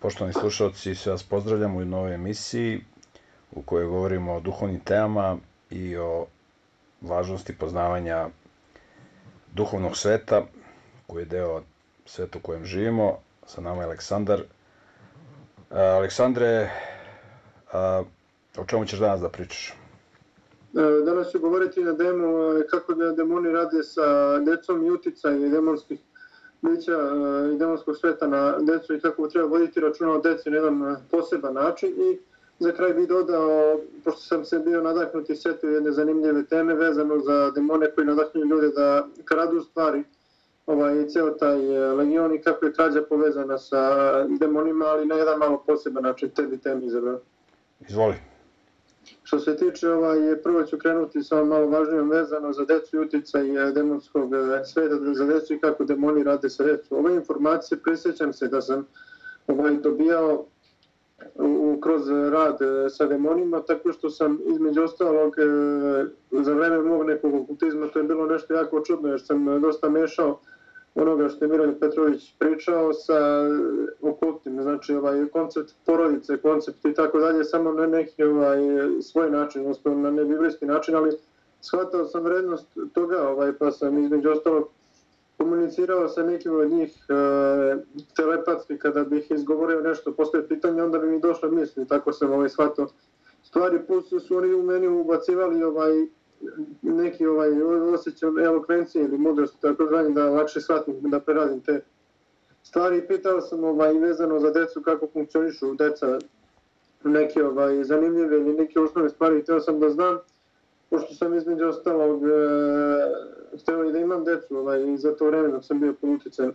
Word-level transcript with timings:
Poštovani 0.00 0.32
slušalci, 0.32 0.94
sve 0.94 1.12
vas 1.12 1.22
pozdravljam 1.22 1.76
u 1.76 1.84
novoj 1.84 2.14
emisiji 2.14 2.80
u 3.52 3.62
kojoj 3.62 3.86
govorimo 3.86 4.32
o 4.34 4.40
duhovnim 4.40 4.80
temama 4.80 5.36
i 5.70 5.96
o 5.96 6.26
važnosti 7.00 7.56
poznavanja 7.56 8.28
duhovnog 9.54 9.96
sveta 9.96 10.42
koji 11.06 11.22
je 11.22 11.26
deo 11.26 11.62
sveta 12.06 12.38
u 12.38 12.40
kojem 12.42 12.64
živimo. 12.64 13.18
Sa 13.46 13.60
nama 13.60 13.82
je 13.82 13.86
Aleksandar. 13.86 14.40
E, 15.70 15.80
Aleksandre, 15.80 16.46
e, 16.46 16.70
o 18.56 18.64
čemu 18.66 18.84
ćeš 18.86 18.98
danas 18.98 19.20
da 19.20 19.28
pričaš? 19.28 19.70
E, 19.70 19.74
danas 21.04 21.30
ću 21.30 21.40
govoriti 21.40 21.84
na 21.84 21.92
demo 21.92 22.26
kako 22.70 22.94
da 22.94 23.12
demoni 23.12 23.52
rade 23.52 23.82
sa 23.82 24.38
decom 24.38 24.86
i 24.86 24.90
uticaj 24.90 25.38
demonskih 25.38 26.00
bića 26.62 26.92
e, 26.92 27.54
i 27.54 27.58
demonskog 27.58 27.96
sveta 27.96 28.26
na 28.26 28.58
decu 28.58 28.94
i 28.94 29.00
kako 29.00 29.28
treba 29.28 29.48
voditi 29.48 29.80
računa 29.80 30.12
o 30.12 30.20
deci 30.20 30.50
na 30.50 30.56
jedan 30.56 30.82
e, 30.82 30.96
poseban 31.10 31.54
način. 31.54 31.88
I 31.88 32.18
za 32.58 32.72
kraj 32.72 32.92
bih 32.92 33.08
dodao, 33.08 33.80
pošto 34.04 34.20
sam 34.20 34.44
se 34.44 34.58
bio 34.58 34.82
nadahnuti 34.82 35.36
setio 35.36 35.70
jedne 35.70 35.92
zanimljive 35.92 36.44
teme 36.44 36.74
vezano 36.74 37.18
za 37.18 37.50
demone 37.50 37.90
koji 37.90 38.06
nadahnju 38.06 38.44
ljude 38.44 38.68
da 38.68 39.06
kradu 39.24 39.60
stvari 39.60 40.04
ovaj, 40.66 41.08
ceo 41.08 41.30
taj 41.30 41.76
e, 41.76 41.92
legion 41.92 42.34
i 42.34 42.42
kako 42.42 42.66
je 42.66 42.72
krađa 42.72 43.02
povezana 43.02 43.58
sa 43.58 44.12
e, 44.16 44.36
demonima, 44.38 44.84
ali 44.84 45.06
na 45.06 45.14
jedan 45.14 45.38
malo 45.38 45.62
poseban 45.66 46.02
način 46.02 46.30
tebi 46.30 46.58
temi 46.58 46.86
izabrao. 46.86 47.18
Izvoli. 47.88 48.29
Što 49.22 49.38
se 49.38 49.56
tiče, 49.56 49.88
ovaj, 49.88 50.42
prvo 50.42 50.62
ću 50.62 50.78
krenuti 50.78 51.22
sa 51.22 51.44
malo 51.44 51.66
važnijom 51.66 52.10
vezano 52.10 52.52
za 52.52 52.64
decu 52.64 52.96
i 52.96 53.00
uticaj 53.00 53.68
eh, 53.68 53.72
demonskog 53.72 54.34
eh, 54.34 54.64
sveta 54.64 54.96
za 55.14 55.24
decu 55.24 55.54
i 55.54 55.58
kako 55.58 55.84
demoni 55.84 56.22
rade 56.22 56.50
sa 56.50 56.64
decu. 56.64 56.96
Ove 56.96 57.14
informacije 57.14 57.78
prisjećam 57.78 58.32
se 58.32 58.48
da 58.48 58.60
sam 58.60 58.86
ovaj, 59.46 59.76
dobijao 59.76 60.46
u, 61.34 61.78
kroz 61.82 62.08
rad 62.08 62.62
eh, 62.62 62.90
sa 62.90 63.06
demonima, 63.06 63.62
tako 63.62 63.92
što 63.92 64.10
sam 64.10 64.38
između 64.46 64.82
ostalog 64.82 65.34
za 66.30 66.54
vreme 66.54 66.78
mog 66.78 67.06
nekog 67.06 67.34
okultizma, 67.34 67.88
to 67.88 67.98
je 67.98 68.04
bilo 68.04 68.26
nešto 68.26 68.54
jako 68.54 68.80
čudno 68.80 69.08
jer 69.08 69.20
sam 69.20 69.60
dosta 69.60 69.88
mešao 69.90 70.40
onoga 70.94 71.28
što 71.28 71.44
je 71.44 71.50
Miroljub 71.50 71.78
Petrović 71.80 72.34
pričao 72.38 72.92
sa 72.92 73.18
okultnim, 74.02 74.62
znači 74.62 74.94
ovaj 74.94 75.26
koncept 75.26 75.74
porodice, 75.86 76.36
koncept 76.36 76.84
i 76.84 76.94
tako 76.94 77.18
dalje, 77.18 77.44
samo 77.44 77.72
na 77.72 77.86
neki 77.86 78.24
ovaj, 78.24 78.58
svoj 79.02 79.30
način, 79.30 79.60
odnosno 79.60 79.94
na 79.94 80.10
nebiblijski 80.10 80.66
način, 80.66 80.94
ali 80.96 81.10
shvatao 81.60 82.04
sam 82.04 82.22
vrednost 82.22 82.66
toga, 82.92 83.28
ovaj, 83.28 83.52
pa 83.58 83.70
sam 83.70 84.04
između 84.04 84.30
ostalog 84.30 84.68
komunicirao 85.36 86.08
sa 86.08 86.22
nekim 86.22 86.56
od 86.56 86.70
njih 86.70 87.06
e, 87.08 87.14
telepatski 88.16 88.78
kada 88.78 89.04
bih 89.04 89.30
izgovorio 89.30 89.80
nešto 89.80 90.12
postoje 90.12 90.48
pitanje, 90.48 90.82
onda 90.82 90.98
bi 90.98 91.06
mi 91.06 91.20
došlo 91.20 91.50
misli, 91.50 91.88
tako 91.88 92.12
sam 92.12 92.32
ovaj, 92.32 92.48
shvatao. 92.48 92.86
Stvari, 93.42 93.78
plus 93.86 94.08
su 94.26 94.36
oni 94.36 94.54
u 94.54 94.62
meni 94.62 94.88
ubacivali 94.88 95.62
ovaj, 95.62 96.06
neki 96.82 97.26
ovaj 97.26 97.62
osjećaj 97.94 98.28
elokvencije 98.44 99.04
ili 99.04 99.18
mudrosti, 99.18 99.60
tako 99.60 99.86
zvanje, 99.86 100.10
da 100.10 100.30
lakše 100.30 100.60
shvatim, 100.60 100.94
da 101.02 101.20
preradim 101.20 101.60
te 101.60 101.80
stvari. 102.62 103.06
Pitao 103.08 103.40
sam 103.40 103.64
ovaj, 103.64 103.94
vezano 103.94 104.40
za 104.40 104.50
decu 104.50 104.82
kako 104.82 105.06
funkcionišu 105.12 105.74
deca 105.74 106.18
neke 107.04 107.44
ovaj, 107.44 107.84
zanimljive 107.84 108.36
ili 108.36 108.52
neke 108.52 108.80
osnovne 108.80 109.10
stvari. 109.10 109.42
Htio 109.42 109.60
sam 109.60 109.80
da 109.80 109.90
znam, 109.90 110.18
pošto 110.90 111.14
sam 111.14 111.34
između 111.34 111.66
ostalog 111.66 112.22
e, 112.24 112.28
htio 113.62 113.84
i 113.84 113.92
da 113.92 113.98
imam 113.98 114.24
decu 114.24 114.56
ovaj, 114.56 114.92
i 114.92 114.96
za 114.96 115.16
to 115.16 115.26
vreme 115.26 115.48
dok 115.48 115.64
sam 115.64 115.80
bio 115.80 115.94
pod 116.00 116.10
utjecem 116.10 116.52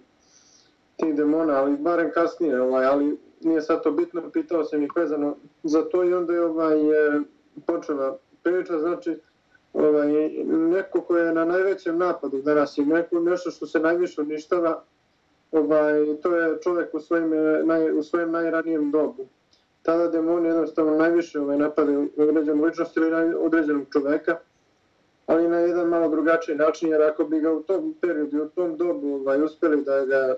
tih 0.97 1.15
demona, 1.15 1.53
ali 1.53 1.77
barem 1.77 2.11
kasnije, 2.11 2.61
ovaj, 2.61 2.85
ali 2.85 3.17
nije 3.41 3.61
sad 3.61 3.83
to 3.83 3.91
bitno, 3.91 4.29
pitao 4.31 4.63
sam 4.63 4.83
ih 4.83 4.91
vezano 4.95 5.35
za 5.63 5.81
to 5.81 6.03
i 6.03 6.13
onda 6.13 6.33
je 6.33 6.45
ovaj, 6.45 6.79
e, 6.79 7.21
počela 7.65 8.17
priča, 8.43 8.79
znači 8.79 9.19
ovaj, 9.75 10.07
neko 10.49 11.01
ko 11.01 11.17
je 11.17 11.33
na 11.33 11.45
najvećem 11.45 11.97
napadu 11.97 12.41
danas 12.41 12.77
i 12.77 12.85
neko, 12.85 13.19
nešto 13.19 13.51
što 13.51 13.67
se 13.67 13.79
najviše 13.79 14.21
uništava, 14.21 14.83
ovaj, 15.51 16.15
to 16.21 16.35
je 16.35 16.57
čovjek 16.63 16.93
u 16.93 16.99
svojim, 16.99 17.31
naj, 17.63 17.91
u 17.91 18.03
svojim 18.03 18.31
najranijem 18.31 18.91
dobu. 18.91 19.27
Tada 19.81 20.07
demoni 20.07 20.47
jednostavno 20.47 20.97
najviše 20.97 21.39
ovaj, 21.39 21.57
napade 21.57 22.07
određenu 22.17 22.63
ličnost 22.63 22.97
ili 22.97 23.35
određenog 23.35 23.85
čoveka, 23.93 24.37
ali 25.25 25.49
na 25.49 25.59
jedan 25.59 25.87
malo 25.87 26.09
drugačiji 26.09 26.55
način, 26.55 26.89
jer 26.89 27.01
ako 27.01 27.23
bi 27.23 27.39
ga 27.39 27.53
u 27.53 27.63
tom 27.63 27.95
periodu, 28.01 28.43
u 28.43 28.49
tom 28.49 28.77
dobu 28.77 29.15
ovaj, 29.15 29.43
uspeli 29.43 29.83
da 29.83 30.05
ga 30.05 30.35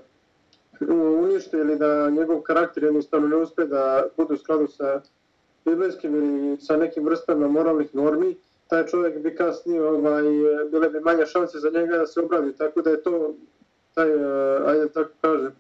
unište 1.24 1.58
ili 1.58 1.78
da 1.78 2.10
njegov 2.10 2.42
karakter 2.42 2.84
jednostavno 2.84 3.28
ne 3.28 3.36
uspe 3.36 3.66
da 3.66 4.08
bude 4.18 4.34
u 4.34 4.38
skladu 4.38 4.68
sa 4.68 5.02
biblijskim 5.66 6.16
ili 6.16 6.58
sa 6.58 6.78
nekim 6.78 7.06
vrstama 7.06 7.48
moralnih 7.48 7.96
normi, 7.96 8.36
taj 8.68 8.86
čovjek 8.86 9.20
bi 9.20 9.36
kasnije, 9.36 9.84
ovaj, 9.84 10.24
bile 10.72 10.90
bi 10.90 11.00
manje 11.00 11.26
šanse 11.26 11.60
za 11.60 11.70
njega 11.70 11.98
da 11.98 12.06
se 12.06 12.20
obradi, 12.20 12.56
tako 12.58 12.82
da 12.82 12.90
je 12.90 13.04
to, 13.04 13.34
taj, 13.94 14.10
eh, 14.10 14.62
ajde 14.66 14.90
tako 14.90 15.12
kažem, 15.22 15.52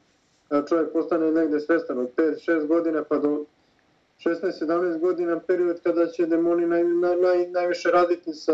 čovjek 0.70 0.92
postane 0.94 1.32
negde 1.32 1.60
svestan 1.60 2.00
od 2.00 2.10
5-6 2.16 2.68
godina 2.68 3.04
pa 3.04 3.18
do 3.18 3.46
16-17 4.20 5.00
godina 5.00 5.40
period 5.40 5.80
kada 5.84 6.08
će 6.08 6.26
demoni 6.26 6.66
naj, 6.66 6.84
naj, 6.84 7.16
naj, 7.16 7.48
najviše 7.48 7.92
raditi 7.92 8.34
sa 8.34 8.54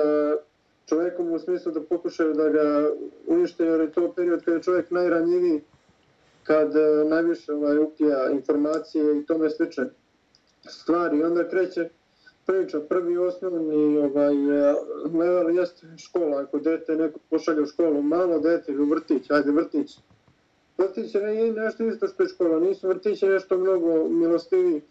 čovjekom 0.85 1.31
u 1.31 1.39
smislu 1.39 1.71
da 1.71 1.81
pokušaju 1.81 2.33
da 2.33 2.49
ga 2.49 2.91
unište, 3.27 3.65
jer 3.65 3.81
je 3.81 3.91
to 3.91 4.13
period 4.15 4.43
kada 4.45 4.57
je 4.57 4.63
čovjek 4.63 4.91
najranjiviji, 4.91 5.61
kad 6.43 6.75
eh, 6.75 7.05
najviše 7.09 7.53
ovaj, 7.53 7.77
upija 7.77 8.29
informacije 8.29 9.19
i 9.19 9.25
tome 9.25 9.49
slične 9.49 9.89
stvari. 10.69 11.23
onda 11.23 11.49
kreće 11.49 11.89
priča, 12.45 12.79
prvi 12.79 13.17
osnovni 13.17 13.97
ovaj, 13.97 14.33
e, 14.33 14.75
level 15.13 15.55
jeste 15.55 15.87
škola, 15.97 16.41
ako 16.41 16.59
dete 16.59 16.95
neko 16.95 17.19
pošalje 17.29 17.61
u 17.61 17.65
školu, 17.65 18.01
malo 18.01 18.39
dete 18.39 18.71
ili 18.71 18.83
u 18.83 18.89
vrtić, 18.89 19.31
ajde 19.31 19.51
vrtić. 19.51 19.97
Vrtić 20.77 21.15
je 21.15 21.51
nešto 21.51 21.87
isto 21.87 22.07
što 22.07 22.23
je 22.23 22.29
škola, 22.29 22.59
nisu 22.59 22.87
vrtići 22.87 23.27
nešto 23.27 23.57
mnogo 23.57 24.09
milostivi 24.09 24.81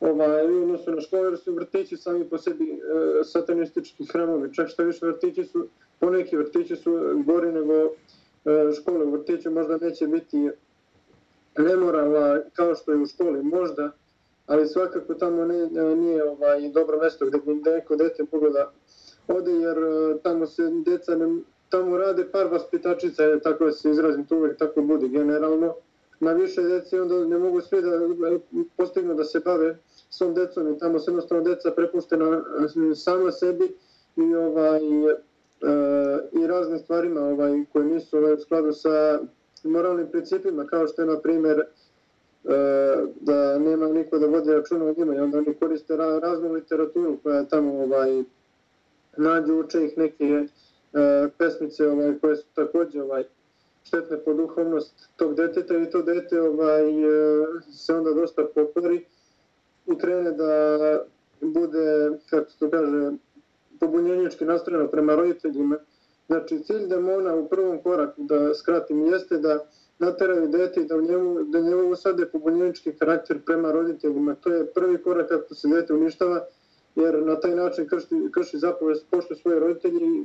ovaj, 0.00 0.52
u 0.52 0.62
odnosu 0.62 0.90
na 0.90 1.00
školu, 1.00 1.24
jer 1.24 1.38
su 1.38 1.54
vrtići 1.54 1.96
sami 1.96 2.24
po 2.24 2.38
sebi 2.38 2.64
e, 2.64 2.78
satanistički 3.24 4.06
hramovi, 4.06 4.54
čak 4.54 4.68
što 4.68 4.84
više 4.84 5.06
vrtići 5.06 5.44
su, 5.44 5.68
poneki 5.98 6.36
vrtići 6.36 6.76
su 6.76 7.22
gori 7.26 7.52
nego 7.52 7.74
e, 7.74 7.90
škole, 8.80 9.04
u 9.04 9.10
vrtiću 9.10 9.50
možda 9.50 9.76
neće 9.76 10.06
biti 10.06 10.50
nemorala 11.58 12.40
kao 12.52 12.74
što 12.74 12.92
je 12.92 12.98
u 12.98 13.06
školi, 13.06 13.42
možda, 13.42 13.92
ali 14.46 14.66
svakako 14.66 15.14
tamo 15.14 15.44
ne, 15.44 15.66
nije 15.96 16.24
ovaj 16.30 16.68
dobro 16.68 16.98
mesto 16.98 17.26
gdje 17.26 17.40
bi 17.46 17.54
neko 17.54 17.96
dete 17.96 18.24
moglo 18.32 18.50
da 18.50 18.72
ode, 19.28 19.52
jer 19.52 19.78
e, 19.78 20.18
tamo 20.22 20.46
se 20.46 20.70
deca 20.86 21.14
ne, 21.16 21.42
tamo 21.68 21.96
rade 21.96 22.24
par 22.32 22.46
vaspitačica, 22.46 23.40
tako 23.42 23.64
da 23.64 23.72
se 23.72 23.90
izrazim, 23.90 24.26
to 24.26 24.36
uvijek 24.36 24.58
tako 24.58 24.82
bude 24.82 25.08
generalno. 25.08 25.74
Na 26.20 26.32
više 26.32 26.62
dece 26.62 27.00
onda 27.00 27.24
ne 27.24 27.38
mogu 27.38 27.60
sve 27.60 27.80
da 27.80 27.90
e, 27.94 28.38
postignu 28.76 29.14
da 29.14 29.24
se 29.24 29.40
bave 29.40 29.78
svom 30.10 30.34
decom 30.34 30.72
i 30.72 30.78
tamo 30.78 30.98
se 30.98 31.10
jednostavno 31.10 31.44
deca 31.44 31.70
prepuštena 31.70 32.42
e, 32.90 32.94
sama 32.94 33.32
sebi 33.32 33.64
i 34.16 34.34
ovaj 34.34 34.80
e, 34.80 35.16
i 36.32 36.46
raznim 36.46 36.78
stvarima 36.78 37.20
ovaj 37.20 37.64
koje 37.72 37.84
nisu 37.84 38.18
ovaj, 38.18 38.32
u 38.32 38.38
skladu 38.38 38.72
sa 38.72 39.20
moralnim 39.64 40.10
principima 40.10 40.66
kao 40.66 40.86
što 40.86 41.02
je 41.02 41.06
na 41.06 41.20
primjer 41.20 41.56
E, 41.58 41.85
E, 42.48 43.06
da 43.20 43.58
nema 43.58 43.86
niko 43.88 44.18
da 44.18 44.26
vodi 44.26 44.52
računa 44.52 44.84
o 44.84 44.94
njima 44.98 45.14
i 45.14 45.18
onda 45.18 45.38
oni 45.38 45.54
koriste 45.54 45.96
ra 45.96 46.18
raznu 46.18 46.52
literaturu 46.52 47.16
koja 47.22 47.38
je 47.38 47.48
tamo 47.48 47.82
ovaj, 47.82 48.22
nađu 49.16 49.54
uče 49.54 49.84
ih 49.84 49.98
neke 49.98 50.24
e, 50.24 51.28
pesmice 51.38 51.88
ovaj, 51.88 52.18
koje 52.18 52.36
su 52.36 52.44
također 52.54 53.02
ovaj, 53.02 53.24
štetne 53.82 54.18
po 54.24 54.34
duhovnost 54.34 55.08
tog 55.16 55.34
deteta 55.34 55.76
i 55.76 55.90
to 55.90 56.02
dete 56.02 56.40
ovaj, 56.40 57.04
e, 57.04 57.46
se 57.72 57.94
onda 57.94 58.12
dosta 58.12 58.42
popori 58.54 59.04
i 59.86 59.98
krene 59.98 60.32
da 60.32 61.00
bude, 61.40 62.10
kako 62.30 62.50
se 62.50 62.58
to 62.58 62.70
kaže, 62.70 63.10
pobunjenički 63.80 64.44
nastrojeno 64.44 64.88
prema 64.88 65.14
roditeljima. 65.14 65.76
Znači, 66.26 66.62
cilj 66.62 66.86
demona 66.86 67.34
u 67.34 67.48
prvom 67.48 67.82
koraku, 67.82 68.22
da 68.22 68.54
skratim, 68.54 69.06
jeste 69.06 69.38
da 69.38 69.66
nateraju 69.98 70.48
dete 70.48 70.84
da, 70.84 70.96
u 70.96 71.02
njemu, 71.02 71.42
da 71.44 71.60
njemu 71.60 71.90
usade 71.90 72.26
pobunjenički 72.26 72.92
karakter 72.92 73.38
prema 73.46 73.72
roditeljima. 73.72 74.34
To 74.34 74.52
je 74.52 74.66
prvi 74.66 75.02
korak 75.02 75.28
kako 75.28 75.54
se 75.54 75.68
dete 75.68 75.94
uništava, 75.94 76.46
jer 76.94 77.22
na 77.22 77.40
taj 77.40 77.54
način 77.54 77.88
krši, 77.88 78.14
krši 78.34 78.58
zapovest 78.58 79.06
pošto 79.10 79.34
svoje 79.34 79.60
roditelji. 79.60 80.24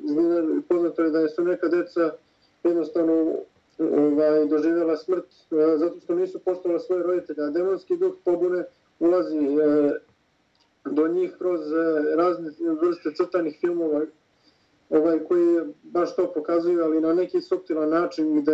Poznato 0.68 1.04
je 1.04 1.10
da 1.10 1.28
su 1.28 1.44
neka 1.44 1.68
deca 1.68 2.12
jednostavno 2.64 3.36
ovaj, 3.80 4.46
doživjela 4.46 4.98
smrt 4.98 5.26
eh, 5.26 5.78
zato 5.78 6.00
što 6.00 6.16
nisu 6.16 6.40
poštovala 6.40 6.80
svoje 6.80 7.04
roditelje. 7.04 7.44
A 7.48 7.50
demonski 7.50 7.98
duh 7.98 8.14
pobune 8.26 8.64
ulazi 9.02 9.38
e, 9.38 9.92
do 10.86 11.08
njih 11.08 11.32
kroz 11.38 11.74
e, 11.74 12.16
razne 12.16 12.52
vrste 12.82 13.14
crtanih 13.16 13.58
filmova 13.60 14.02
ovaj 14.92 15.20
koji 15.24 15.60
baš 15.84 16.16
to 16.16 16.32
pokazuju, 16.34 16.84
ali 16.84 17.02
na 17.02 17.14
neki 17.14 17.42
subtilan 17.42 17.90
način 17.90 18.42
gde 18.42 18.52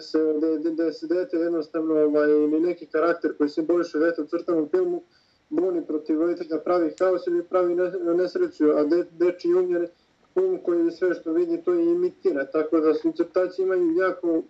se, 0.00 0.18
gde, 0.36 0.70
gde 0.70 0.92
se 0.92 1.06
dete 1.06 1.36
jednostavno 1.36 1.94
ovaj, 1.94 2.30
ili 2.30 2.60
neki 2.60 2.86
karakter 2.86 3.36
koji 3.36 3.48
simboliše 3.48 3.98
dete 3.98 4.22
u 4.22 4.26
crtanom 4.26 4.68
filmu 4.68 5.02
buni 5.48 5.86
protiv 5.86 6.20
roditelja 6.20 6.60
pravi 6.60 6.94
haos 7.00 7.26
ili 7.26 7.44
pravi 7.44 7.74
nesreću, 8.16 8.64
a 8.70 8.84
de, 8.84 9.04
deči 9.18 9.54
um 9.54 9.70
je 9.70 9.88
um 10.34 10.58
koji 10.64 10.90
sve 10.90 11.14
što 11.14 11.32
vidi 11.32 11.62
to 11.62 11.74
i 11.74 11.84
imitira, 11.84 12.46
tako 12.46 12.80
da 12.80 12.94
su 12.94 13.12
crtači 13.12 13.62
imaju 13.62 13.96
jako, 13.96 14.42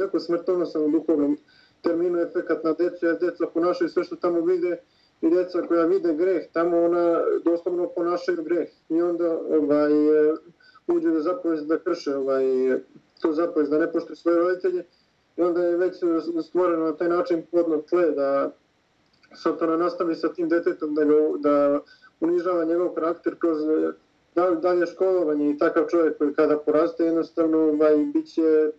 jako 0.00 0.20
smrtonosan 0.20 0.84
u 0.84 0.90
duhovnom 0.90 1.38
terminu 1.82 2.18
efekat 2.20 2.64
na 2.64 2.72
decu, 2.72 3.06
jer 3.06 3.18
deca 3.18 3.46
ponašaju 3.54 3.88
sve 3.88 4.04
što 4.04 4.16
tamo 4.16 4.40
vide 4.40 4.80
i 5.20 5.30
deca 5.30 5.62
koja 5.62 5.86
vide 5.86 6.14
greh, 6.14 6.42
tamo 6.52 6.84
ona 6.84 7.20
doslovno 7.44 7.88
ponašaju 7.88 8.42
greh. 8.42 8.68
I 8.88 9.02
onda 9.02 9.38
ovaj, 9.50 9.92
uđe 10.86 11.10
da 11.10 11.20
zapovest 11.20 11.66
da 11.66 11.78
krše 11.78 12.16
ovaj, 12.16 12.44
to 13.20 13.32
zapovest 13.32 13.70
da 13.70 13.78
ne 13.78 13.92
poštuje 13.92 14.16
svoje 14.16 14.38
roditelje 14.38 14.84
i 15.36 15.42
onda 15.42 15.64
je 15.64 15.76
već 15.76 15.96
stvoreno 16.48 16.84
na 16.84 16.96
taj 16.96 17.08
način 17.08 17.42
podno 17.50 17.76
tle 17.76 18.10
da 18.10 18.52
Satana 19.34 19.76
nastavi 19.76 20.14
sa 20.14 20.28
tim 20.32 20.48
detetom 20.48 20.94
da, 20.94 21.04
ga, 21.04 21.14
da 21.38 21.80
unižava 22.20 22.64
njegov 22.64 22.88
karakter 22.88 23.38
kroz 23.38 23.58
eh, 23.68 23.92
dalje 24.62 24.86
školovanje 24.86 25.50
i 25.50 25.58
takav 25.58 25.86
čovjek 25.90 26.18
koji 26.18 26.34
kada 26.34 26.58
poraste 26.58 27.04
jednostavno 27.04 27.58
ovaj, 27.58 27.96
bit 27.96 28.26
će 28.26 28.70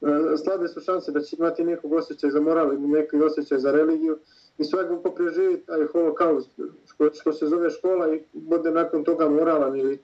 eh, 0.00 0.36
slabe 0.44 0.68
su 0.68 0.80
šanse 0.80 1.12
da 1.12 1.20
će 1.20 1.36
imati 1.38 1.64
nekog 1.64 1.92
osjećaj 1.92 2.30
za 2.30 2.40
moral 2.40 2.72
ili 2.72 2.88
neki 2.88 3.22
osjećaj 3.22 3.58
za 3.58 3.72
religiju 3.72 4.18
i 4.58 4.64
svakako 4.64 5.10
preživi 5.10 5.60
taj 5.60 5.86
holokaust 5.86 6.50
što, 6.86 7.10
što 7.12 7.32
se 7.32 7.46
zove 7.46 7.70
škola 7.70 8.14
i 8.14 8.22
bude 8.32 8.70
nakon 8.70 9.04
toga 9.04 9.28
moralan 9.28 9.76
ili 9.76 9.98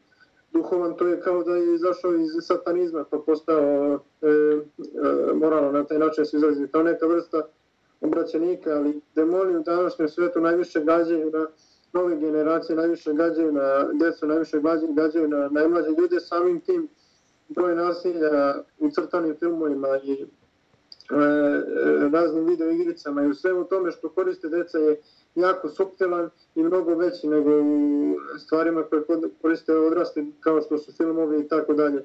duhovan, 0.53 0.97
to 0.97 1.07
je 1.07 1.21
kao 1.21 1.45
da 1.45 1.57
je 1.57 1.75
izašao 1.75 2.15
iz 2.15 2.31
satanizma 2.41 3.05
pa 3.11 3.19
postao 3.19 4.01
e, 4.23 4.27
e, 4.29 5.35
moralno 5.35 5.73
na 5.73 5.85
taj 5.85 5.99
način 5.99 6.25
se 6.25 6.37
izrazi. 6.37 6.67
To 6.67 6.83
neka 6.83 7.07
vrsta 7.07 7.43
obraćenika, 8.01 8.71
ali 8.77 9.01
demoni 9.15 9.57
u 9.57 9.63
današnjem 9.63 10.09
svetu 10.09 10.41
najviše 10.41 10.85
gađaju 10.85 11.31
na 11.31 11.47
nove 11.93 12.17
generacije, 12.17 12.77
najviše 12.77 13.13
gađaju 13.13 13.53
na 13.53 13.89
djecu, 13.93 14.27
najviše 14.27 14.61
gađaju 14.89 15.29
na 15.29 15.49
najmlađe 15.49 15.91
ljude, 15.91 16.21
samim 16.21 16.61
tim 16.61 16.89
broj 17.49 17.75
nasilja 17.75 18.55
u 18.79 18.91
crtanim 18.91 19.37
filmovima 19.39 19.89
i 20.05 20.13
e, 20.13 20.25
e, 21.15 22.09
raznim 22.13 22.47
video 22.47 22.71
igricama 22.71 23.23
i 23.23 23.29
u 23.29 23.35
svemu 23.35 23.65
tome 23.65 23.91
što 23.91 24.09
koriste 24.09 24.49
deca 24.49 24.79
je 24.79 25.01
jako 25.35 25.69
subtilan 25.69 26.31
i 26.55 26.63
mnogo 26.63 26.95
veći 26.95 27.27
nego 27.27 27.51
u 27.63 28.15
stvarima 28.39 28.83
koje 28.83 29.03
koriste 29.43 29.77
odrasli 29.77 30.33
kao 30.41 30.61
što 30.61 30.79
su 30.79 30.93
filmovi 30.93 31.41
i 31.41 31.49
tako 31.49 31.75
dalje. 31.75 32.05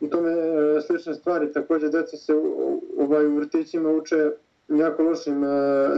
I 0.00 0.10
tome 0.10 0.30
e, 0.30 0.80
slične 0.80 1.14
stvari, 1.14 1.52
također 1.52 1.90
deca 1.90 2.16
se 2.16 2.34
u, 2.34 2.82
ovaj, 2.98 3.26
u 3.26 3.36
vrtićima 3.36 3.90
uče 3.90 4.30
jako 4.68 5.02
lošim 5.02 5.44
e, 5.44 5.48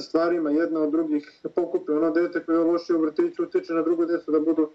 stvarima, 0.00 0.50
jedna 0.50 0.80
od 0.80 0.90
drugih 0.90 1.40
pokupe. 1.54 1.92
Ono 1.92 2.10
dete 2.10 2.44
koje 2.44 2.56
je 2.56 2.64
loše 2.64 2.94
u 2.94 3.00
vrtiću 3.00 3.42
utiče 3.42 3.72
na 3.72 3.82
drugo 3.82 4.06
decu 4.06 4.32
da 4.32 4.40
budu 4.40 4.70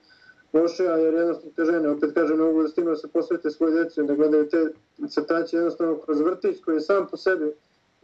loše, 0.53 0.87
a 0.87 0.97
jer 0.97 1.13
jednostavno 1.13 1.51
te 1.55 1.65
žene, 1.65 1.89
opet 1.89 2.13
kažem, 2.13 2.37
mogu 2.37 2.61
da 2.61 2.67
stignu 2.67 2.89
da 2.89 2.95
se 2.95 3.07
posvete 3.07 3.49
svoje 3.49 3.73
djeci, 3.73 4.03
da 4.03 4.15
gledaju 4.15 4.49
te 4.49 4.67
crtače 5.09 5.57
jednostavno 5.57 5.97
kroz 5.97 6.21
vrtić 6.21 6.61
koji 6.65 6.75
je 6.75 6.81
sam 6.81 7.07
po 7.11 7.17
sebi 7.17 7.53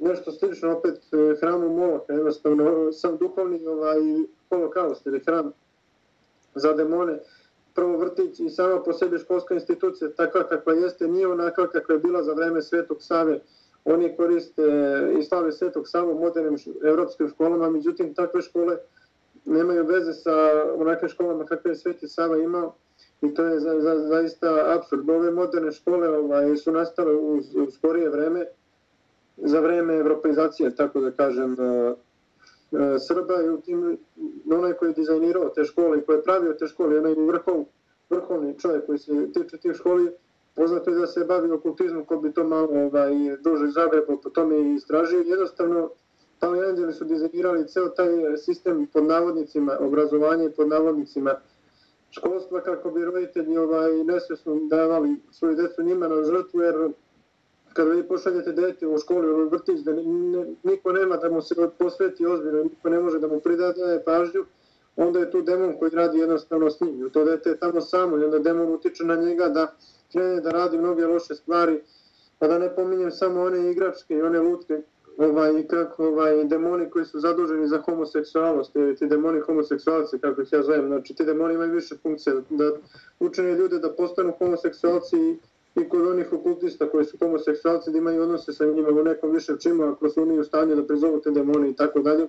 nešto 0.03 0.31
slično 0.31 0.77
opet 0.77 0.95
e, 0.95 1.35
hramu 1.39 1.69
Moloka, 1.69 2.13
jednostavno 2.13 2.91
sam 2.91 3.17
duhovni 3.17 3.67
ovaj, 3.67 3.97
holokaust 4.49 5.05
ili 5.05 5.19
hram 5.19 5.51
za 6.55 6.73
demone, 6.73 7.19
prvo 7.75 7.97
vrtić 7.97 8.39
i 8.39 8.49
sama 8.49 8.83
po 8.83 8.93
sebi 8.93 9.17
školska 9.17 9.53
institucija, 9.53 10.09
takva 10.09 10.43
kakva 10.43 10.73
jeste, 10.73 11.07
nije 11.07 11.27
onakva 11.27 11.67
kakva 11.67 11.95
je 11.95 11.99
bila 11.99 12.23
za 12.23 12.33
vreme 12.33 12.61
Svetog 12.61 12.97
Save. 13.01 13.39
Oni 13.85 14.15
koriste 14.17 14.63
i 15.19 15.23
slave 15.23 15.51
Svetog 15.51 15.87
Sava 15.87 16.11
u 16.11 16.19
modernim 16.19 16.57
evropskim 16.83 17.29
školama, 17.29 17.69
međutim 17.69 18.13
takve 18.13 18.41
škole 18.41 18.77
nemaju 19.45 19.85
veze 19.85 20.13
sa 20.13 20.33
onakvim 20.75 21.09
školama 21.09 21.45
kakve 21.45 21.71
je 21.71 21.75
Sveti 21.75 22.07
Sava 22.07 22.37
imao 22.37 22.75
i 23.21 23.33
to 23.33 23.43
je 23.45 23.59
za, 23.59 23.81
za, 23.81 24.07
zaista 24.07 24.75
absurd. 24.75 25.09
Ove 25.09 25.31
moderne 25.31 25.71
škole 25.71 26.09
ovaj, 26.09 26.55
su 26.55 26.71
nastale 26.71 27.15
u, 27.15 27.35
u 27.37 27.71
skorije 27.71 28.09
vreme, 28.09 28.45
za 29.37 29.59
vreme 29.59 29.95
evropeizacije, 29.95 30.75
tako 30.75 30.99
da 31.01 31.11
kažem, 31.11 31.55
e, 31.59 31.65
e, 31.65 32.99
Srba 32.99 33.33
je 33.33 33.51
u 33.51 33.61
tim, 33.61 33.97
onaj 34.51 34.73
koji 34.73 34.89
je 34.89 34.93
dizajnirao 34.93 35.49
te 35.49 35.63
škole 35.63 35.97
i 35.97 36.01
koji 36.01 36.15
je 36.15 36.23
pravio 36.23 36.53
te 36.53 36.67
škole, 36.67 36.99
onaj 36.99 37.13
vrhov, 37.13 37.65
vrhovni 38.09 38.59
čovjek 38.59 38.85
koji 38.85 38.97
se 38.97 39.31
tiče 39.33 39.57
tih 39.57 39.73
školi, 39.73 40.11
poznato 40.55 40.91
je 40.91 40.99
da 40.99 41.07
se 41.07 41.25
bavi 41.25 41.51
okultizmom, 41.51 42.05
ko 42.05 42.17
bi 42.17 42.31
to 42.31 42.43
malo 42.43 42.69
ovaj, 42.71 43.11
duže 43.41 43.67
zagrebao, 43.67 44.17
po 44.17 44.29
tome 44.29 44.55
i 44.59 44.73
istražio. 44.73 45.19
Jednostavno, 45.19 45.89
tamo 46.39 46.61
anđeli 46.61 46.93
su 46.93 47.05
dizajnirali 47.05 47.67
ceo 47.67 47.89
taj 47.89 48.37
sistem 48.37 48.87
pod 48.93 49.03
navodnicima, 49.03 49.77
obrazovanje 49.79 50.49
pod 50.49 50.67
navodnicima 50.67 51.35
školstva, 52.11 52.61
kako 52.61 52.91
bi 52.91 53.05
roditelji 53.05 53.57
ovaj, 53.57 54.03
nesvesno 54.03 54.59
davali 54.69 55.15
svoju 55.31 55.55
decu 55.55 55.83
njima 55.83 56.07
na 56.07 56.23
žrtvu, 56.23 56.61
jer 56.61 56.75
kad 57.73 57.87
vi 57.87 58.03
pošaljete 58.03 58.51
dete 58.51 58.87
u 58.87 58.97
školu 58.97 59.29
ili 59.29 59.49
vrtić, 59.49 59.79
da 59.79 59.91
niko 60.63 60.91
nema 60.91 61.17
da 61.17 61.29
mu 61.29 61.41
se 61.41 61.55
posveti 61.77 62.25
ozbiljno, 62.25 62.63
niko 62.63 62.89
ne 62.89 62.99
može 62.99 63.19
da 63.19 63.27
mu 63.27 63.39
pridade 63.39 64.01
pažnju, 64.05 64.45
onda 64.95 65.19
je 65.19 65.31
tu 65.31 65.41
demon 65.41 65.77
koji 65.79 65.91
radi 65.91 66.19
jednostavno 66.19 66.69
s 66.69 66.81
njim. 66.81 67.09
To 67.09 67.25
dete 67.25 67.49
je 67.49 67.57
tamo 67.57 67.81
samo 67.81 68.17
i 68.17 68.23
onda 68.23 68.39
demon 68.39 68.73
utiče 68.73 69.03
na 69.03 69.15
njega 69.15 69.49
da 69.49 69.73
krene 70.11 70.41
da 70.41 70.51
radi 70.51 70.77
mnoge 70.77 71.05
loše 71.05 71.35
stvari, 71.35 71.81
pa 72.39 72.47
da 72.47 72.59
ne 72.59 72.75
pominjem 72.75 73.11
samo 73.11 73.41
one 73.41 73.71
igračke 73.71 74.13
i 74.15 74.21
one 74.21 74.39
lutke, 74.39 74.81
ovaj, 75.17 75.67
kako 75.67 76.07
ovaj, 76.07 76.43
demoni 76.43 76.89
koji 76.89 77.05
su 77.05 77.19
zaduženi 77.19 77.67
za 77.67 77.81
homoseksualnost, 77.81 78.75
ili 78.75 78.95
ti 78.95 79.07
demoni 79.07 79.39
homoseksualci, 79.39 80.19
kako 80.19 80.41
ih 80.41 80.53
ja 80.53 80.63
zovem, 80.63 80.87
znači 80.87 81.13
ti 81.13 81.25
demoni 81.25 81.53
imaju 81.53 81.73
više 81.73 81.95
funkcije, 82.03 82.35
da 82.49 82.71
učine 83.19 83.55
ljude 83.55 83.79
da 83.79 83.93
postanu 83.93 84.33
homoseksualci 84.37 85.17
i 85.17 85.37
i 85.75 85.89
kod 85.89 86.07
onih 86.07 86.33
okultista 86.33 86.89
koji 86.89 87.05
su 87.05 87.17
homoseksualci 87.17 87.91
da 87.91 87.97
imaju 87.97 88.21
odnose 88.21 88.53
sa 88.53 88.65
njima 88.65 88.89
u 88.89 89.03
nekom 89.03 89.31
višem 89.31 89.57
čimu 89.57 89.83
ako 89.83 90.09
su 90.09 90.21
oni 90.21 90.39
u 90.39 90.43
stanju 90.43 90.75
da 90.75 90.87
prizovu 90.87 91.21
te 91.21 91.31
demone 91.31 91.69
i 91.69 91.75
tako 91.75 91.99
dalje. 91.99 92.27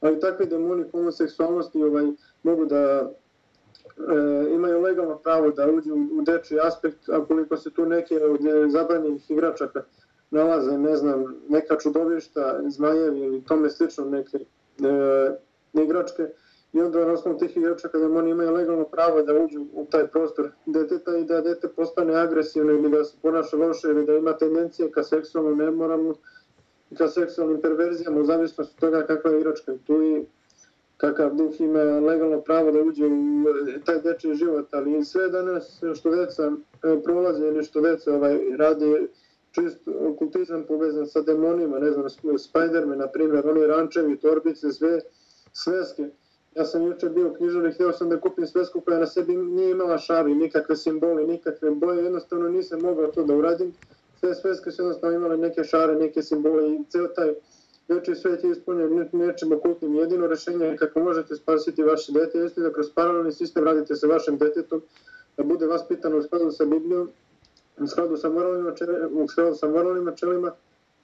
Ali 0.00 0.20
takvi 0.20 0.46
demoni 0.46 0.84
homoseksualnosti 0.90 1.82
ovaj, 1.82 2.06
mogu 2.42 2.66
da 2.66 2.78
e, 2.82 4.54
imaju 4.54 4.80
legalno 4.80 5.18
pravo 5.18 5.50
da 5.50 5.70
uđu 5.70 5.94
u 5.94 6.22
dečji 6.22 6.58
aspekt, 6.62 7.08
a 7.08 7.24
koliko 7.24 7.56
se 7.56 7.70
tu 7.70 7.86
neke 7.86 8.24
od 8.24 8.40
zabranjenih 8.68 9.30
igračaka 9.30 9.82
nalaze, 10.30 10.78
ne 10.78 10.96
znam, 10.96 11.24
neka 11.48 11.76
čudovišta, 11.76 12.60
zmajevi 12.68 13.20
ili 13.20 13.44
tome 13.44 13.70
slično 13.70 14.04
neke 14.04 14.38
e, 14.38 14.42
igračke, 15.72 16.28
i 16.72 16.80
onda 16.80 17.04
na 17.04 17.12
osnovu 17.12 17.38
tih 17.38 17.56
igrača 17.56 17.88
da 17.88 18.18
oni 18.18 18.30
imaju 18.30 18.52
legalno 18.52 18.84
pravo 18.84 19.22
da 19.22 19.34
uđu 19.34 19.66
u 19.72 19.86
taj 19.90 20.06
prostor 20.06 20.50
deteta 20.66 21.16
i 21.16 21.24
da 21.24 21.40
dete 21.40 21.68
postane 21.68 22.14
agresivno 22.14 22.72
ili 22.72 22.90
da 22.90 23.04
se 23.04 23.16
ponaša 23.22 23.56
loše 23.56 23.88
ili 23.88 24.06
da 24.06 24.14
ima 24.14 24.36
tendencije 24.36 24.90
ka 24.90 25.02
seksualnom 25.02 25.58
nemoralnu 25.58 26.14
i 26.90 26.94
ka 26.94 27.08
seksualnim 27.08 27.60
perverzijama 27.60 28.20
u 28.20 28.24
zavisnosti 28.24 28.74
od 28.76 28.80
toga 28.80 29.06
kakva 29.06 29.30
je 29.30 29.40
igračka. 29.40 29.74
Tu 29.86 30.02
i 30.02 30.24
kakav 30.96 31.34
duh 31.34 31.60
ima 31.60 31.82
legalno 31.82 32.40
pravo 32.40 32.70
da 32.70 32.80
uđe 32.80 33.06
u 33.06 33.44
e, 33.76 33.80
taj 33.84 34.00
dečji 34.00 34.34
život, 34.34 34.74
ali 34.74 35.04
sve 35.04 35.28
danas 35.28 35.80
što 35.94 36.10
deca 36.10 36.52
e, 36.82 37.02
prolaze 37.04 37.46
ili 37.46 37.64
što 37.64 37.80
deca 37.80 38.14
ovaj, 38.14 38.38
radi 38.56 39.08
čist 39.50 39.78
kultizam 40.18 40.64
povezan 40.68 41.06
sa 41.06 41.20
demonima, 41.20 41.78
ne 41.78 41.90
znam, 41.90 42.08
Spiderman, 42.38 42.98
na 42.98 43.08
primjer, 43.08 43.46
oni 43.46 43.66
rančevi, 43.66 44.16
torbice, 44.16 44.72
sve 44.72 45.00
sveske, 45.52 46.08
Ja 46.54 46.64
sam 46.64 46.86
jučer 46.86 47.10
bio 47.10 47.28
u 47.28 47.34
knjižari, 47.34 47.72
htio 47.72 47.92
sam 47.92 48.08
da 48.08 48.20
kupim 48.20 48.46
svesku 48.46 48.80
koja 48.80 48.98
na 48.98 49.06
sebi 49.06 49.36
nije 49.36 49.70
imala 49.70 49.98
šari, 49.98 50.34
nikakve 50.34 50.76
simbole, 50.76 51.24
nikakve 51.26 51.70
boje, 51.70 52.04
jednostavno 52.04 52.48
nisam 52.48 52.80
mogao 52.80 53.06
to 53.06 53.24
da 53.24 53.34
uradim. 53.34 53.72
Sve 54.20 54.34
sveske 54.34 54.70
su 54.70 54.82
jednostavno 54.82 55.16
imale 55.16 55.36
neke 55.36 55.64
šare, 55.64 55.94
neke 55.94 56.22
simbole 56.22 56.72
i 56.72 56.78
ceo 56.90 57.08
taj 57.08 57.34
veći 57.88 58.14
svet 58.14 58.44
je 58.44 58.50
ispunjen 58.50 59.08
nečim 59.12 59.52
okultnim. 59.52 59.94
Jedino 59.94 60.26
rešenje 60.26 60.76
kako 60.78 61.00
možete 61.00 61.34
spasiti 61.34 61.82
vaše 61.82 62.12
dete 62.12 62.38
jeste 62.38 62.60
da 62.60 62.72
kroz 62.72 62.86
paralelni 62.94 63.32
sistem 63.32 63.64
radite 63.64 63.94
sa 63.96 64.06
vašim 64.06 64.38
detetom, 64.38 64.82
da 65.36 65.42
bude 65.42 65.66
vaspitano 65.66 66.18
u 66.18 66.22
skladu 66.22 66.50
sa 66.50 66.64
Biblijom, 66.64 67.10
u 67.78 67.86
skladu 67.86 68.16
sa 68.16 68.28
moralnim 68.28 68.64
načelima, 68.64 69.08
u 69.12 69.28
skladu 69.28 69.54
sa 69.54 69.68
moralnim 69.68 70.04
načelima, 70.04 70.52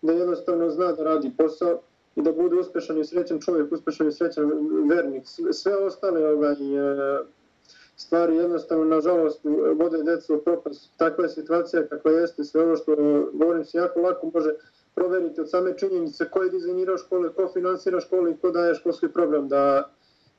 da 0.02 0.12
jednostavno 0.12 0.70
zna 0.70 0.92
da 0.92 1.04
radi 1.04 1.32
posao, 1.38 1.80
i 2.18 2.22
da 2.22 2.32
bude 2.32 2.56
uspešan 2.56 2.98
i 2.98 3.04
srećan 3.04 3.40
čovjek, 3.40 3.72
uspešan 3.72 4.08
i 4.08 4.12
srećan 4.12 4.50
vernik. 4.88 5.22
Sve 5.52 5.76
ostale 5.76 6.26
ovaj, 6.26 6.52
e, 6.52 7.18
stvari 7.96 8.36
jednostavno, 8.36 8.84
nažalost, 8.84 9.40
vode 9.74 10.02
djecu 10.02 10.34
u 10.34 10.38
propast. 10.38 10.90
Takva 10.96 11.24
je 11.24 11.30
situacija 11.30 11.86
kakva 11.86 12.10
jeste, 12.10 12.44
sve 12.44 12.64
ovo 12.64 12.76
što 12.76 12.96
govorim 13.32 13.64
se 13.64 13.78
jako 13.78 14.00
lako 14.00 14.30
može 14.34 14.54
proveriti 14.94 15.40
od 15.40 15.50
same 15.50 15.78
činjenice 15.78 16.30
ko 16.30 16.42
je 16.42 16.50
dizajnirao 16.50 16.98
škole, 16.98 17.32
ko 17.32 17.50
finansira 17.52 18.00
škole 18.00 18.30
i 18.30 18.36
ko 18.36 18.50
daje 18.50 18.74
školski 18.74 19.08
program 19.08 19.48
da 19.48 19.90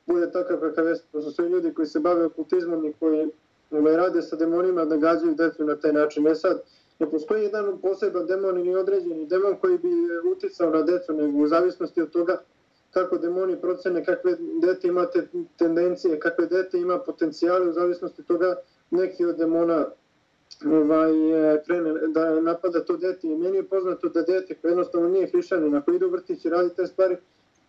bude 0.06 0.30
takav 0.32 0.60
kakav 0.60 0.86
jeste. 0.86 1.06
To 1.12 1.22
su 1.22 1.30
sve 1.30 1.48
ljudi 1.48 1.74
koji 1.74 1.86
se 1.86 2.00
bave 2.00 2.24
okultizmom 2.24 2.84
i 2.84 2.92
koji 2.92 3.28
ovaj, 3.70 3.96
rade 3.96 4.22
sa 4.22 4.36
demonima 4.36 4.84
da 4.84 4.96
gađaju 4.96 5.34
djecu 5.34 5.64
na 5.64 5.76
taj 5.76 5.92
način. 5.92 6.26
E 6.26 6.34
sad, 6.34 6.62
ne 7.00 7.10
postoji 7.10 7.42
jedan 7.42 7.78
poseban 7.80 8.26
demon 8.26 8.58
ili 8.58 8.74
određeni 8.74 9.26
demon 9.26 9.56
koji 9.60 9.78
bi 9.78 9.88
e, 9.88 10.28
uticao 10.32 10.70
na 10.70 10.82
decu, 10.82 11.12
nego 11.12 11.38
u 11.38 11.46
zavisnosti 11.46 12.02
od 12.02 12.10
toga 12.10 12.42
kako 12.90 13.18
demoni 13.18 13.60
procene, 13.60 14.04
kakve 14.04 14.36
dete 14.62 14.88
ima 14.88 15.06
te 15.06 15.26
tendencije, 15.58 16.20
kakve 16.20 16.46
dete 16.46 16.78
ima 16.78 16.98
potencijale, 16.98 17.68
u 17.68 17.72
zavisnosti 17.72 18.20
od 18.20 18.26
toga 18.26 18.56
neki 18.90 19.24
od 19.24 19.36
demona 19.36 19.86
ovaj, 20.66 21.12
e, 21.54 21.62
krene 21.66 21.92
da 22.08 22.40
napada 22.40 22.84
to 22.84 22.96
dete. 22.96 23.26
I 23.26 23.36
meni 23.36 23.56
je 23.56 23.68
poznato 23.68 24.08
da 24.08 24.22
dete 24.22 24.54
koje 24.54 24.70
jednostavno 24.70 25.08
nije 25.08 25.26
hrišćanin, 25.26 25.74
ako 25.74 25.92
ide 25.92 26.06
u 26.06 26.10
vrtić 26.10 26.44
i 26.44 26.48
radi 26.48 26.74
te 26.76 26.86
stvari, 26.86 27.16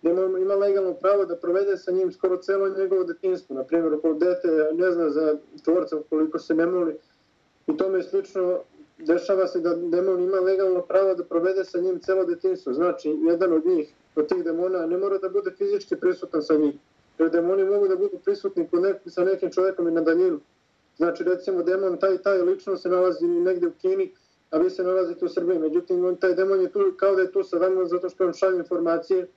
demon 0.02 0.42
ima 0.42 0.56
legalno 0.56 0.94
pravo 0.94 1.26
da 1.26 1.36
provede 1.36 1.78
sa 1.78 1.92
njim 1.92 2.12
skoro 2.12 2.38
celo 2.38 2.70
njegovo 2.70 3.04
detinstvo. 3.04 3.56
Naprimjer, 3.56 3.94
ako 3.94 4.14
dete 4.14 4.48
ne 4.74 4.92
zna 4.92 5.10
za 5.10 5.38
tvorca 5.64 5.98
koliko 6.10 6.40
se 6.40 6.54
ne 6.54 6.66
moli 6.66 6.96
i 7.68 7.78
tome 7.78 7.98
je 7.98 8.04
slično, 8.04 8.60
dešava 9.06 9.48
se 9.48 9.60
da 9.60 9.76
demon 9.76 10.24
ima 10.24 10.40
legalno 10.40 10.82
pravo 10.82 11.16
da 11.16 11.24
provede 11.24 11.66
sa 11.66 11.80
njim 11.80 12.00
celo 12.00 12.26
detinstvo. 12.26 12.74
Znači, 12.74 13.10
jedan 13.10 13.54
od 13.54 13.66
njih, 13.66 13.94
od 14.16 14.28
tih 14.28 14.44
demona, 14.44 14.86
ne 14.86 14.98
mora 14.98 15.18
da 15.18 15.30
bude 15.30 15.52
fizički 15.58 15.96
prisutan 15.96 16.42
sa 16.42 16.56
njim. 16.56 16.80
Jer 17.20 17.30
demoni 17.30 17.66
mogu 17.66 17.88
da 17.88 17.96
budu 17.96 18.18
prisutni 18.26 18.70
nek, 18.72 18.98
sa 19.06 19.24
nekim 19.24 19.52
čovjekom 19.52 19.88
i 19.88 19.92
na 19.92 20.02
daljinu. 20.02 20.40
Znači, 20.98 21.24
recimo, 21.24 21.64
demon 21.64 21.98
taj 21.98 22.18
taj 22.18 22.42
lično 22.42 22.78
se 22.78 22.90
nalazi 22.90 23.28
negde 23.28 23.68
u 23.68 23.72
Kini, 23.82 24.12
a 24.50 24.58
vi 24.58 24.70
se 24.70 24.84
nalazite 24.84 25.26
u 25.26 25.30
Srbiji. 25.30 25.60
Međutim, 25.60 26.06
on, 26.06 26.16
taj 26.16 26.36
demon 26.36 26.62
je 26.62 26.72
tu 26.72 26.94
kao 26.98 27.16
da 27.16 27.22
je 27.22 27.32
tu 27.32 27.44
sa 27.44 27.58
vama 27.58 27.86
zato 27.86 28.10
što 28.10 28.26
on 28.26 28.34
šalje 28.34 28.58
informacije 28.58 29.28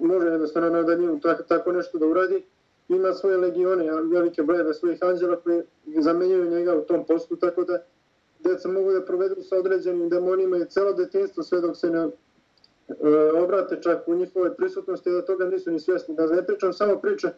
može 0.00 0.26
jednostavno 0.26 0.70
na 0.70 0.82
daljinu 0.82 1.20
tako, 1.20 1.42
tako 1.42 1.72
nešto 1.72 1.98
da 1.98 2.06
uradi. 2.06 2.42
Ima 2.88 3.12
svoje 3.12 3.36
legione, 3.36 3.90
velike 4.02 4.42
brojeve 4.42 4.74
svojih 4.74 4.98
anđela 5.02 5.36
koji 5.36 5.62
zamenjuju 5.98 6.50
njega 6.50 6.76
u 6.76 6.82
tom 6.82 7.06
postu, 7.06 7.36
tako 7.36 7.64
da 7.64 7.84
djeca 8.44 8.68
mogu 8.68 8.92
da 8.92 9.04
provedu 9.04 9.42
sa 9.42 9.56
određenim 9.56 10.08
demonima 10.08 10.56
i 10.56 10.66
celo 10.66 10.92
detinstvo 10.92 11.42
sve 11.42 11.60
dok 11.60 11.76
se 11.76 11.90
ne 11.90 11.98
e, 11.98 12.08
obrate 13.42 13.78
čak 13.82 14.08
u 14.08 14.14
njihove 14.14 14.56
prisutnosti 14.56 15.10
da 15.10 15.24
toga 15.24 15.44
nisu 15.44 15.70
ni 15.70 15.80
svjesni. 15.80 16.14
Da 16.14 16.26
ne 16.26 16.46
pričam 16.46 16.72
samo 16.72 16.96
priče, 16.96 17.28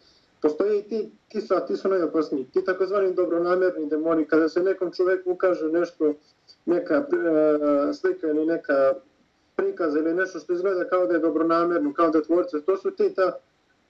postoje 0.43 0.79
i 0.79 0.83
ti, 0.83 1.11
ti 1.29 1.41
su, 1.41 1.55
a 1.55 1.67
ti 1.67 1.77
su 1.77 1.89
najopasniji, 1.89 2.47
ti 2.53 2.65
takozvani 2.65 3.15
dobronamerni 3.15 3.89
demoni, 3.89 4.25
kada 4.25 4.49
se 4.49 4.63
nekom 4.63 4.93
čoveku 4.93 5.31
ukaže 5.31 5.69
nešto, 5.69 6.15
neka 6.67 6.95
e, 6.95 7.93
slika 7.93 8.27
ili 8.27 8.47
neka 8.47 8.95
prikaz 9.57 9.97
ili 9.97 10.15
nešto 10.15 10.39
što 10.39 10.53
izgleda 10.53 10.89
kao 10.89 11.07
da 11.07 11.15
je 11.15 11.21
dobronamerno, 11.21 11.93
kao 11.95 12.11
da 12.11 12.19
je 12.19 12.25
tvorca. 12.25 12.61
To 12.61 12.77
su 12.77 12.91
ti 12.91 13.15
ta 13.15 13.39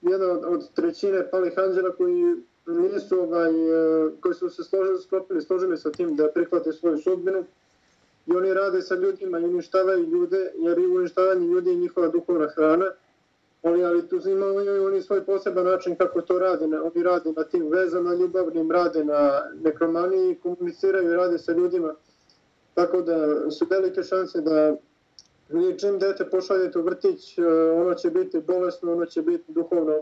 jedna 0.01 0.27
od, 0.27 0.43
od 0.47 0.73
trećine 0.73 1.29
palih 1.31 1.53
anđela 1.57 1.91
koji 1.91 2.35
nisu 2.65 3.19
ovaj, 3.19 3.49
e, 3.49 4.11
koji 4.21 4.35
su 4.35 4.49
se 4.49 4.63
složili, 4.63 5.01
sklopili, 5.01 5.41
složili 5.41 5.77
sa 5.77 5.91
tim 5.91 6.15
da 6.15 6.31
prihvate 6.33 6.73
svoju 6.73 6.97
sudbinu 6.97 7.43
i 8.25 8.31
oni 8.31 8.53
rade 8.53 8.81
sa 8.81 8.95
ljudima 8.95 9.39
i 9.39 9.45
uništavaju 9.45 10.09
ljude, 10.09 10.51
jer 10.55 10.79
i 10.79 10.87
uništavanje 10.87 11.47
ljudi 11.47 11.69
je 11.69 11.75
njihova 11.75 12.07
duhovna 12.07 12.47
hrana. 12.47 12.85
Oni, 13.63 13.83
ali 13.83 14.07
tu 14.07 14.29
imaju 14.29 14.85
oni 14.85 15.01
svoj 15.01 15.25
poseban 15.25 15.65
način 15.65 15.95
kako 15.95 16.21
to 16.21 16.39
rade. 16.39 16.65
Oni 16.65 17.03
rade 17.03 17.33
na 17.35 17.43
tim 17.43 17.67
vezama 17.69 18.13
ljubavnim, 18.13 18.71
rade 18.71 19.03
na 19.03 19.41
nekromaniji, 19.63 20.35
komuniciraju 20.35 21.11
i 21.11 21.15
rade 21.15 21.37
sa 21.37 21.51
ljudima. 21.51 21.95
Tako 22.73 23.01
da 23.01 23.51
su 23.51 23.65
velike 23.69 24.03
šanse 24.03 24.41
da 24.41 24.75
Vi 25.49 25.79
čim 25.79 25.99
dete 25.99 26.25
pošaljete 26.29 26.79
u 26.79 26.81
vrtić, 26.81 27.37
e, 27.37 27.45
ono 27.71 27.93
će 27.93 28.09
biti 28.09 28.39
bolesno, 28.39 28.93
ono 28.93 29.05
će 29.05 29.21
biti 29.21 29.51
duhovno 29.51 30.01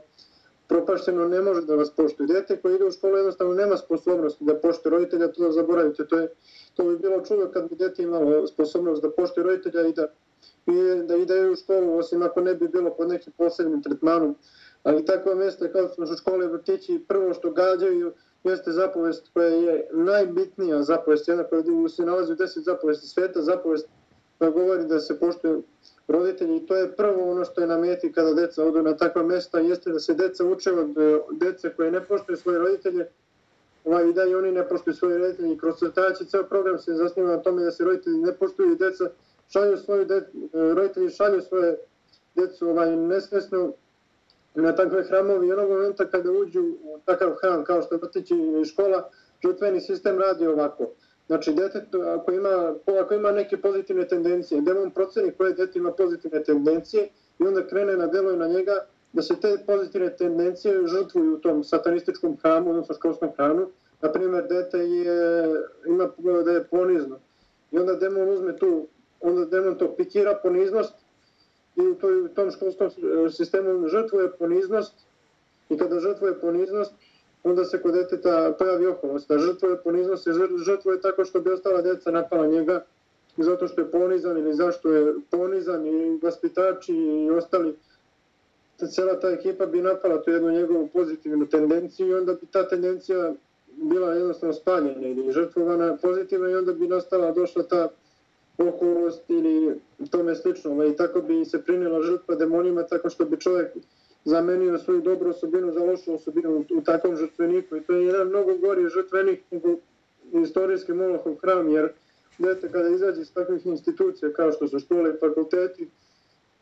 propašteno, 0.74 1.28
ne 1.28 1.42
može 1.42 1.62
da 1.66 1.76
vas 1.76 1.92
poštuje. 1.96 2.28
Dete 2.28 2.58
koje 2.62 2.76
ide 2.76 2.86
u 2.86 2.92
školu 2.92 3.18
jednostavno 3.18 3.54
nema 3.54 3.78
sposobnosti 3.78 4.44
da 4.44 4.56
poštuje 4.56 4.92
roditelja, 4.92 5.28
to 5.32 5.44
da 5.44 5.52
zaboravite. 5.52 6.08
To, 6.08 6.18
je, 6.20 6.30
to 6.74 6.84
bi 6.84 6.98
bilo 6.98 7.22
čudo 7.22 7.50
kad 7.54 7.70
bi 7.70 7.76
dete 7.76 8.04
imalo 8.04 8.48
sposobnost 8.48 9.02
da 9.02 9.12
poštuje 9.12 9.44
roditelja 9.44 9.88
i 9.88 9.94
da, 9.94 10.08
i 10.68 11.06
da 11.08 11.16
ide 11.16 11.50
u 11.50 11.56
školu, 11.56 11.98
osim 11.98 12.22
ako 12.22 12.42
ne 12.42 12.56
bi 12.56 12.68
bilo 12.68 12.90
pod 12.98 13.10
nekim 13.10 13.34
posebnim 13.38 13.84
tretmanom. 13.84 14.36
Ali 14.84 15.06
takva 15.06 15.36
mjesta 15.36 15.72
kao 15.72 15.88
što 15.88 16.06
su 16.08 16.16
škole 16.16 16.48
vrtići, 16.48 17.04
prvo 17.08 17.34
što 17.34 17.52
gađaju 17.52 18.14
jeste 18.44 18.72
zapovest 18.72 19.30
koja 19.34 19.48
je 19.48 19.88
najbitnija 19.92 20.84
zapovest, 20.84 21.28
jedna 21.28 21.44
koja 21.44 21.64
se 21.90 22.06
nalazi 22.06 22.32
u 22.32 22.36
deset 22.36 22.64
zapovesti 22.64 23.08
sveta, 23.08 23.42
zapovest 23.42 23.88
koja 24.38 24.52
govori 24.52 24.86
da 24.86 25.00
se 25.00 25.20
poštuje 25.20 25.62
roditelji 26.08 26.58
i 26.58 26.66
to 26.66 26.76
je 26.76 26.92
prvo 26.96 27.32
ono 27.32 27.46
što 27.46 27.62
je 27.62 27.68
na 27.68 27.78
meti 27.78 28.12
kada 28.12 28.34
deca 28.34 28.66
odu 28.66 28.82
na 28.82 28.98
takva 28.98 29.24
mesta 29.24 29.60
jeste 29.60 29.92
da 29.92 30.00
se 30.00 30.14
deca 30.14 30.46
uče 30.46 30.72
od 30.72 30.88
deca 30.88 31.24
dece 31.32 31.74
koje 31.76 31.92
ne 31.92 32.02
poštuju 32.04 32.38
svoje 32.38 32.60
roditelje 32.60 33.08
ovaj, 33.86 34.10
i 34.10 34.14
da 34.14 34.24
i 34.24 34.36
oni 34.36 34.52
ne 34.52 34.68
poštuju 34.68 34.94
svoje 34.94 35.18
roditelje. 35.18 35.54
I 35.54 35.58
kroz 35.58 35.76
crtajaći 35.80 36.26
ceo 36.26 36.44
program 36.44 36.80
se 36.80 36.94
zasniva 36.94 37.30
na 37.30 37.42
tome 37.42 37.64
da 37.64 37.72
se 37.72 37.84
roditelji 37.84 38.18
ne 38.18 38.34
poštuju 38.34 38.72
i 38.72 38.76
deca 38.76 39.10
šalju 39.50 39.78
svoje 39.78 40.06
de, 40.06 40.16
e, 40.16 40.24
roditelji 40.54 41.10
šalju 41.10 41.42
svoje 41.42 41.78
decu 42.36 42.70
ovaj, 42.70 42.96
nesvesno 42.96 43.74
na 44.56 44.76
takve 44.76 45.04
hramove 45.04 45.48
i 45.48 45.52
onog 45.52 45.70
momenta 45.70 46.06
kada 46.06 46.32
uđu 46.32 46.62
u 46.62 47.00
takav 47.06 47.34
hram 47.42 47.64
kao 47.64 47.82
što 47.82 47.96
je 47.96 48.00
vrtići 48.02 48.36
škola 48.72 49.10
žutveni 49.44 49.82
sistem 49.82 50.20
radi 50.20 50.48
ovako. 50.48 50.92
Znači, 51.34 51.54
dete, 51.54 51.86
ako 52.16 52.32
ima, 52.32 52.76
ako 53.02 53.14
ima 53.14 53.32
neke 53.32 53.58
pozitivne 53.58 54.08
tendencije, 54.08 54.62
demon 54.62 54.92
proceni 54.92 55.32
koje 55.32 55.54
dete 55.54 55.80
ima 55.80 55.92
pozitivne 55.92 56.44
tendencije 56.44 57.10
i 57.40 57.44
onda 57.44 57.68
krene 57.68 57.98
na 57.98 58.08
delo 58.08 58.36
na 58.36 58.48
njega 58.48 58.86
da 59.14 59.22
se 59.22 59.36
te 59.42 59.58
pozitivne 59.68 60.16
tendencije 60.18 60.88
žrtvuju 60.88 61.34
u 61.34 61.40
tom 61.40 61.64
satanističkom 61.64 62.38
hramu, 62.42 62.70
odnosno 62.70 62.96
školskom 62.96 63.32
hramu. 63.36 63.68
Naprimjer, 64.02 64.48
dete 64.48 64.78
je, 64.78 65.46
ima 65.88 66.10
da 66.46 66.52
je 66.52 66.64
ponizno. 66.64 67.20
I 67.72 67.78
onda 67.78 67.94
demon 67.96 68.30
uzme 68.30 68.58
tu, 68.58 68.88
onda 69.22 69.46
demon 69.46 69.78
to 69.78 69.96
pikira 69.96 70.40
poniznost 70.44 70.94
i 71.76 71.82
u, 71.82 71.96
toj, 71.96 72.22
u 72.22 72.28
tom 72.28 72.52
školskom 72.52 72.88
e, 72.88 73.30
sistemu 73.30 73.88
žrtvuje 73.88 74.32
poniznost 74.32 74.94
i 75.70 75.78
kada 75.78 76.00
žrtvuje 76.00 76.40
poniznost, 76.40 76.94
onda 77.44 77.66
se 77.66 77.82
kod 77.82 77.94
deteta 77.94 78.56
pojavi 78.60 78.88
oholost. 78.88 79.30
Da 79.30 79.38
žrtvuje 79.38 79.78
ponizno 79.84 80.18
se 80.18 80.32
žrtvuje 80.66 81.02
tako 81.02 81.26
što 81.26 81.40
bi 81.40 81.52
ostala 81.52 81.82
djeca 81.82 82.12
napala 82.12 82.48
njega 82.48 82.84
zato 83.38 83.68
što 83.68 83.82
je 83.82 83.92
ponizan 83.92 84.38
ili 84.38 84.54
zašto 84.54 84.94
je 84.94 85.14
ponizan 85.30 85.88
i 85.88 86.20
vaspitači 86.24 86.94
i 86.94 87.30
ostali 87.30 87.76
cela 88.92 89.20
ta 89.20 89.30
ekipa 89.30 89.66
bi 89.66 89.82
napala 89.82 90.22
tu 90.22 90.32
jednu 90.32 90.52
njegovu 90.52 90.88
pozitivnu 90.88 91.46
tendenciju 91.46 92.08
i 92.08 92.14
onda 92.14 92.34
bi 92.34 92.46
ta 92.52 92.68
tendencija 92.68 93.34
bila 93.76 94.14
jednostavno 94.14 94.54
spaljena 94.54 95.08
ili 95.08 95.32
žrtvovana 95.32 95.98
pozitivno 96.02 96.50
i 96.50 96.56
onda 96.56 96.74
bi 96.74 96.88
nastala, 96.88 97.32
došla 97.32 97.64
ta 97.64 97.90
okolost 98.58 99.30
ili 99.30 99.80
tome 100.12 100.36
slično. 100.36 100.86
I 100.86 100.96
tako 100.96 101.22
bi 101.22 101.46
se 101.46 101.62
prinila 101.62 102.02
žrtva 102.02 102.36
demonima 102.36 102.84
tako 102.84 103.10
što 103.10 103.26
bi 103.26 103.40
čovjek 103.40 103.68
zamenio 104.26 104.78
svoju 104.78 105.02
dobru 105.02 105.30
osobinu 105.30 105.72
za 105.72 105.84
lošu 105.84 106.14
osobinu 106.14 106.52
u, 106.52 106.78
u 106.78 106.82
takvom 106.82 107.16
žrtveniku. 107.16 107.76
I 107.76 107.82
to 107.82 107.94
je 107.94 108.06
jedan 108.06 108.28
mnogo 108.28 108.58
gori 108.58 108.90
žrtvenik 108.90 109.44
nego 109.52 109.76
istorijski 110.44 110.94
Molahov 110.94 111.36
hram, 111.36 111.70
jer 111.70 111.90
dete 112.38 112.72
kada 112.72 112.90
izađe 112.90 113.22
iz 113.22 113.34
takvih 113.34 113.66
institucija 113.66 114.34
kao 114.34 114.52
što 114.52 114.68
su 114.68 114.80
škole 114.80 115.10
i 115.10 115.20
fakulteti, 115.20 115.90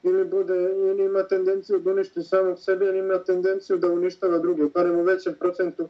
ili, 0.03 0.25
bude, 0.25 0.55
ili 0.71 1.05
ima 1.05 1.23
tendenciju 1.23 1.79
da 1.79 1.91
uništi 1.91 2.23
samog 2.23 2.59
sebe, 2.59 2.85
ili 2.85 2.99
ima 2.99 3.23
tendenciju 3.23 3.77
da 3.77 3.87
uništava 3.87 4.37
druge, 4.37 4.65
barem 4.65 4.99
u 4.99 5.03
većem 5.03 5.33
procentu, 5.39 5.89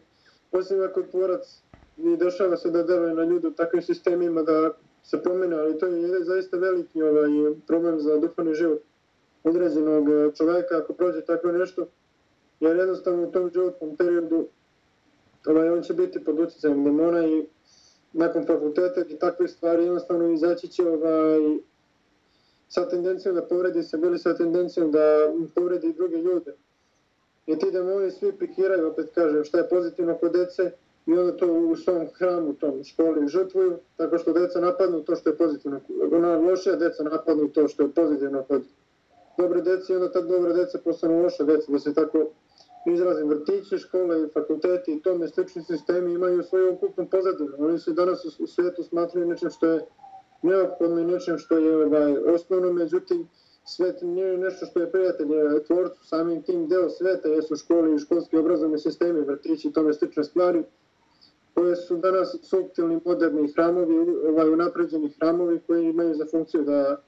osim 0.52 0.84
ako 0.84 1.02
tvorac 1.02 1.62
i 1.98 2.18
dešava 2.18 2.58
se 2.58 2.70
da 2.70 2.84
deluje 2.84 3.14
na 3.14 3.24
ljude 3.24 3.48
u 3.48 3.52
takvim 3.52 3.82
sistemima 3.82 4.44
da 4.44 4.72
se 5.04 5.24
pomene, 5.24 5.56
ali 5.56 5.80
to 5.80 5.86
je 5.86 6.24
zaista 6.24 6.58
veliki 6.58 7.02
ovaj, 7.02 7.30
problem 7.68 8.00
za 8.00 8.18
duhovni 8.18 8.54
život 8.54 8.82
određenog 9.44 10.10
e, 10.10 10.32
čovjeka 10.36 10.78
ako 10.78 10.94
prođe 10.94 11.22
tako 11.22 11.52
nešto, 11.52 11.88
jer 12.60 12.78
jednostavno 12.78 13.28
u 13.28 13.32
tom 13.32 13.50
životnom 13.54 13.98
periodu 13.98 14.48
ovaj, 15.46 15.70
on 15.70 15.82
će 15.82 15.94
biti 15.94 16.24
pod 16.24 16.40
utjecajem 16.40 16.84
demona 16.84 17.26
i 17.26 17.46
nakon 18.14 18.46
fakulteta 18.46 19.02
i 19.10 19.20
takve 19.20 19.48
stvari 19.48 19.84
jednostavno 19.84 20.32
izaći 20.32 20.68
će 20.68 20.88
ovaj, 20.88 21.40
sa 22.68 22.90
tendencijom 22.90 23.36
da 23.36 23.42
povredi 23.42 23.84
se, 23.84 23.98
bili 23.98 24.20
sa 24.20 24.36
tendencijom 24.36 24.92
da 24.92 25.34
povredi 25.56 25.94
druge 25.94 26.18
ljude. 26.18 26.56
I 27.46 27.60
ti 27.60 27.72
demoni 27.72 28.12
svi 28.12 28.32
pikiraju, 28.32 28.88
opet 28.88 29.10
kažem, 29.16 29.44
šta 29.44 29.58
je 29.58 29.70
pozitivno 29.70 30.18
kod 30.18 30.32
dece 30.32 30.72
i 31.06 31.14
onda 31.14 31.38
to 31.38 31.54
u 31.54 31.76
svom 31.76 32.08
hramu, 32.14 32.54
tom 32.54 32.84
školi 32.84 33.28
žrtvuju, 33.28 33.78
tako 33.98 34.18
što 34.18 34.34
deca 34.34 34.60
napadnu 34.60 35.04
to 35.04 35.16
što 35.16 35.30
je 35.30 35.38
pozitivno. 35.38 35.80
Ona 36.12 36.38
loše, 36.38 36.76
deca 36.76 37.04
napadnu 37.04 37.48
to 37.48 37.68
što 37.68 37.84
je 37.84 37.92
pozitivno 37.92 38.44
kod 38.44 38.64
dobre 39.38 39.62
dece 39.62 39.94
i 39.94 39.96
onda 39.96 40.12
ta 40.12 40.22
dobra 40.22 40.54
deca 40.54 40.80
postanu 40.84 41.22
loša 41.24 41.44
deca, 41.44 41.72
da 41.72 41.80
se 41.80 41.94
tako 41.94 42.26
izrazim. 42.86 43.30
Vrtići, 43.30 43.78
škole, 43.78 44.28
fakulteti 44.34 44.94
i 44.94 45.02
tome 45.02 45.28
slični 45.28 45.64
sistemi 45.64 46.14
imaju 46.14 46.44
svoju 46.44 46.74
okupnu 46.74 47.08
pozadinu. 47.10 47.54
Oni 47.58 47.80
se 47.80 47.94
danas 47.94 48.40
u 48.40 48.48
svijetu 48.48 48.84
smatruju 48.84 49.28
nečem 49.28 49.50
što 49.50 49.68
je 49.68 49.86
neophodno 50.42 51.00
i 51.00 51.06
nečem 51.06 51.38
što 51.38 51.58
je 51.58 51.86
ovaj, 51.86 52.18
osnovno, 52.18 52.74
međutim, 52.74 53.28
svet 53.66 54.02
nije 54.02 54.38
nešto 54.38 54.66
što 54.66 54.80
je 54.80 54.92
prijatelj 54.92 55.28
tvorcu, 55.68 56.08
samim 56.08 56.44
tim 56.44 56.68
deo 56.68 56.90
sveta 56.90 57.28
jesu 57.28 57.56
škole 57.56 57.96
i 57.96 58.00
školski 58.00 58.38
obrazovni 58.38 58.80
sistemi, 58.80 59.22
vrtići 59.22 59.68
i 59.68 59.74
tome 59.74 59.94
slične 59.94 60.24
stvari. 60.24 60.64
koje 61.54 61.76
su 61.76 61.98
danas 61.98 62.36
subtilni, 62.42 63.00
moderni 63.06 63.52
hramovi, 63.54 63.96
ovaj, 64.30 64.50
unapređeni 64.50 65.10
hramovi 65.10 65.60
koji 65.68 65.86
imaju 65.86 66.14
za 66.14 66.26
funkciju 66.32 66.64
da 66.64 67.02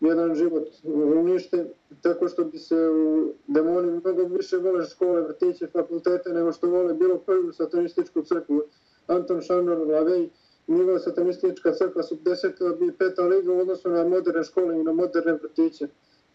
jedan 0.00 0.34
život 0.34 0.68
uništen 1.16 1.68
tako 2.02 2.28
što 2.28 2.44
bi 2.44 2.58
se 2.58 2.88
u 2.88 3.32
demoni 3.46 3.90
mnogo 3.90 4.24
više 4.24 4.56
vole 4.56 4.86
škole, 4.86 5.22
vrtiće, 5.22 5.66
fakultete 5.66 6.30
nego 6.30 6.52
što 6.52 6.70
vole 6.70 6.94
bilo 6.94 7.18
koju 7.18 7.52
satanističku 7.52 8.22
crkvu. 8.22 8.62
Anton 9.06 9.40
Šanor, 9.40 9.78
Lavej, 9.78 10.28
njegova 10.68 10.98
satanistička 10.98 11.72
crkva 11.72 12.02
su 12.02 12.18
deseta 12.24 12.68
bi 12.80 12.92
peta 12.92 13.22
liga 13.22 13.52
u 13.52 13.58
odnosu 13.58 13.88
na 13.88 14.04
moderne 14.04 14.44
škole 14.44 14.80
i 14.80 14.84
na 14.84 14.92
moderne 14.92 15.32
vrtiće. 15.32 15.88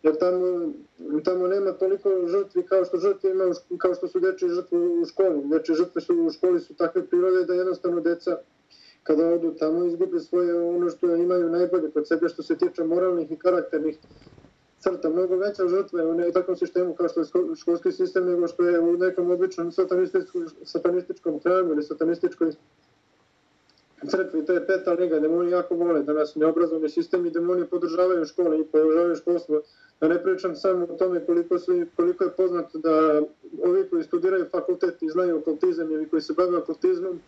Jer 0.03 0.17
tamo, 0.17 0.73
tamo 1.23 1.47
nema 1.47 1.71
toliko 1.71 2.09
žrtvi 2.27 2.63
kao 2.63 2.85
što 2.85 2.97
žrtve 2.97 3.31
ima, 3.31 3.43
kao 3.77 3.93
što 3.95 4.07
su 4.07 4.19
dečje 4.19 4.49
žrtve 4.49 4.77
u 4.77 5.05
školi. 5.05 5.41
Dečje 5.45 5.75
žrtve 5.75 6.01
su 6.01 6.13
u 6.15 6.29
školi 6.29 6.59
su 6.59 6.73
takve 6.73 7.07
prirode 7.07 7.45
da 7.45 7.53
jednostavno 7.53 8.01
deca 8.01 8.37
kada 9.03 9.27
odu 9.27 9.53
tamo 9.59 9.85
izgube 9.85 10.19
svoje 10.19 10.61
ono 10.69 10.89
što 10.89 11.15
imaju 11.15 11.49
najbolje 11.49 11.91
kod 11.91 12.07
sebe 12.07 12.29
što 12.29 12.43
se 12.43 12.57
tiče 12.57 12.83
moralnih 12.83 13.31
i 13.31 13.35
karakternih 13.35 13.97
crta. 14.79 15.09
Mnogo 15.09 15.35
veća 15.35 15.67
žrtva 15.67 16.01
je 16.01 16.07
u 16.07 16.13
ne, 16.13 16.31
takvom 16.31 16.57
sistemu 16.57 16.93
kao 16.93 17.07
što 17.09 17.19
je 17.19 17.25
školski 17.55 17.91
sistem 17.91 18.25
nego 18.25 18.47
što 18.47 18.63
je 18.63 18.79
u 18.79 18.97
nekom 18.97 19.31
običnom 19.31 19.71
satanističkom, 19.71 20.47
satanističkom 20.63 21.39
krajem 21.39 21.71
ili 21.71 21.83
satanističkoj 21.83 22.51
crkvi. 24.07 24.45
To 24.45 24.53
je 24.53 24.67
peta 24.67 24.93
liga, 24.93 25.19
demoni 25.19 25.51
jako 25.51 25.75
vole 25.75 26.03
da 26.03 26.13
nas 26.13 26.35
neobrazovni 26.35 26.89
sistem 26.89 27.25
i 27.25 27.31
demoni 27.31 27.65
podržavaju 27.65 28.25
škole 28.25 28.59
i 28.59 28.63
podržavaju 28.63 29.15
školstvo. 29.15 29.61
Da 30.01 30.07
ne 30.07 30.23
pričam 30.23 30.55
samo 30.55 30.85
o 30.85 30.97
tome 30.97 31.25
koliko, 31.25 31.59
su, 31.59 31.85
koliko 31.95 32.23
je 32.23 32.29
poznato 32.29 32.77
da 32.77 33.21
ovi 33.63 33.89
koji 33.89 34.03
studiraju 34.03 34.45
fakultet 34.51 35.01
i 35.01 35.09
znaju 35.09 35.37
okultizam 35.37 35.91
ili 35.91 36.09
koji 36.09 36.21
se 36.21 36.33
bave 36.33 36.57
okultizmom, 36.57 37.19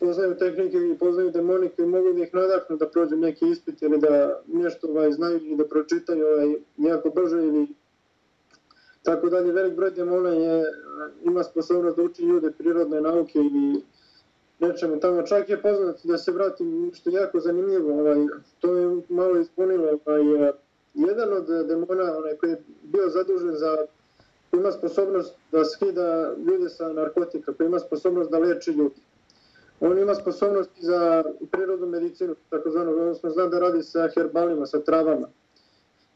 poznaju 0.00 0.38
tehnike 0.38 0.76
i 0.76 0.98
poznaju 0.98 1.30
demonike 1.30 1.82
i 1.82 1.86
mogu 1.86 2.12
da 2.12 2.22
ih 2.22 2.34
nadahnu 2.34 2.76
da 2.76 2.88
prođu 2.88 3.16
neki 3.16 3.48
ispit 3.50 3.82
ili 3.82 3.98
da 3.98 4.42
nešto 4.46 4.88
ovaj, 4.88 5.12
znaju 5.12 5.36
ili 5.36 5.56
da 5.56 5.64
pročitaju 5.64 6.26
ovaj, 6.26 6.54
jako 6.76 7.10
brže 7.10 7.36
ili 7.36 7.66
tako 9.02 9.28
dalje. 9.28 9.52
Velik 9.52 9.74
broj 9.74 9.90
demona 9.90 10.28
je, 10.28 10.64
ima 11.22 11.44
sposobnost 11.44 11.96
da 11.96 12.02
uči 12.02 12.22
ljude 12.22 12.50
prirodne 12.50 13.00
nauke 13.00 13.38
ili 13.38 13.82
nečemu 14.58 15.00
tamo. 15.00 15.22
Čak 15.22 15.48
je 15.48 15.62
poznat 15.62 15.96
da 16.04 16.18
se 16.18 16.32
vratim 16.32 16.90
što 16.94 17.10
je 17.10 17.14
jako 17.14 17.40
zanimljivo. 17.40 18.00
Ovaj, 18.00 18.26
to 18.60 18.76
je 18.76 19.02
malo 19.08 19.38
ispunilo. 19.38 19.98
Ovaj, 20.06 20.22
jedan 20.94 21.32
od 21.32 21.66
demona 21.68 22.16
onaj, 22.18 22.36
koji 22.36 22.50
je 22.50 22.62
bio 22.82 23.08
zadužen 23.08 23.54
za 23.54 23.76
ima 24.52 24.72
sposobnost 24.72 25.34
da 25.52 25.64
skida 25.64 26.34
ljude 26.46 26.68
sa 26.68 26.92
narkotika, 26.92 27.52
koji 27.52 27.66
ima 27.66 27.78
sposobnost 27.78 28.30
da 28.30 28.38
leči 28.38 28.70
ljudi. 28.70 29.00
On 29.86 29.98
ima 29.98 30.14
sposobnosti 30.14 30.86
za 30.86 31.24
prirodnu 31.50 31.86
medicinu, 31.86 32.34
takozvano, 32.50 32.90
odnosno 32.90 33.30
zna 33.30 33.46
da 33.46 33.58
radi 33.58 33.82
sa 33.82 34.08
herbalima, 34.14 34.66
sa 34.66 34.80
travama. 34.80 35.28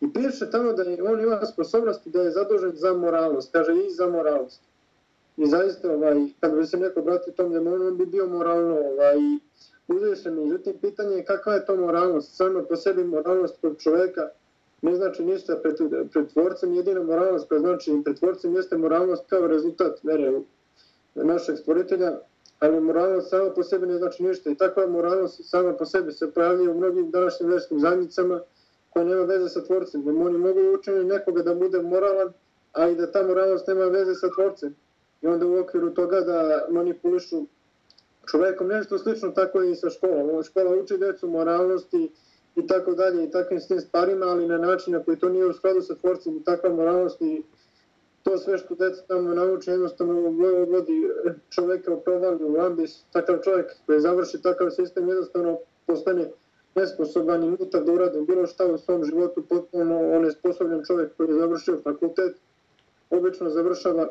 I 0.01 0.13
piše 0.13 0.51
tamo 0.51 0.73
da 0.73 0.85
on 1.11 1.21
ima 1.21 1.47
sposobnosti 1.47 2.11
da 2.11 2.23
je 2.23 2.31
zadužen 2.31 2.73
za 2.75 2.95
moralnost, 2.95 3.53
kaže 3.53 3.73
i 3.73 3.91
za 3.91 4.07
moralnost. 4.07 4.63
I 5.37 5.47
zaista, 5.47 5.93
ovaj, 5.93 6.15
kad 6.41 6.55
bi 6.55 6.67
se 6.67 6.77
neko 6.77 7.01
obratio 7.01 7.33
tom 7.33 7.53
demonu, 7.53 7.87
on 7.87 7.97
bi 7.97 8.07
bio 8.07 8.27
moralno 8.27 8.75
ovaj, 8.75 9.17
uzvišen. 9.89 10.35
Međutim, 10.35 10.79
pitanje 10.81 11.17
je 11.17 11.25
kakva 11.25 11.55
je 11.55 11.67
to 11.67 11.77
moralnost. 11.77 12.37
Samo 12.37 12.63
po 12.69 12.77
sebi 12.77 13.05
moralnost 13.05 13.61
kod 13.61 13.79
čoveka 13.79 14.29
ne 14.83 14.95
znači 14.95 15.25
ništa 15.25 15.57
pred, 15.63 15.77
pred 16.13 16.33
tvorcem. 16.33 16.75
Jedina 16.75 17.03
moralnost 17.03 17.49
koja 17.49 17.61
znači 17.61 18.01
pred 18.05 18.19
tvorcem 18.19 18.55
jeste 18.55 18.77
moralnost 18.77 19.25
kao 19.29 19.47
rezultat 19.47 19.99
vere 20.03 20.41
našeg 21.15 21.57
stvoritelja, 21.57 22.19
ali 22.59 22.81
moralnost 22.81 23.31
sama 23.31 23.51
po 23.51 23.63
sebi 23.63 23.87
ne 23.87 23.99
znači 23.99 24.23
ništa. 24.23 24.51
I 24.51 24.55
takva 24.55 24.87
moralnost 24.87 25.41
sama 25.45 25.73
po 25.73 25.87
sebi 25.87 26.13
se 26.13 26.31
pojavlja 26.33 26.71
u 26.71 26.75
mnogim 26.75 27.11
današnjim 27.11 27.49
vjerskim 27.49 27.81
zajednicama 27.81 28.41
koja 28.91 29.05
nema 29.05 29.23
veze 29.23 29.49
sa 29.49 29.65
tvorcem. 29.65 30.05
Da 30.05 30.11
oni 30.11 30.39
mogu 30.39 30.61
učiniti 30.79 31.05
nekoga 31.05 31.43
da 31.43 31.55
bude 31.55 31.83
moralan, 31.83 32.33
a 32.73 32.89
i 32.89 32.95
da 32.95 33.13
ta 33.13 33.23
moralnost 33.23 33.67
nema 33.67 33.85
veze 33.85 34.15
sa 34.15 34.29
tvorcem. 34.35 34.75
I 35.23 35.27
onda 35.27 35.47
u 35.47 35.59
okviru 35.59 35.91
toga 35.91 36.21
da 36.21 36.67
manipulišu 36.71 37.47
čovekom 38.31 38.69
nešto 38.69 38.99
slično 38.99 39.31
tako 39.31 39.63
i 39.63 39.75
sa 39.75 39.91
školom. 39.91 40.43
Škola 40.43 40.77
uči 40.77 40.99
decu 40.99 41.29
moralnosti 41.29 42.13
i 42.57 42.67
tako 42.67 42.95
dalje 42.95 43.25
i 43.25 43.31
takvim 43.31 43.61
s 43.61 43.69
tim 43.69 43.81
stvarima, 43.81 44.27
ali 44.27 44.47
na 44.47 44.59
način 44.59 44.93
na 44.93 45.03
koji 45.03 45.19
to 45.19 45.29
nije 45.29 45.47
u 45.47 45.53
skladu 45.53 45.83
sa 45.83 45.95
tvorcem 45.95 46.37
i 46.37 46.45
takva 46.45 46.71
moralnost 46.71 47.23
i 47.23 47.43
to 48.29 48.39
sve 48.39 48.59
što 48.59 48.75
deca 48.75 49.03
tamo 49.07 49.35
nauče 49.35 49.71
jednostavno 49.71 50.21
vodi 50.71 51.11
čoveka 51.51 51.95
u 51.95 52.01
provalju, 52.01 52.55
u 52.55 52.61
ambis, 52.61 53.03
takav 53.13 53.39
čovjek 53.45 53.67
koji 53.87 54.01
završi 54.01 54.43
takav 54.43 54.71
sistem 54.71 55.09
jednostavno 55.09 55.59
postane 55.87 56.31
nesposoban 56.75 57.45
i 57.45 57.51
mutav 57.51 57.85
da 57.85 57.93
uradi 57.93 58.21
bilo 58.21 58.47
šta 58.47 58.67
u 58.67 58.79
svom 58.79 59.05
životu, 59.05 59.43
potpuno 59.49 60.13
on 60.13 60.25
je 60.25 60.31
sposobljen 60.31 60.83
čovjek 60.87 61.17
koji 61.17 61.29
je 61.29 61.41
završio 61.41 61.81
fakultet, 61.85 62.37
obično 63.11 63.51
završava 63.51 64.09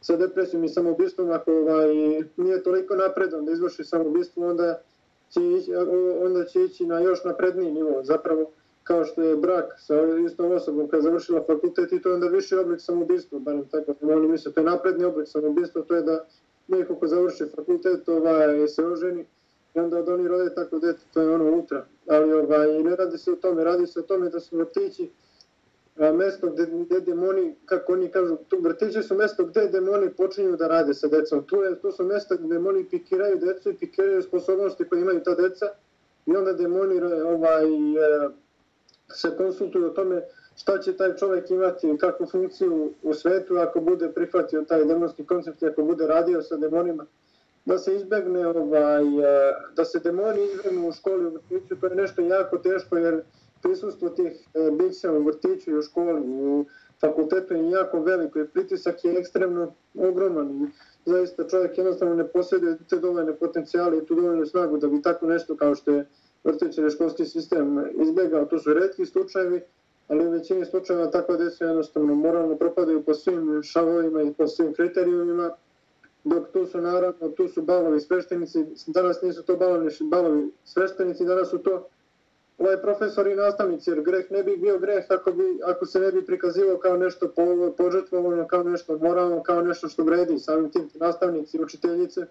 sa 0.00 0.16
depresijom 0.16 0.64
i 0.64 0.68
samobistvom, 0.68 1.30
ako 1.30 1.52
ovaj, 1.52 1.88
nije 2.36 2.62
toliko 2.62 2.96
napredan 2.96 3.44
da 3.44 3.52
izvrši 3.52 3.84
samobistvo, 3.84 4.48
onda 4.48 4.80
će, 5.30 5.40
ići, 5.40 5.74
onda 6.20 6.44
će 6.44 6.64
ići 6.64 6.86
na 6.86 7.00
još 7.00 7.24
napredniji 7.24 7.72
nivo, 7.72 8.02
zapravo 8.02 8.50
kao 8.84 9.04
što 9.04 9.22
je 9.22 9.36
brak 9.36 9.74
sa 9.78 9.94
istom 10.26 10.52
osobom 10.52 10.88
kad 10.88 11.02
završila 11.02 11.44
fakultet 11.46 11.92
i 11.92 12.02
to 12.02 12.08
je 12.08 12.14
onda 12.14 12.26
više 12.26 12.58
oblik 12.58 12.80
samobistva, 12.80 13.38
barem 13.38 13.68
tako 13.70 13.94
da 14.00 14.16
oni 14.16 14.28
misle, 14.28 14.52
to 14.52 14.60
je 14.60 14.64
napredni 14.64 15.04
oblik 15.04 15.28
samobistva, 15.28 15.82
to 15.82 15.94
je 15.94 16.02
da 16.02 16.24
neko 16.68 16.94
ko 16.94 17.06
završi 17.06 17.44
fakultet 17.56 18.08
ovaj, 18.08 18.68
se 18.68 18.86
oženi 18.86 19.26
i 19.74 19.78
onda 19.78 19.98
od 19.98 20.08
oni 20.08 20.28
rode 20.28 20.54
tako 20.54 20.78
dete, 20.78 21.00
to 21.12 21.20
je 21.20 21.34
ono 21.34 21.56
ultra. 21.56 21.86
Ali 22.08 22.32
ovaj, 22.32 22.82
ne 22.82 22.96
radi 22.96 23.18
se 23.18 23.32
o 23.32 23.36
tome, 23.36 23.64
radi 23.64 23.86
se 23.86 24.00
o 24.00 24.02
tome 24.02 24.28
da 24.28 24.40
su 24.40 24.56
vrtići 24.56 25.10
a, 25.96 26.12
mesto 26.12 26.50
gde, 26.50 26.66
gde 26.66 27.00
demoni, 27.00 27.54
kako 27.66 27.92
oni 27.92 28.08
kažu, 28.08 28.36
tu 28.48 28.56
vrtići 28.60 29.02
su 29.02 29.14
mesto 29.14 29.44
gde 29.44 29.68
demoni 29.68 30.10
počinju 30.10 30.56
da 30.56 30.68
rade 30.68 30.94
sa 30.94 31.08
decom. 31.08 31.44
Tu, 31.44 31.56
je, 31.56 31.80
tu 31.80 31.92
su 31.92 32.04
mesta 32.04 32.36
gde 32.36 32.48
demoni 32.48 32.84
pikiraju 32.90 33.38
decu 33.38 33.70
i 33.70 33.76
pikiraju 33.76 34.22
sposobnosti 34.22 34.88
koje 34.88 35.00
imaju 35.00 35.22
ta 35.22 35.34
deca 35.34 35.66
i 36.26 36.36
onda 36.36 36.52
demoni 36.52 37.00
ovaj, 37.22 37.64
e, 37.64 38.28
se 39.12 39.36
konsultuju 39.36 39.86
o 39.86 39.90
tome 39.90 40.22
šta 40.56 40.78
će 40.78 40.96
taj 40.96 41.16
čovjek 41.16 41.50
imati 41.50 41.90
i 41.90 41.98
kakvu 41.98 42.26
funkciju 42.26 42.92
u 43.02 43.14
svetu 43.14 43.56
ako 43.56 43.80
bude 43.80 44.12
prihvatio 44.12 44.62
taj 44.62 44.84
demonski 44.84 45.26
koncept 45.26 45.62
i 45.62 45.66
ako 45.66 45.82
bude 45.82 46.06
radio 46.06 46.42
sa 46.42 46.56
demonima. 46.56 47.06
Da 47.64 47.78
se 47.78 47.96
izbegne 47.96 48.46
ovaj, 48.46 49.02
e, 49.02 49.52
da 49.76 49.84
se 49.84 50.00
demoni 50.00 50.44
izbegnu 50.44 50.88
u 50.88 50.92
školi 50.92 51.26
u 51.26 51.30
vrtiću, 51.30 51.76
to 51.80 51.86
je 51.86 51.94
nešto 51.94 52.22
jako 52.22 52.58
teško 52.58 52.96
jer 52.96 53.22
prisustvo 53.62 54.08
tih 54.08 54.32
e, 54.54 54.70
bića 54.70 55.12
u 55.12 55.22
vrtiću 55.22 55.70
i 55.70 55.78
u 55.78 55.82
školi 55.82 56.20
u 56.20 56.64
fakultetu 57.00 57.54
je 57.54 57.70
jako 57.70 58.00
veliko 58.00 58.40
i 58.40 58.48
pritisak 58.48 59.04
je 59.04 59.18
ekstremno 59.18 59.74
ogroman 59.94 60.62
i 60.62 60.70
zaista 61.10 61.48
čovjek 61.48 61.78
jednostavno 61.78 62.14
ne 62.14 62.28
posjeduje 62.28 62.78
te 62.88 62.96
dovoljne 62.96 63.36
potencijale 63.36 63.98
i 63.98 64.06
tu 64.06 64.14
dovoljnu 64.14 64.46
snagu 64.46 64.78
da 64.78 64.88
bi 64.88 65.02
tako 65.02 65.26
nešto 65.26 65.56
kao 65.56 65.74
što 65.74 65.90
je 65.90 66.06
vrtić 66.44 66.78
ili 66.78 66.90
školski 66.90 67.24
sistem 67.24 67.84
izbjegao. 68.02 68.44
To 68.44 68.58
su 68.58 68.74
redki 68.74 69.06
slučajevi, 69.06 69.60
ali 70.08 70.26
u 70.26 70.30
većini 70.30 70.64
slučajeva 70.64 71.10
takva 71.10 71.36
djeca 71.36 71.64
jednostavno 71.64 72.14
moralno 72.14 72.56
propadaju 72.56 73.02
po 73.02 73.14
svim 73.14 73.62
šavovima 73.62 74.22
i 74.22 74.32
po 74.32 74.46
svim 74.46 74.74
kriterijumima, 74.74 75.50
dok 76.24 76.50
tu 76.52 76.66
su 76.66 76.80
naravno, 76.80 77.28
tu 77.28 77.48
su 77.48 77.62
balovi 77.62 78.00
sveštenici, 78.00 78.64
danas 78.86 79.22
nisu 79.22 79.42
to 79.42 79.56
balovi, 79.56 79.90
balovi 80.00 80.50
sveštenici, 80.64 81.24
danas 81.24 81.50
su 81.50 81.58
to 81.58 81.88
ovaj 82.58 82.82
profesor 82.82 83.26
i 83.26 83.34
nastavnici, 83.34 83.90
jer 83.90 84.02
greh 84.02 84.30
ne 84.30 84.42
bi 84.42 84.56
bio 84.56 84.78
greh 84.78 85.04
ako, 85.08 85.32
bi, 85.32 85.58
ako 85.64 85.86
se 85.86 86.00
ne 86.00 86.12
bi 86.12 86.26
prikazivao 86.26 86.78
kao 86.78 86.96
nešto 86.96 87.28
po, 87.28 87.72
požetvovano, 87.76 88.46
kao 88.46 88.62
nešto 88.62 88.98
moralno, 88.98 89.42
kao 89.42 89.62
nešto 89.62 89.88
što 89.88 90.04
vredi. 90.04 90.38
Samim 90.38 90.70
tim 90.70 90.88
nastavnici 90.94 91.56
i 91.56 91.62
učiteljice 91.62 92.26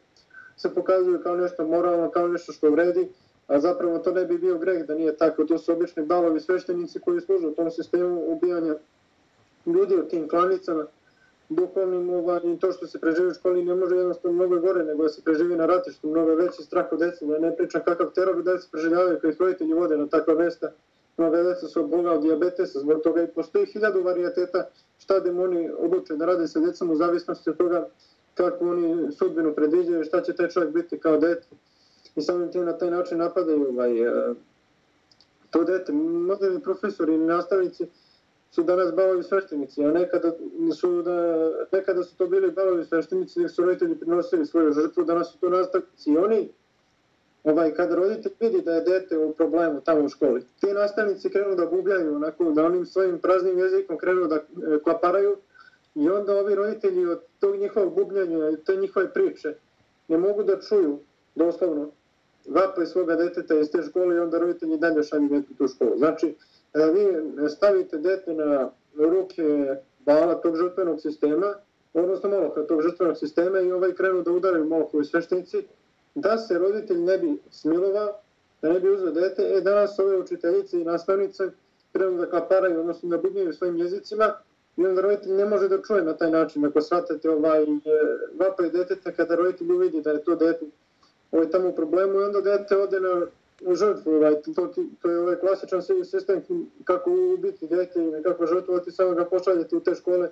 se 0.57 0.73
pokazuju 0.73 1.19
kao 1.23 1.37
nešto 1.37 1.67
moralno, 1.67 2.11
kao 2.11 2.27
nešto 2.27 2.53
što 2.53 2.69
vredi, 2.69 3.09
a 3.47 3.59
zapravo 3.59 3.99
to 3.99 4.11
ne 4.11 4.25
bi 4.25 4.37
bio 4.37 4.57
greh 4.57 4.85
da 4.85 4.95
nije 4.95 5.17
tako. 5.17 5.45
To 5.45 5.57
su 5.57 5.71
obični 5.71 6.05
balovi 6.05 6.39
sveštenici 6.39 6.99
koji 6.99 7.21
služu 7.21 7.47
u 7.47 7.55
tom 7.55 7.71
sistemu 7.71 8.23
ubijanja 8.27 8.75
ljudi 9.65 9.95
u 9.95 10.07
tim 10.07 10.27
klanicama, 10.27 10.85
duhovnim 11.49 12.09
ovaj, 12.09 12.39
to 12.59 12.71
što 12.71 12.87
se 12.87 12.99
preživi 12.99 13.27
u 13.27 13.33
školi 13.33 13.65
ne 13.65 13.75
može 13.75 13.95
jednostavno 13.95 14.37
mnogo 14.37 14.59
gore 14.59 14.83
nego 14.83 15.03
da 15.03 15.09
se 15.09 15.21
preživi 15.21 15.55
na 15.55 15.65
ratištu, 15.65 16.07
mnogo 16.07 16.35
veći 16.35 16.63
strah 16.63 16.85
od 16.91 16.99
dece, 16.99 17.25
da 17.25 17.39
ne 17.39 17.55
pričam 17.55 17.81
kakav 17.85 18.11
teror 18.11 18.43
da 18.43 18.59
se 18.59 18.67
preživljavaju 18.71 19.19
koji 19.21 19.35
roditelji 19.39 19.73
vode 19.73 19.97
na 19.97 20.07
takva 20.07 20.35
mesta. 20.35 20.71
Mnoga 21.17 21.43
deca 21.43 21.67
su 21.67 21.79
oboga 21.79 22.11
od 22.11 22.21
diabetesa, 22.21 22.79
zbog 22.79 23.01
toga 23.03 23.23
i 23.23 23.27
postoji 23.27 23.65
hiljadu 23.65 24.01
varijeteta 24.01 24.67
šta 24.97 25.19
demoni 25.19 25.69
odluče 25.77 26.15
da 26.15 26.25
rade 26.25 26.47
sa 26.47 26.59
decom 26.59 26.89
u 26.89 26.95
zavisnosti 26.95 27.49
od 27.49 27.57
toga 27.57 27.87
kako 28.33 28.69
oni 28.69 29.11
sudbinu 29.11 29.53
predviđaju, 29.53 30.03
šta 30.03 30.21
će 30.21 30.33
taj 30.33 30.47
čovjek 30.47 30.73
biti 30.73 30.99
kao 30.99 31.17
dete. 31.17 31.47
I 32.15 32.21
samim 32.21 32.51
tim 32.51 32.65
na 32.65 32.77
taj 32.77 32.91
način 32.91 33.17
napadaju 33.17 33.69
ovaj, 33.69 34.01
e, 34.01 34.33
to 35.49 35.63
dete. 35.63 35.93
Mnogi 35.93 36.59
profesori 36.63 37.13
i 37.13 37.17
nastavnici 37.17 37.87
su 38.51 38.63
danas 38.63 38.93
balovi 38.95 39.23
sveštenici, 39.23 39.85
a 39.85 39.91
nekada 39.91 40.31
su, 40.75 41.01
da, 41.01 41.49
nekada 41.71 42.03
su 42.03 42.17
to 42.17 42.27
bili 42.27 42.51
balovi 42.51 42.85
sveštenici, 42.85 43.39
jer 43.39 43.51
su 43.51 43.61
roditelji 43.61 43.99
prinosili 43.99 44.45
svoju 44.45 44.73
žrtvu, 44.73 45.03
danas 45.03 45.31
su 45.31 45.39
to 45.39 45.49
nastavnici 45.49 46.11
i 46.11 46.17
oni, 46.17 46.49
ovaj, 47.43 47.73
kada 47.73 47.95
roditelj 47.95 48.31
vidi 48.39 48.61
da 48.61 48.73
je 48.73 48.81
dete 48.81 49.17
u 49.17 49.33
problemu 49.33 49.81
tamo 49.81 50.05
u 50.05 50.09
školi, 50.09 50.45
ti 50.59 50.73
nastavnici 50.73 51.29
krenu 51.29 51.55
da 51.55 51.65
gubljaju, 51.65 52.15
onako, 52.15 52.51
da 52.51 52.65
onim 52.65 52.85
svojim 52.85 53.19
praznim 53.19 53.59
jezikom 53.59 53.97
krenu 53.97 54.27
da 54.27 54.35
e, 54.35 54.41
klaparaju 54.83 55.37
i 55.95 56.09
onda 56.09 56.35
ovi 56.35 56.55
roditelji 56.55 57.05
od 57.05 57.21
tog 57.39 57.55
njihovog 57.55 57.93
gubljanja, 57.93 58.57
te 58.65 58.75
njihove 58.75 59.13
priče, 59.13 59.55
ne 60.07 60.17
mogu 60.17 60.43
da 60.43 60.59
čuju, 60.59 60.99
doslovno, 61.35 61.89
vapaj 62.47 62.85
svoga 62.85 63.15
deteta 63.15 63.59
iz 63.59 63.71
te 63.71 63.81
škole 63.81 64.15
i 64.15 64.19
onda 64.19 64.39
roditelji 64.39 64.77
dalje 64.77 65.03
šalju 65.03 65.29
dete 65.29 65.53
tu 65.57 65.67
školu. 65.67 65.97
Znači, 65.97 66.35
e, 66.73 66.85
vi 66.85 67.49
stavite 67.49 67.97
dete 67.97 68.33
na 68.33 68.69
ruke 68.95 69.75
bala 70.05 70.35
tog 70.35 70.55
žrtvenog 70.55 71.01
sistema, 71.01 71.53
odnosno 71.93 72.29
moloha 72.29 72.61
tog 72.61 72.81
žrtvenog 72.81 73.17
sistema 73.17 73.59
i 73.59 73.71
ovaj 73.71 73.93
krenu 73.93 74.21
da 74.21 74.31
udaraju 74.31 74.65
molohovi 74.65 75.05
sveštenici, 75.05 75.63
da 76.15 76.37
se 76.37 76.59
roditelj 76.59 76.97
ne 76.97 77.17
bi 77.17 77.37
smilovao, 77.51 78.19
da 78.61 78.73
ne 78.73 78.79
bi 78.79 78.89
uzeo 78.89 79.11
dete, 79.11 79.43
e 79.43 79.61
danas 79.61 79.99
ove 79.99 80.17
učiteljice 80.17 80.81
i 80.81 80.85
nastavnice 80.85 81.43
krenu 81.93 82.17
da 82.17 82.29
kaparaju, 82.29 82.79
odnosno 82.79 83.09
da 83.09 83.17
bubnjaju 83.17 83.53
svojim 83.53 83.77
jezicima, 83.77 84.33
i 84.77 84.85
onda 84.85 85.01
roditelj 85.01 85.33
ne 85.33 85.45
može 85.45 85.67
da 85.69 85.81
čuje 85.81 86.03
na 86.03 86.17
taj 86.17 86.31
način. 86.31 86.65
Ako 86.65 86.81
shvatate 86.81 87.29
ovaj, 87.29 87.63
e, 87.63 87.67
vapaj 88.39 88.69
deteta, 88.69 89.11
kada 89.11 89.35
roditelj 89.35 89.71
uvidi 89.71 90.01
da 90.01 90.11
je 90.11 90.23
to 90.23 90.35
dete 90.35 90.65
ovaj, 91.33 91.49
tamo 91.49 91.69
u 91.69 91.75
problemu, 91.75 92.19
i 92.19 92.23
onda 92.23 92.41
dete 92.41 92.77
ode 92.77 92.99
na 92.99 93.25
žrtvu, 93.75 94.11
ovaj, 94.11 94.41
to, 94.55 94.73
to 95.01 95.09
je 95.09 95.19
ovaj 95.19 95.35
klasičan 95.35 95.81
sistem 96.03 96.41
kako 96.83 97.11
ubiti 97.33 97.67
dete 97.67 97.99
ili 97.99 98.23
kako 98.23 98.45
žrtvovati, 98.45 98.91
samo 98.91 99.11
ga 99.11 99.25
pošaljete 99.25 99.75
u 99.75 99.79
te 99.79 99.95
škole 99.95 100.29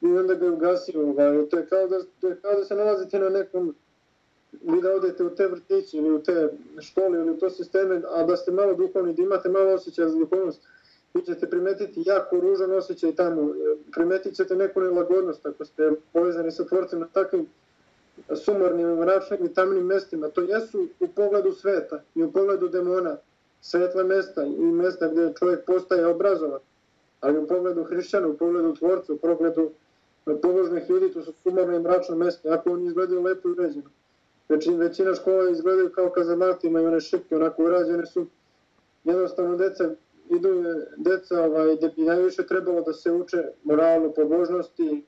i 0.00 0.06
onda 0.06 0.34
ga 0.34 0.50
ugasi. 0.52 0.98
Ovaj, 0.98 1.48
to, 1.50 1.58
je 1.58 1.66
kao 1.66 1.86
da, 1.86 1.98
to 2.20 2.28
je 2.28 2.36
kao 2.42 2.54
da 2.54 2.64
se 2.64 2.74
nalazite 2.74 3.18
na 3.18 3.28
nekom, 3.28 3.74
vi 4.62 4.82
da 4.82 4.94
odete 4.94 5.24
u 5.24 5.30
te 5.30 5.46
vrtiće 5.46 5.96
ili 5.96 6.10
u 6.10 6.22
te 6.22 6.48
škole 6.80 7.18
ili 7.18 7.30
u 7.30 7.36
to 7.36 7.50
sisteme, 7.50 8.02
a 8.08 8.24
da 8.24 8.36
ste 8.36 8.50
malo 8.50 8.74
duhovni, 8.74 9.14
da 9.14 9.22
imate 9.22 9.48
malo 9.48 9.74
osjećaja 9.74 10.08
za 10.08 10.18
duhovnost, 10.18 10.60
vi 11.14 11.22
ćete 11.22 11.50
primetiti 11.50 12.02
jako 12.06 12.40
ružan 12.40 12.72
osjećaj 12.72 13.14
tamo, 13.14 13.42
e, 13.42 13.76
primetit 13.92 14.34
ćete 14.34 14.56
neku 14.56 14.80
nelagodnost 14.80 15.46
ako 15.46 15.64
ste 15.64 15.92
povezani 16.12 16.52
sa 16.52 16.64
tvorcem 16.64 17.00
na 17.00 17.06
takvim 17.12 17.46
sumornim, 18.44 18.96
mračnim 18.98 19.44
i 19.44 19.54
tamnim 19.54 19.86
mestima. 19.86 20.28
To 20.28 20.40
jesu 20.40 20.88
u 21.00 21.08
pogledu 21.08 21.52
sveta 21.52 22.02
i 22.14 22.22
u 22.22 22.32
pogledu 22.32 22.68
demona 22.68 23.16
svetla 23.60 24.04
mesta 24.04 24.44
i 24.44 24.72
mesta 24.72 25.08
gdje 25.08 25.32
čovjek 25.38 25.64
postaje 25.64 26.06
obrazovan. 26.06 26.60
Ali 27.20 27.38
u 27.38 27.46
pogledu 27.46 27.84
hrišćana, 27.84 28.28
u 28.28 28.36
pogledu 28.36 28.74
tvorca, 28.74 29.12
u 29.12 29.16
pogledu 29.16 29.70
eh, 30.26 30.34
pobožnih 30.42 30.90
ljudi, 30.90 31.12
to 31.12 31.22
su 31.22 31.32
sumorne 31.42 31.76
i 31.76 31.80
mračne 31.80 32.16
mesta, 32.16 32.54
ako 32.54 32.70
oni 32.70 32.86
izgledaju 32.86 33.22
lepo 33.22 33.48
i 33.48 33.52
uređeno. 33.52 33.90
Znači, 34.46 34.70
većina 34.70 35.14
škola 35.14 35.50
izgledaju 35.50 35.90
kao 35.90 36.10
kazamati, 36.10 36.66
imaju 36.66 36.88
one 36.88 37.00
šipke, 37.00 37.36
onako 37.36 37.64
urađene 37.64 38.06
su. 38.06 38.26
Jednostavno, 39.04 39.56
deca 39.56 39.90
idu, 40.30 40.48
deca, 40.96 41.44
ovaj, 41.44 41.76
gdje 41.76 41.88
bi 41.88 42.02
najviše 42.02 42.46
trebalo 42.46 42.80
da 42.80 42.92
se 42.92 43.12
uče 43.12 43.44
moralu, 43.64 44.12
pobožnosti, 44.14 45.02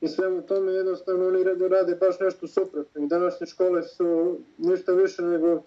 i 0.00 0.08
svemu 0.08 0.42
tome 0.42 0.72
jednostavno 0.72 1.26
oni 1.26 1.44
rade, 1.44 1.68
rade 1.68 1.94
baš 1.94 2.20
nešto 2.20 2.46
suprotno. 2.46 3.04
I 3.04 3.08
današnje 3.08 3.46
škole 3.46 3.82
su 3.82 4.38
ništa 4.58 4.92
više 4.92 5.22
nego 5.22 5.62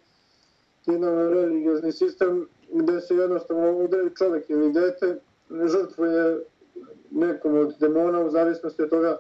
jedan 0.86 1.30
religiozni 1.30 1.92
sistem 1.92 2.48
gde 2.74 3.02
se 3.02 3.16
jednostavno 3.16 3.78
udari 3.78 4.16
čovjek 4.16 4.50
ili 4.50 4.74
dete, 4.74 5.20
žrtvuje 5.66 6.46
nekom 7.12 7.58
od 7.58 7.74
demona 7.80 8.26
u 8.26 8.30
zavisnosti 8.30 8.82
od 8.82 8.90
toga 8.90 9.18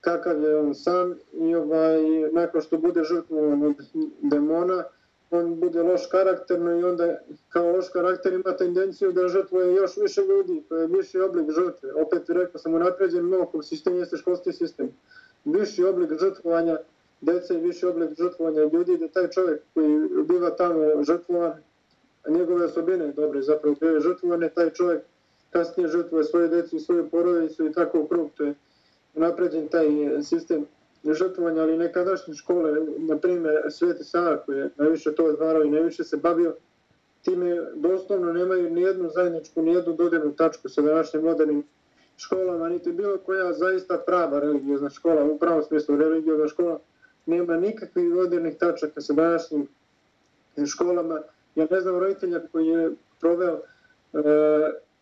kakav 0.00 0.42
je 0.42 0.58
on 0.58 0.74
sam 0.74 1.14
i 1.32 1.54
ovaj, 1.54 2.02
nakon 2.32 2.60
što 2.60 2.78
bude 2.78 3.04
žrtvovan 3.04 3.62
od 3.62 3.74
demona, 4.22 4.84
on 5.30 5.60
bude 5.60 5.82
loš 5.82 6.06
karakterno 6.06 6.80
i 6.80 6.84
onda 6.84 7.18
kao 7.48 7.72
loš 7.72 7.88
karakter 7.88 8.32
ima 8.32 8.56
tendenciju 8.56 9.12
da 9.12 9.28
žrtvuje 9.28 9.74
još 9.74 9.96
više 9.96 10.20
ljudi, 10.20 10.62
to 10.68 10.76
je 10.76 10.86
viši 10.86 11.20
oblik 11.20 11.50
žrtve. 11.50 11.92
Opet 11.92 12.30
rekao 12.30 12.58
sam, 12.58 12.74
unapređen 12.74 13.24
mnogo, 13.24 13.62
sistem 13.62 13.96
jeste 13.96 14.16
školski 14.16 14.52
sistem. 14.52 14.90
Viši 15.44 15.84
oblik 15.84 16.10
žrtvovanja 16.20 16.78
dece 17.20 17.54
i 17.54 17.60
viši 17.60 17.86
oblik 17.86 18.10
žrtvovanja 18.18 18.70
ljudi, 18.72 18.98
da 18.98 19.08
taj 19.08 19.30
čovjek 19.30 19.62
koji 19.74 20.08
biva 20.28 20.50
tamo 20.50 21.02
žrtvovan, 21.02 21.52
njegove 22.28 22.64
osobine 22.64 23.12
dobre, 23.12 23.42
zapravo 23.42 23.76
bio 23.80 23.90
je 23.90 24.00
žrtvovan, 24.00 24.50
taj 24.54 24.70
čovjek 24.70 25.02
kasnije 25.50 25.88
žrtvuje 25.88 26.24
svoje 26.24 26.48
deci 26.48 26.76
i 26.76 26.80
svoje 26.80 27.10
porodicu 27.10 27.66
i 27.66 27.72
tako 27.72 28.00
u 28.00 28.06
krug, 28.06 28.30
to 28.36 28.44
je 28.44 28.54
unapređen 29.14 29.68
taj 29.68 29.86
sistem 30.22 30.66
žrtvovanja, 31.14 31.62
ali 31.62 31.78
nekadašnje 31.78 32.34
škole, 32.34 32.72
na 32.98 33.16
primjer 33.18 33.62
Sveti 33.70 34.04
Sava 34.04 34.36
koji 34.36 34.58
je 34.58 34.70
najviše 34.76 35.14
to 35.14 35.24
odvarao 35.24 35.62
i 35.62 35.70
najviše 35.70 36.04
se 36.04 36.16
bavio, 36.16 36.56
time 37.22 37.56
doslovno 37.74 38.32
nemaju 38.32 38.70
nijednu 38.70 39.10
zajedničku, 39.14 39.62
nijednu 39.62 39.92
dodirnu 39.92 40.32
tačku 40.32 40.68
sa 40.68 40.82
današnjim 40.82 41.22
modernim 41.22 41.64
školama, 42.16 42.68
niti 42.68 42.92
bilo 42.92 43.18
koja 43.18 43.52
zaista 43.52 44.02
prava 44.06 44.40
religijozna 44.40 44.90
škola, 44.90 45.24
u 45.24 45.38
pravom 45.38 45.62
smislu 45.62 45.96
religijozna 45.96 46.48
škola, 46.48 46.80
nema 47.26 47.56
nikakvih 47.56 48.14
dodirnih 48.14 48.56
tačaka 48.58 49.00
sa 49.00 49.12
današnjim 49.12 49.66
eh, 50.56 50.66
školama. 50.66 51.22
Ja 51.54 51.66
ne 51.70 51.80
znam 51.80 51.98
roditelja 51.98 52.40
koji 52.52 52.66
je 52.66 52.90
proveo 53.20 53.54
e, 53.54 53.60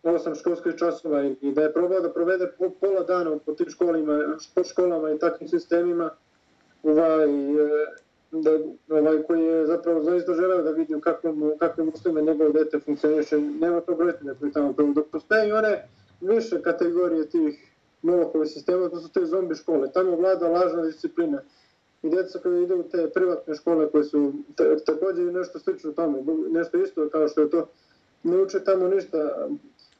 osam 0.05 0.35
školskih 0.35 0.75
časova 0.75 1.23
i 1.23 1.51
da 1.51 1.61
je 1.61 1.73
probao 1.73 2.01
da 2.01 2.13
provede 2.13 2.51
pola 2.79 3.03
dana 3.03 3.37
po 3.45 3.53
tim 3.53 3.69
školima, 3.69 4.37
školama 4.69 5.11
i 5.11 5.19
takvim 5.19 5.49
sistemima, 5.49 6.09
ovaj, 6.83 7.25
eh, 7.25 7.87
da, 8.31 8.51
ovaj, 8.89 9.23
koji 9.23 9.43
je 9.43 9.65
zapravo 9.65 10.03
zaista 10.03 10.33
želeo 10.33 10.61
da 10.61 10.71
vidi 10.71 10.95
u 10.95 11.01
kakvom, 11.01 11.43
u 11.43 11.57
kakvim 11.59 11.91
uslovima 11.93 12.21
njegov 12.31 12.51
dete 12.51 12.79
funkcioniše, 12.79 13.37
nema 13.39 13.81
tog 13.81 13.99
roditelja 13.99 14.33
koji 14.33 14.51
tamo 14.51 14.73
prvo. 14.73 14.93
Dok 14.93 15.07
postoje 15.11 15.49
i 15.49 15.51
one 15.51 15.87
više 16.21 16.61
kategorije 16.61 17.29
tih 17.29 17.75
molokove 18.01 18.45
sistema, 18.45 18.89
to 18.89 18.99
su 18.99 19.11
te 19.11 19.25
zombi 19.25 19.55
škole. 19.55 19.91
Tamo 19.91 20.15
vlada 20.15 20.49
lažna 20.49 20.81
disciplina. 20.81 21.41
I 22.03 22.09
djeca 22.09 22.39
koji 22.39 22.63
idu 22.63 22.75
u 22.75 22.83
te 22.83 23.09
privatne 23.13 23.55
škole 23.55 23.89
koje 23.91 24.03
su 24.03 24.33
također 24.85 25.33
nešto 25.33 25.59
slično 25.59 25.91
tome, 25.91 26.23
nešto 26.49 26.77
isto 26.77 27.09
kao 27.09 27.27
što 27.27 27.41
je 27.41 27.49
to, 27.49 27.67
ne 28.23 28.41
uče 28.41 28.63
tamo 28.63 28.87
ništa 28.87 29.47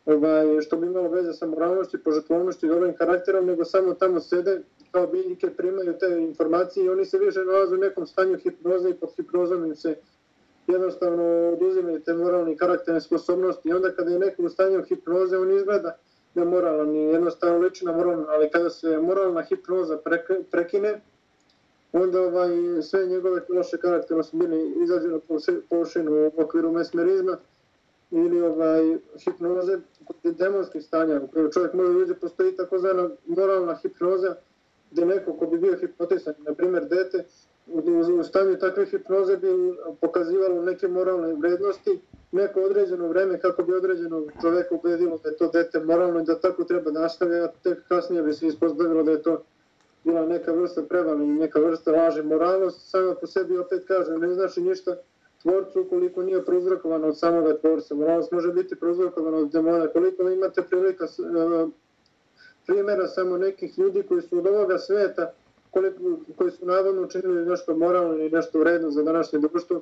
ovaj, 0.05 0.61
što 0.61 0.77
bi 0.77 0.87
imalo 0.87 1.09
veze 1.09 1.33
sa 1.33 1.45
moralnošću, 1.45 2.03
požetvovnošću 2.03 2.65
i 2.65 2.69
dobrim 2.69 2.93
karakterom, 2.97 3.45
nego 3.45 3.65
samo 3.65 3.93
tamo 3.93 4.19
sede 4.19 4.61
kao 4.91 5.07
biljike, 5.07 5.49
primaju 5.49 5.93
te 5.99 6.07
informacije 6.19 6.85
i 6.85 6.89
oni 6.89 7.05
se 7.05 7.17
više 7.17 7.39
nalaze 7.39 7.75
u 7.75 7.77
nekom 7.77 8.07
stanju 8.07 8.37
hipnoze 8.37 8.89
i 8.89 8.93
pod 8.93 9.09
hipnozom 9.15 9.65
im 9.65 9.75
se 9.75 9.95
jednostavno 10.67 11.23
oduzimaju 11.53 11.99
te 11.99 12.13
moralne 12.13 12.53
i 12.53 12.57
karakterne 12.57 13.01
sposobnosti. 13.01 13.69
I 13.69 13.73
onda 13.73 13.91
kada 13.91 14.11
je 14.11 14.19
neko 14.19 14.43
u 14.43 14.49
stanju 14.49 14.83
hipnoze, 14.83 15.37
on 15.37 15.51
izgleda 15.51 15.97
ne 16.35 16.45
moralan 16.45 16.95
i 16.95 16.99
jednostavno 16.99 17.57
liči 17.57 17.85
na 17.85 17.91
moralno, 17.91 18.25
ali 18.29 18.49
kada 18.49 18.69
se 18.69 18.97
moralna 18.97 19.41
hipnoza 19.41 19.99
prekine, 20.51 21.01
onda 21.93 22.21
ovaj, 22.21 22.49
sve 22.81 23.05
njegove 23.05 23.41
loše 23.49 23.77
karakterne 23.77 24.19
osobine 24.19 24.57
izađe 24.83 25.07
na 25.07 25.19
površinu 25.69 26.31
u 26.35 26.41
okviru 26.41 26.71
mesmerizma, 26.71 27.37
ili 28.11 28.41
ovaj, 28.41 28.97
hipnoze 29.23 29.77
kod 30.05 30.35
demonskih 30.35 30.83
stanja 30.83 31.21
u 31.23 31.27
kojoj 31.27 31.51
čovjek 31.51 31.73
može 31.73 31.91
uđe, 31.91 32.13
postoji 32.13 32.55
takozvana 32.55 33.09
moralna 33.25 33.75
hipnoza 33.75 34.35
gdje 34.91 35.05
neko 35.05 35.33
ko 35.33 35.45
bi 35.45 35.57
bio 35.57 35.77
hipnotisan, 35.77 36.33
na 36.37 36.53
primjer 36.53 36.85
dete, 36.87 37.25
u, 37.67 38.23
stanju 38.23 38.59
takve 38.59 38.85
hipnoze 38.85 39.37
bi 39.37 39.47
pokazivalo 40.01 40.61
neke 40.61 40.87
moralne 40.87 41.33
vrednosti, 41.33 41.99
neko 42.31 42.61
određeno 42.61 43.07
vreme 43.07 43.39
kako 43.39 43.63
bi 43.63 43.73
određeno 43.73 44.27
čovjeka 44.41 44.75
ubedilo 44.75 45.19
da 45.23 45.29
je 45.29 45.37
to 45.37 45.47
dete 45.47 45.79
moralno 45.79 46.19
i 46.19 46.23
da 46.23 46.39
tako 46.39 46.63
treba 46.63 46.91
nastaviti, 46.91 47.39
a 47.39 47.51
tek 47.63 47.87
kasnije 47.87 48.23
bi 48.23 48.33
se 48.33 48.47
ispostavilo 48.47 49.03
da 49.03 49.11
je 49.11 49.21
to 49.21 49.43
bila 50.03 50.25
neka 50.25 50.51
vrsta 50.51 50.81
prevali 50.81 51.25
i 51.25 51.33
neka 51.33 51.59
vrsta 51.59 51.91
laže 51.91 52.23
moralnost, 52.23 52.89
samo 52.89 53.15
po 53.21 53.27
sebi 53.27 53.57
opet 53.57 53.87
kažem, 53.87 54.19
ne 54.19 54.33
znači 54.33 54.61
ništa, 54.61 54.97
tvorcu 55.45 55.81
ukoliko 55.81 56.23
nije 56.23 56.45
prouzrokovano 56.45 57.07
od 57.07 57.19
samoga 57.19 57.57
tvorca. 57.57 57.95
Moralnost 57.95 58.31
može 58.31 58.53
biti 58.53 58.75
prouzrokovan 58.75 59.33
od 59.33 59.51
demona. 59.51 59.87
Koliko 59.87 60.29
imate 60.29 60.61
prilika 60.61 61.05
e, 61.05 61.67
primjera 62.67 63.07
samo 63.07 63.37
nekih 63.37 63.79
ljudi 63.79 64.03
koji 64.03 64.21
su 64.21 64.37
od 64.37 64.47
ovoga 64.47 64.77
sveta, 64.77 65.31
koliko, 65.71 65.99
koji 66.35 66.51
su 66.51 66.65
navodno 66.65 67.01
učinili 67.01 67.45
nešto 67.45 67.75
moralno 67.75 68.23
i 68.23 68.29
nešto 68.29 68.59
vredno 68.59 68.91
za 68.91 69.03
današnje 69.03 69.39
društvo, 69.39 69.81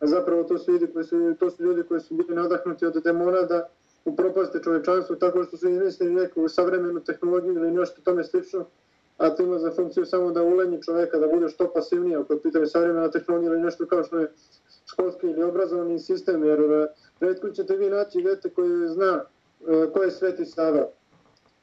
a 0.00 0.06
zapravo 0.06 0.44
to 0.44 0.58
su, 0.58 0.72
ljudi 0.72 0.86
koji 0.92 1.04
su, 1.04 1.34
to 1.40 1.50
su 1.50 1.62
ljudi 1.64 1.82
koji 1.82 2.00
su 2.00 2.14
bili 2.14 2.34
nadahnuti 2.34 2.86
od 2.86 3.02
demona 3.04 3.42
da 3.42 3.68
upropaste 4.04 4.62
čovečanstvo 4.62 5.16
tako 5.16 5.44
što 5.44 5.56
su 5.56 5.68
izmislili 5.68 6.14
neku 6.14 6.48
savremenu 6.48 7.00
tehnologiju 7.00 7.54
ili 7.54 7.70
nešto 7.70 8.00
tome 8.04 8.24
slično, 8.24 8.64
a 9.16 9.30
to 9.30 9.42
ima 9.42 9.58
za 9.58 9.70
funkciju 9.70 10.06
samo 10.06 10.30
da 10.30 10.42
ulenji 10.42 10.82
čoveka, 10.82 11.18
da 11.18 11.26
bude 11.26 11.48
što 11.48 11.72
pasivnije, 11.72 12.16
ako 12.16 12.36
pitanje 12.42 12.66
savremena 12.66 13.10
tehnologija 13.10 13.52
ili 13.52 13.60
nešto 13.60 13.86
kao 13.86 14.04
što 14.04 14.18
je 14.18 14.32
školski 14.86 15.26
ili 15.26 15.42
obrazovani 15.42 15.98
sistem, 15.98 16.44
jer 16.44 16.60
e, 16.60 16.86
redko 17.20 17.50
ćete 17.50 17.76
vi 17.76 17.90
naći 17.90 18.22
dete 18.22 18.50
koje 18.50 18.88
zna 18.88 19.24
e, 19.68 19.92
ko 19.92 20.02
je 20.02 20.10
Sveti 20.10 20.44
Sava 20.44 20.88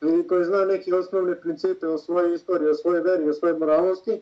ili 0.02 0.28
koji 0.28 0.46
zna 0.46 0.66
neke 0.66 0.96
osnovne 0.96 1.42
principe 1.42 1.88
o 1.88 1.98
svojoj 1.98 2.34
istoriji, 2.34 2.70
o 2.70 2.74
svojoj 2.74 3.02
veri, 3.02 3.30
o 3.30 3.34
svojoj 3.34 3.60
moralnosti, 3.60 4.22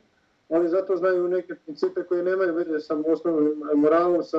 ali 0.50 0.70
zato 0.70 0.98
znaju 0.98 1.28
neke 1.28 1.56
principe 1.56 2.04
koje 2.04 2.24
nemaju 2.24 2.54
veze 2.54 2.80
sa 2.80 2.98
osnovnim 3.08 3.64
moralom, 3.76 4.24
sa, 4.24 4.38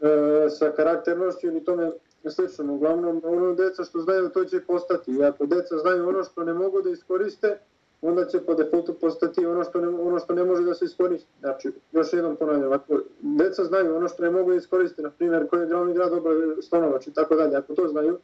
e, 0.00 0.50
sa 0.50 0.72
karakternošću 0.72 1.46
ili 1.46 1.64
tome 1.64 1.90
slično. 2.30 2.74
Uglavnom, 2.74 3.20
ono 3.24 3.54
deca 3.54 3.84
što 3.84 4.00
znaju, 4.00 4.28
to 4.28 4.44
će 4.44 4.60
postati. 4.60 5.12
I 5.12 5.24
ako 5.24 5.46
deca 5.46 5.78
znaju 5.78 6.08
ono 6.08 6.24
što 6.24 6.44
ne 6.44 6.54
mogu 6.54 6.82
da 6.82 6.90
iskoriste, 6.90 7.58
onda 8.02 8.26
će 8.26 8.40
po 8.40 8.54
defaultu 8.54 8.94
postati 8.94 9.46
ono 9.46 9.64
što 9.64 9.80
ne, 9.80 9.88
ono 9.88 10.18
što 10.18 10.34
ne 10.34 10.44
može 10.44 10.62
da 10.62 10.74
se 10.74 10.84
iskoristi. 10.84 11.30
Znači, 11.40 11.72
još 11.92 12.12
jednom 12.12 12.36
ponavljam, 12.36 12.72
ako 12.72 13.00
deca 13.20 13.64
znaju 13.64 13.96
ono 13.96 14.08
što 14.08 14.22
ne 14.22 14.30
mogu 14.30 14.50
da 14.50 14.56
iskoriste, 14.56 15.02
na 15.02 15.10
primjer, 15.10 15.48
koji 15.48 15.60
je 15.60 15.66
glavni 15.66 15.94
grad 15.94 16.12
obra 16.12 16.32
Slonovač 16.62 17.06
i 17.06 17.12
tako 17.12 17.34
dalje, 17.34 17.56
ako 17.56 17.74
to 17.74 17.88
znaju, 17.88 18.18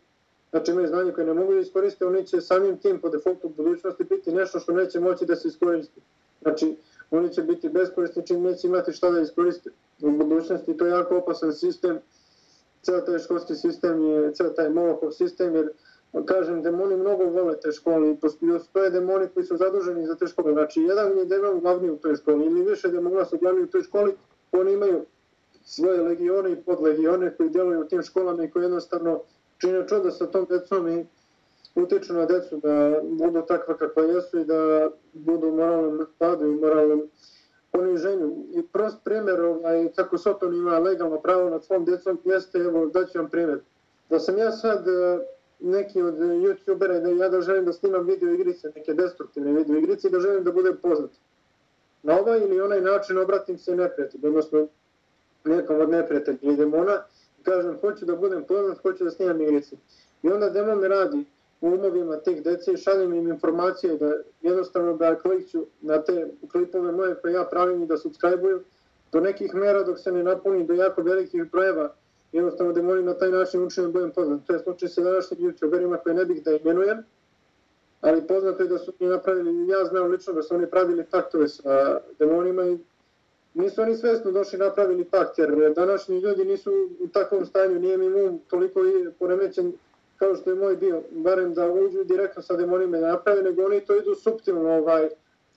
znači 0.50 0.70
imaju 0.70 0.88
znanje 0.88 1.12
koje 1.12 1.26
ne 1.26 1.34
mogu 1.34 1.52
da 1.52 1.60
iskoriste, 1.60 2.06
oni 2.06 2.26
će 2.26 2.40
samim 2.40 2.78
tim 2.78 3.00
po 3.00 3.08
defaultu 3.08 3.46
u 3.46 3.50
budućnosti 3.50 4.04
biti 4.04 4.32
nešto 4.32 4.58
što 4.58 4.72
neće 4.72 5.00
moći 5.00 5.26
da 5.26 5.36
se 5.36 5.48
iskoristi. 5.48 6.00
Znači, 6.42 6.76
oni 7.10 7.32
će 7.32 7.42
biti 7.42 7.68
beskorisni 7.68 8.26
čim 8.26 8.42
neće 8.42 8.66
imati 8.68 8.92
šta 8.92 9.10
da 9.10 9.20
iskoriste 9.20 9.70
u 10.02 10.10
budućnosti. 10.10 10.76
To 10.76 10.86
je 10.86 10.90
jako 10.90 11.16
opasan 11.16 11.52
sistem, 11.52 11.98
ceo 12.82 13.00
taj 13.00 13.18
školski 13.18 13.54
sistem 13.54 14.04
je, 14.04 14.32
ceo 14.34 14.50
taj 14.50 14.70
Molokov 14.70 15.10
sistem, 15.10 15.54
jer 15.54 15.72
kažem, 16.24 16.62
demoni 16.62 16.96
mnogo 16.96 17.24
vole 17.24 17.60
te 17.60 17.72
škole 17.72 18.10
i 18.10 18.16
postoje 18.16 18.90
demoni 18.90 19.28
koji 19.34 19.46
su 19.46 19.56
zaduženi 19.56 20.06
za 20.06 20.14
te 20.14 20.26
škole. 20.26 20.52
Znači, 20.52 20.82
jedan 20.82 21.18
je 21.18 21.24
demon 21.24 21.60
glavni 21.60 21.90
u 21.90 21.96
toj 21.96 22.16
školi 22.16 22.46
ili 22.46 22.62
više 22.62 22.88
demona 22.88 23.24
su 23.24 23.38
glavni 23.38 23.62
u 23.62 23.66
toj 23.66 23.82
školi, 23.82 24.14
oni 24.52 24.72
imaju 24.72 25.04
svoje 25.64 26.00
legione 26.02 26.52
i 26.52 26.62
podlegione 26.62 27.36
koji 27.36 27.50
djeluju 27.50 27.80
u 27.80 27.84
tim 27.84 28.02
školama 28.02 28.44
i 28.44 28.50
koji 28.50 28.62
jednostavno 28.62 29.20
čine 29.58 29.88
čudo 29.88 30.10
sa 30.10 30.26
tom 30.26 30.46
decom 30.48 30.88
i 30.88 31.06
utiču 31.74 32.12
na 32.12 32.26
decu 32.26 32.56
da 32.56 33.00
budu 33.02 33.42
takva 33.48 33.76
kakva 33.76 34.02
jesu 34.02 34.38
i 34.38 34.44
da 34.44 34.90
budu 35.12 35.48
u 35.48 35.56
moralnom 35.56 36.06
padu 36.18 36.46
i 36.46 36.54
moralnom 36.54 37.02
poniženju. 37.70 38.36
I 38.52 38.62
prost 38.62 38.96
primjer 39.04 39.40
ovaj, 39.40 39.88
kako 39.96 40.18
Soton 40.18 40.54
ima 40.54 40.78
legalno 40.78 41.20
pravo 41.20 41.50
nad 41.50 41.64
svom 41.64 41.84
djecom, 41.84 42.18
jeste, 42.24 42.58
evo 42.58 42.86
daću 42.86 43.18
vam 43.18 43.30
primjer. 43.30 43.58
Da 44.10 44.18
sam 44.18 44.38
ja 44.38 44.52
sad 44.52 44.88
e, 44.88 45.18
neki 45.60 46.02
od 46.02 46.14
youtubera 46.18 47.00
da 47.00 47.08
ja 47.08 47.28
da 47.28 47.40
želim 47.40 47.64
da 47.64 47.72
snimam 47.72 48.06
video 48.06 48.34
igrice, 48.34 48.72
neke 48.76 48.94
destruktivne 48.94 49.52
video 49.52 49.76
igrice 49.76 50.08
i 50.08 50.10
da 50.10 50.20
želim 50.20 50.44
da 50.44 50.52
budem 50.52 50.76
poznat. 50.82 51.10
Na 52.02 52.20
ovaj 52.20 52.40
ili 52.40 52.60
onaj 52.60 52.80
način 52.80 53.18
obratim 53.18 53.58
se 53.58 53.76
neprijatelj, 53.76 54.26
odnosno 54.26 54.66
nekom 55.44 55.80
od 55.80 55.90
neprijatelja 55.90 56.38
ili 56.42 56.56
demona, 56.56 57.02
kažem 57.42 57.78
hoću 57.80 58.04
da 58.04 58.16
budem 58.16 58.44
poznat, 58.44 58.78
hoću 58.82 59.04
da 59.04 59.10
snimam 59.10 59.40
igrice. 59.40 59.76
I 60.22 60.28
onda 60.28 60.50
demon 60.50 60.80
mi 60.80 60.88
radi 60.88 61.24
u 61.60 61.66
umovima 61.66 62.16
tih 62.16 62.42
dece 62.42 62.72
i 62.72 62.76
šaljem 62.76 63.14
im 63.14 63.28
informacije 63.28 63.96
da 63.96 64.12
jednostavno 64.42 64.96
da 64.96 65.18
klikću 65.18 65.66
na 65.80 66.02
te 66.02 66.26
klipove 66.52 66.92
moje 66.92 67.14
koje 67.14 67.32
ja 67.32 67.44
pravim 67.44 67.82
i 67.82 67.86
da 67.86 67.96
subscribe-uju 67.96 68.60
do 69.12 69.20
nekih 69.20 69.54
mera 69.54 69.82
dok 69.82 69.98
se 69.98 70.12
ne 70.12 70.22
napuni 70.22 70.66
do 70.66 70.74
jako 70.74 71.02
velikih 71.02 71.50
brojeva 71.50 71.94
jednostavno 72.32 72.72
da 72.72 72.82
molim 72.82 73.06
na 73.06 73.14
taj 73.14 73.30
način 73.30 73.64
učinu 73.64 73.86
da 73.86 73.92
budem 73.92 74.10
poznat. 74.10 74.40
To 74.46 74.52
je 74.52 74.58
slučaj 74.58 74.88
sa 74.88 75.02
današnjim 75.02 75.40
youtuberima 75.40 75.98
koje 76.02 76.14
ne 76.14 76.24
bih 76.24 76.44
da 76.44 76.50
imenujem, 76.50 77.04
ali 78.00 78.26
poznato 78.26 78.62
je 78.62 78.68
da 78.68 78.78
su 78.78 78.92
oni 79.00 79.10
napravili, 79.10 79.68
ja 79.68 79.84
znam 79.84 80.10
lično 80.10 80.32
da 80.32 80.42
su 80.42 80.54
oni 80.54 80.70
pravili 80.70 81.04
paktove 81.04 81.48
sa 81.48 82.00
demonima 82.18 82.64
i 82.64 82.78
nisu 83.54 83.82
oni 83.82 83.96
svesno 83.96 84.30
došli 84.30 84.58
napravili 84.58 85.04
pakt, 85.04 85.38
jer 85.38 85.72
današnji 85.74 86.20
ljudi 86.20 86.44
nisu 86.44 86.72
u 87.00 87.08
takvom 87.08 87.46
stanju, 87.46 87.80
nije 87.80 87.98
mi 87.98 88.22
um 88.22 88.40
toliko 88.48 88.80
poremećen 89.18 89.72
kao 90.20 90.36
što 90.36 90.50
je 90.50 90.56
moj 90.56 90.76
bio, 90.76 91.02
barem 91.10 91.54
da 91.54 91.72
uđu 91.72 92.04
direktno 92.04 92.42
sa 92.42 92.56
demonima 92.56 92.98
da 92.98 93.12
naprave, 93.12 93.42
nego 93.42 93.64
oni 93.64 93.80
to 93.80 93.96
idu 93.96 94.14
subtilno, 94.14 94.70
ovaj, 94.70 95.08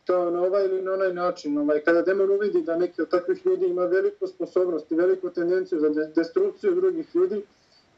kao 0.08 0.32
na 0.32 0.41
ovaj 0.41 0.65
ili 0.65 0.82
na 0.82 0.93
onaj 0.93 1.13
način. 1.13 1.58
Ovaj, 1.58 1.84
kada 1.84 2.02
demon 2.02 2.30
uvidi 2.32 2.62
da 2.62 2.78
neki 2.78 3.02
od 3.02 3.10
takvih 3.10 3.45
ljudi 3.45 3.65
ima 3.65 3.86
veliku 3.86 4.28
sposobnost 4.28 4.91
i 4.91 4.95
veliku 4.95 5.30
tendenciju 5.30 5.80
za 5.80 5.89
destrukciju 6.15 6.76
drugih 6.76 7.15
ljudi, 7.15 7.43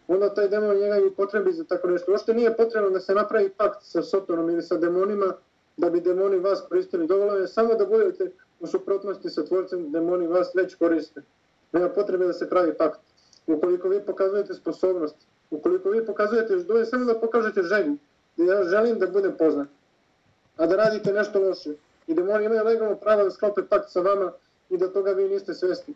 onda 0.07 0.33
taj 0.33 0.47
demon 0.47 0.77
njega 0.77 0.97
i 0.97 1.09
potrebi 1.17 1.51
za 1.51 1.63
tako 1.63 1.87
nešto. 1.87 2.13
Ošte 2.13 2.33
nije 2.33 2.57
potrebno 2.57 2.89
da 2.89 2.99
se 2.99 3.13
napravi 3.13 3.49
pakt 3.49 3.83
sa 3.83 4.01
Sotonom 4.01 4.49
ili 4.49 4.61
sa 4.61 4.77
demonima, 4.77 5.33
da 5.77 5.89
bi 5.89 6.01
demoni 6.01 6.39
vas 6.39 6.61
koristili. 6.69 7.07
Dovoljno 7.07 7.33
je 7.33 7.47
samo 7.47 7.75
da 7.75 7.85
budete 7.85 8.31
u 8.59 8.67
suprotnosti 8.67 9.29
sa 9.29 9.45
tvorcem, 9.45 9.91
demoni 9.91 10.27
vas 10.27 10.55
već 10.55 10.75
koriste. 10.75 11.21
Nema 11.71 11.89
potrebe 11.89 12.25
da 12.25 12.33
se 12.33 12.49
pravi 12.49 12.73
pakt. 12.73 12.99
Ukoliko 13.47 13.89
vi 13.89 13.99
pokazujete 14.05 14.53
sposobnost, 14.53 15.15
ukoliko 15.51 15.89
vi 15.89 16.05
pokazujete, 16.05 16.55
dovoljno 16.55 16.85
samo 16.85 17.05
da 17.05 17.19
pokažete 17.19 17.61
želju, 17.61 17.97
da 18.37 18.43
ja 18.43 18.63
želim 18.63 18.99
da 18.99 19.07
budem 19.07 19.35
poznat, 19.37 19.67
a 20.57 20.65
da 20.65 20.75
radite 20.75 21.13
nešto 21.13 21.39
loše, 21.39 21.73
i 22.07 22.19
oni 22.19 22.45
imaju 22.45 22.63
legalno 22.63 22.95
pravo 22.95 23.23
da 23.23 23.31
sklope 23.31 23.61
pakt 23.69 23.89
sa 23.89 23.99
vama 23.99 24.31
i 24.69 24.77
da 24.77 24.87
toga 24.87 25.11
vi 25.11 25.29
niste 25.29 25.53
svesni. 25.53 25.93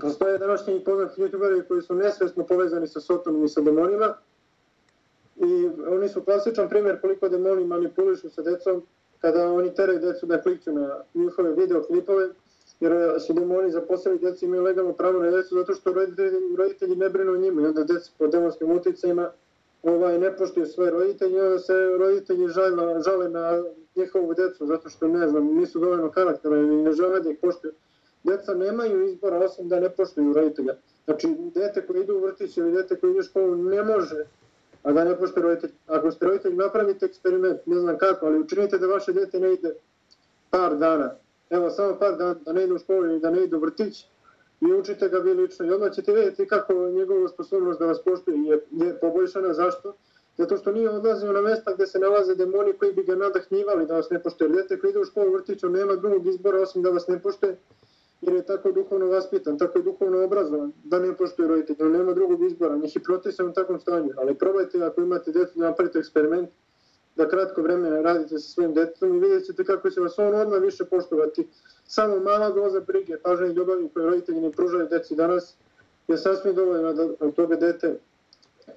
Postoje 0.00 0.38
današnji 0.38 0.84
poznati 0.84 1.20
youtuberi 1.20 1.68
koji 1.68 1.82
su 1.82 1.94
nesvesno 1.94 2.44
povezani 2.44 2.86
sa 2.86 3.00
Sotonom 3.00 3.44
i 3.44 3.48
sa 3.48 3.60
demonima 3.60 4.14
i 5.36 5.70
oni 5.88 6.08
su 6.08 6.22
klasičan 6.22 6.68
primjer 6.68 7.00
koliko 7.00 7.28
demoni 7.28 7.64
manipulišu 7.64 8.30
sa 8.30 8.42
decom 8.42 8.82
kada 9.18 9.52
oni 9.52 9.74
teraju 9.74 10.00
decu 10.00 10.26
da 10.26 10.42
klikću 10.42 10.72
na 10.72 11.00
njihove 11.14 11.52
videoklipove 11.52 12.28
jer 12.80 12.92
e, 12.92 13.20
su 13.20 13.32
demoni 13.32 13.70
zaposlili 13.70 14.18
djeci 14.18 14.44
imaju 14.44 14.62
legalno 14.62 14.92
pravo 14.92 15.22
na 15.22 15.30
djecu 15.30 15.54
zato 15.54 15.74
što 15.74 15.92
roditelji, 15.92 16.56
roditelji 16.56 16.96
ne 16.96 17.08
brinu 17.08 17.32
o 17.32 17.36
njima 17.36 17.62
i 17.62 17.66
onda 17.66 17.84
djeci 17.84 18.10
po 18.18 18.26
demonskim 18.26 18.70
uticajima 18.70 19.30
ovaj, 19.82 20.18
ne 20.18 20.36
poštuju 20.36 20.66
svoje 20.66 20.90
roditelje 20.90 21.36
i 21.36 21.40
onda 21.40 21.58
se 21.58 21.72
roditelji 21.98 22.48
žale, 22.48 23.02
žale 23.02 23.28
na 23.28 23.62
njihovu 23.96 24.34
djecu 24.34 24.66
zato 24.66 24.88
što 24.88 25.08
ne 25.08 25.28
znam, 25.28 25.54
nisu 25.54 25.78
dovoljno 25.78 26.10
karaktera 26.10 26.56
i 26.56 26.66
ne 26.66 26.92
žele 26.92 27.20
da 27.20 27.30
ih 27.30 27.38
poštuju. 27.42 27.72
Djeca 28.22 28.54
nemaju 28.54 29.04
izbora 29.04 29.38
osim 29.38 29.68
da 29.68 29.80
ne 29.80 29.90
poštuju 29.90 30.32
roditelja. 30.32 30.74
Znači, 31.04 31.28
dete 31.54 31.86
koje 31.86 32.00
ide 32.00 32.12
u 32.12 32.20
vrtić 32.20 32.56
ili 32.56 32.72
dete 32.72 32.96
koje 32.96 33.10
ide 33.10 33.20
u 33.20 33.22
školu 33.22 33.56
ne 33.56 33.82
može, 33.82 34.24
a 34.82 34.92
da 34.92 35.04
ne 35.04 35.16
poštuje 35.18 35.42
roditelj. 35.42 35.70
Ako 35.86 36.10
ste 36.10 36.26
roditelj, 36.26 36.54
napravite 36.54 37.06
eksperiment, 37.06 37.66
ne 37.66 37.80
znam 37.80 37.98
kako, 37.98 38.26
ali 38.26 38.38
učinite 38.38 38.78
da 38.78 38.86
vaše 38.86 39.12
dete 39.12 39.40
ne 39.40 39.52
ide 39.52 39.74
par 40.50 40.76
dana. 40.76 41.14
Evo, 41.50 41.70
samo 41.70 41.98
par 41.98 42.16
da, 42.16 42.34
da 42.34 42.52
ne 42.52 42.64
ide 42.64 42.74
u 42.74 42.78
školu 42.78 43.16
i 43.16 43.20
da 43.20 43.30
ne 43.30 43.44
ide 43.44 43.56
u 43.56 43.60
vrtić 43.60 44.04
i 44.60 44.72
učite 44.72 45.08
ga 45.08 45.18
vi 45.18 45.34
lično. 45.34 45.66
I 45.66 45.70
odmah 45.70 45.92
ćete 45.92 46.12
vidjeti 46.12 46.46
kako 46.46 46.74
njegova 46.74 47.28
sposobnost 47.28 47.78
da 47.78 47.86
vas 47.86 48.02
poštuje 48.04 48.38
je, 48.44 48.60
je 48.70 49.00
poboljšana. 49.00 49.52
Zašto? 49.54 49.94
zato 50.38 50.56
što 50.56 50.72
nije 50.72 50.90
odlazio 50.90 51.32
na 51.32 51.40
mesta 51.40 51.72
gdje 51.74 51.86
se 51.86 51.98
nalaze 51.98 52.34
demoni 52.34 52.72
koji 52.72 52.92
bi 52.92 53.02
ga 53.02 53.14
nadahnjivali 53.14 53.86
da 53.86 53.94
vas 53.94 54.10
ne 54.10 54.22
poštuje. 54.22 54.50
Dete 54.50 54.78
koji 54.78 54.90
ide 54.90 55.00
u 55.00 55.04
školu 55.04 55.32
vrtiću 55.32 55.68
nema 55.68 55.96
drugog 55.96 56.26
izbora 56.26 56.60
osim 56.60 56.82
da 56.82 56.90
vas 56.90 57.08
ne 57.08 57.22
poštuje, 57.22 57.56
jer 58.20 58.34
je 58.34 58.46
tako 58.46 58.72
duhovno 58.72 59.06
vaspitan, 59.06 59.58
tako 59.58 59.78
je 59.78 59.82
duhovno 59.82 60.24
obrazovan, 60.24 60.72
da 60.84 60.98
ne 60.98 61.16
poštuje 61.16 61.48
roditelj, 61.48 61.86
on 61.86 61.92
nema 61.92 62.12
drugog 62.12 62.42
izbora, 62.42 62.76
njih 62.76 62.96
i 62.96 63.02
protisan 63.02 63.48
u 63.48 63.52
takvom 63.52 63.80
stanju. 63.80 64.10
Ali 64.16 64.34
probajte 64.34 64.84
ako 64.84 65.00
imate 65.00 65.32
dete 65.32 65.52
da 65.54 65.68
napravite 65.68 65.98
eksperiment, 65.98 66.48
da 67.16 67.28
kratko 67.28 67.62
vremena 67.62 68.00
radite 68.00 68.38
sa 68.38 68.48
svojim 68.48 68.74
djetetom 68.74 69.16
i 69.16 69.20
vidjet 69.20 69.46
ćete 69.46 69.64
kako 69.64 69.90
će 69.90 70.00
vas 70.00 70.18
on 70.18 70.34
odmah 70.34 70.60
više 70.60 70.84
poštovati. 70.84 71.48
Samo 71.86 72.20
mala 72.20 72.50
doza 72.50 72.80
brige, 72.80 73.16
pažnje 73.22 73.46
i 73.46 73.52
ljubavi 73.52 73.88
koje 73.94 74.06
roditelji 74.06 74.40
ne 74.40 74.50
pružaju 74.52 74.88
deci 74.90 75.14
danas 75.14 75.54
je 76.08 76.18
sasvim 76.18 76.54
dovoljna 76.54 76.92
da 76.92 77.08
od 77.20 77.34
toga 77.34 77.56
dete 77.56 77.98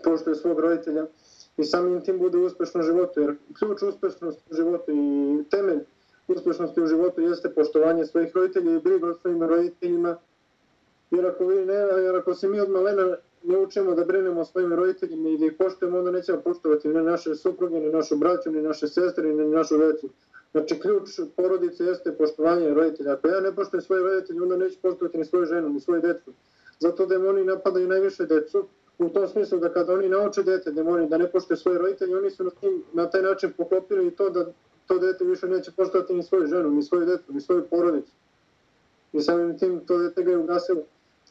poštuje 0.04 0.36
svog 0.36 0.60
roditelja 0.60 1.06
i 1.58 1.64
samim 1.64 2.02
tim 2.02 2.20
bude 2.20 2.38
uspešno 2.38 2.82
životu, 2.82 3.22
jer 3.22 3.36
ključ 3.60 3.82
uspešnosti 3.82 4.44
u 4.52 4.56
životu 4.56 4.92
i 4.92 5.44
temelj 5.50 5.80
uspešnosti 6.28 6.82
u 6.82 6.88
životu 6.88 7.22
jeste 7.22 7.50
poštovanje 7.50 8.06
svojih 8.06 8.36
roditelja 8.36 8.76
i 8.76 8.80
briga 8.80 9.08
o 9.08 9.14
svojim 9.14 9.44
roditeljima, 9.44 10.18
jer 11.12 11.26
ako, 11.26 11.46
vi 11.46 11.66
ne, 11.66 11.74
jer 11.74 12.16
ako 12.16 12.34
se 12.34 12.48
mi 12.48 12.60
od 12.60 12.70
malena 12.70 13.18
ne 13.44 13.58
učimo 13.58 13.96
da 13.96 14.06
brinemo 14.06 14.42
o 14.42 14.46
svojim 14.46 14.74
roditeljima 14.74 15.30
i 15.30 15.38
da 15.38 15.46
ih 15.46 15.54
poštujemo, 15.58 15.98
onda 15.98 16.12
nećemo 16.12 16.42
poštovati 16.42 16.88
ni 16.88 17.04
naše 17.04 17.36
supruge, 17.36 17.80
ni 17.80 17.90
našu 17.92 18.18
braću, 18.18 18.52
ni 18.52 18.62
naše 18.62 18.88
sestre, 18.88 19.34
ni 19.34 19.48
našu 19.48 19.78
vecu. 19.78 20.10
Znači, 20.52 20.80
ključ 20.80 21.10
porodice 21.36 21.84
jeste 21.84 22.12
poštovanje 22.12 22.74
roditelja. 22.74 23.14
Ako 23.14 23.28
ja 23.28 23.40
ne 23.40 23.56
poštujem 23.56 23.82
svoje 23.82 24.04
roditelje, 24.04 24.42
onda 24.42 24.58
neću 24.58 24.78
poštovati 24.82 25.18
ni 25.18 25.26
svoju 25.26 25.46
ženu, 25.46 25.70
ni 25.70 25.80
svoje 25.80 26.02
decu. 26.02 26.32
Zato 26.80 27.06
demoni 27.06 27.44
napadaju 27.44 27.88
najviše 27.88 28.26
decu, 28.26 28.68
u 29.00 29.10
tom 29.10 29.28
smislu 29.28 29.60
da 29.60 29.74
kada 29.74 29.94
oni 29.94 30.10
nauče 30.10 30.44
dete 30.44 30.72
demoni 30.72 31.10
da 31.10 31.18
ne 31.18 31.32
poštuje 31.32 31.58
svoje 31.58 31.78
roditelje, 31.78 32.18
oni 32.18 32.30
su 32.32 32.44
na, 32.44 32.50
tim, 32.50 32.84
na 32.94 33.10
taj 33.10 33.22
način 33.22 33.54
poklopili 33.58 34.08
i 34.08 34.12
to 34.12 34.30
da 34.30 34.46
to 34.88 35.00
dete 35.00 35.26
više 35.26 35.48
neće 35.48 35.72
poštovati 35.72 36.14
ni 36.14 36.24
svoju 36.24 36.48
ženu, 36.48 36.70
ni 36.70 36.84
svoju 36.84 37.06
detu, 37.06 37.34
ni 37.34 37.42
svoju 37.42 37.64
porodicu. 37.70 38.12
I 39.14 39.22
samim 39.22 39.60
tim 39.60 39.80
to 39.86 39.98
dete 39.98 40.24
ga 40.24 40.32
je 40.32 40.38
ugasilo. 40.38 40.82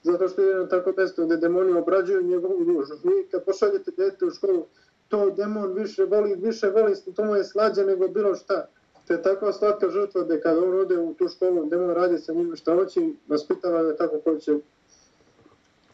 Zato 0.02 0.28
što 0.28 0.42
je 0.42 0.56
na 0.56 0.68
tako 0.68 0.92
mesto 0.96 1.26
gde 1.26 1.36
demoni 1.36 1.72
obrađuju 1.72 2.22
njegovu 2.22 2.64
dušu. 2.64 2.92
Vi 3.04 3.28
kad 3.30 3.44
pošaljete 3.44 3.90
dete 3.96 4.24
u 4.24 4.30
školu, 4.30 4.66
to 5.08 5.30
demon 5.30 5.72
više 5.72 6.04
voli, 6.04 6.36
više 6.36 6.70
voli, 6.70 6.94
to 7.16 7.24
mu 7.24 7.34
je 7.34 7.44
slađe 7.44 7.84
nego 7.84 8.08
bilo 8.08 8.34
šta. 8.34 8.68
To 9.06 9.12
je 9.12 9.22
takva 9.22 9.52
slatka 9.52 9.90
žrtva 9.90 10.22
da 10.22 10.40
kada 10.40 10.60
on 10.60 10.80
ode 10.80 10.98
u 10.98 11.14
tu 11.14 11.28
školu, 11.28 11.66
demon 11.66 11.90
radi 11.90 12.18
sa 12.18 12.32
njim 12.32 12.56
šta 12.56 12.74
hoće, 12.74 13.00
vaspitava 13.28 13.82
ga 13.82 13.96
tako 13.96 14.20
hoće 14.24 14.58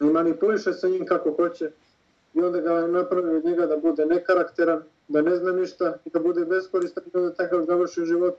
i 0.00 0.04
manipuliše 0.04 0.72
sa 0.72 0.88
njim 0.88 1.06
kako 1.06 1.32
hoće. 1.32 1.70
i 2.34 2.40
onda 2.42 2.60
ga 2.60 2.86
napravi 2.86 3.36
od 3.36 3.44
njega 3.44 3.66
da 3.66 3.76
bude 3.76 4.06
nekarakteran, 4.06 4.82
da 5.08 5.22
ne 5.22 5.36
zna 5.36 5.52
ništa 5.52 5.98
i 6.04 6.10
da 6.10 6.18
bude 6.18 6.44
beskoristan 6.44 7.04
i 7.06 7.16
onda 7.16 7.34
takav 7.34 7.64
završi 7.64 8.04
život 8.04 8.34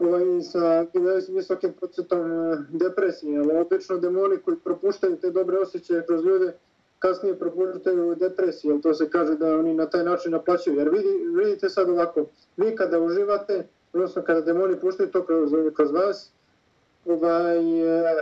ovaj, 0.00 0.40
sa 0.42 0.86
visokim 1.28 1.72
procentom 1.72 2.32
e, 2.32 2.56
depresije, 2.70 3.38
ali 3.38 3.58
obično 3.58 3.98
demoni 3.98 4.36
koji 4.36 4.56
propuštaju 4.56 5.16
te 5.16 5.30
dobre 5.30 5.58
osjećaje 5.58 6.06
kroz 6.06 6.24
ljude, 6.24 6.52
kasnije 6.98 7.38
propuštaju 7.38 8.14
depresiju, 8.14 8.72
ali 8.72 8.82
to 8.82 8.94
se 8.94 9.10
kaže 9.10 9.34
da 9.36 9.56
oni 9.56 9.74
na 9.74 9.86
taj 9.86 10.04
način 10.04 10.32
naplaćaju. 10.32 10.78
Jer 10.78 10.88
vidi, 10.88 11.08
vidite 11.34 11.68
sad 11.68 11.90
ovako, 11.90 12.26
vi 12.56 12.76
kada 12.76 13.00
uživate, 13.00 13.66
odnosno 13.92 14.22
kada 14.22 14.40
demoni 14.40 14.80
puštaju 14.80 15.10
to 15.10 15.24
kroz, 15.24 15.50
kroz 15.76 15.92
vas, 15.92 16.30
ovaj, 17.04 17.58
e, 17.80 18.14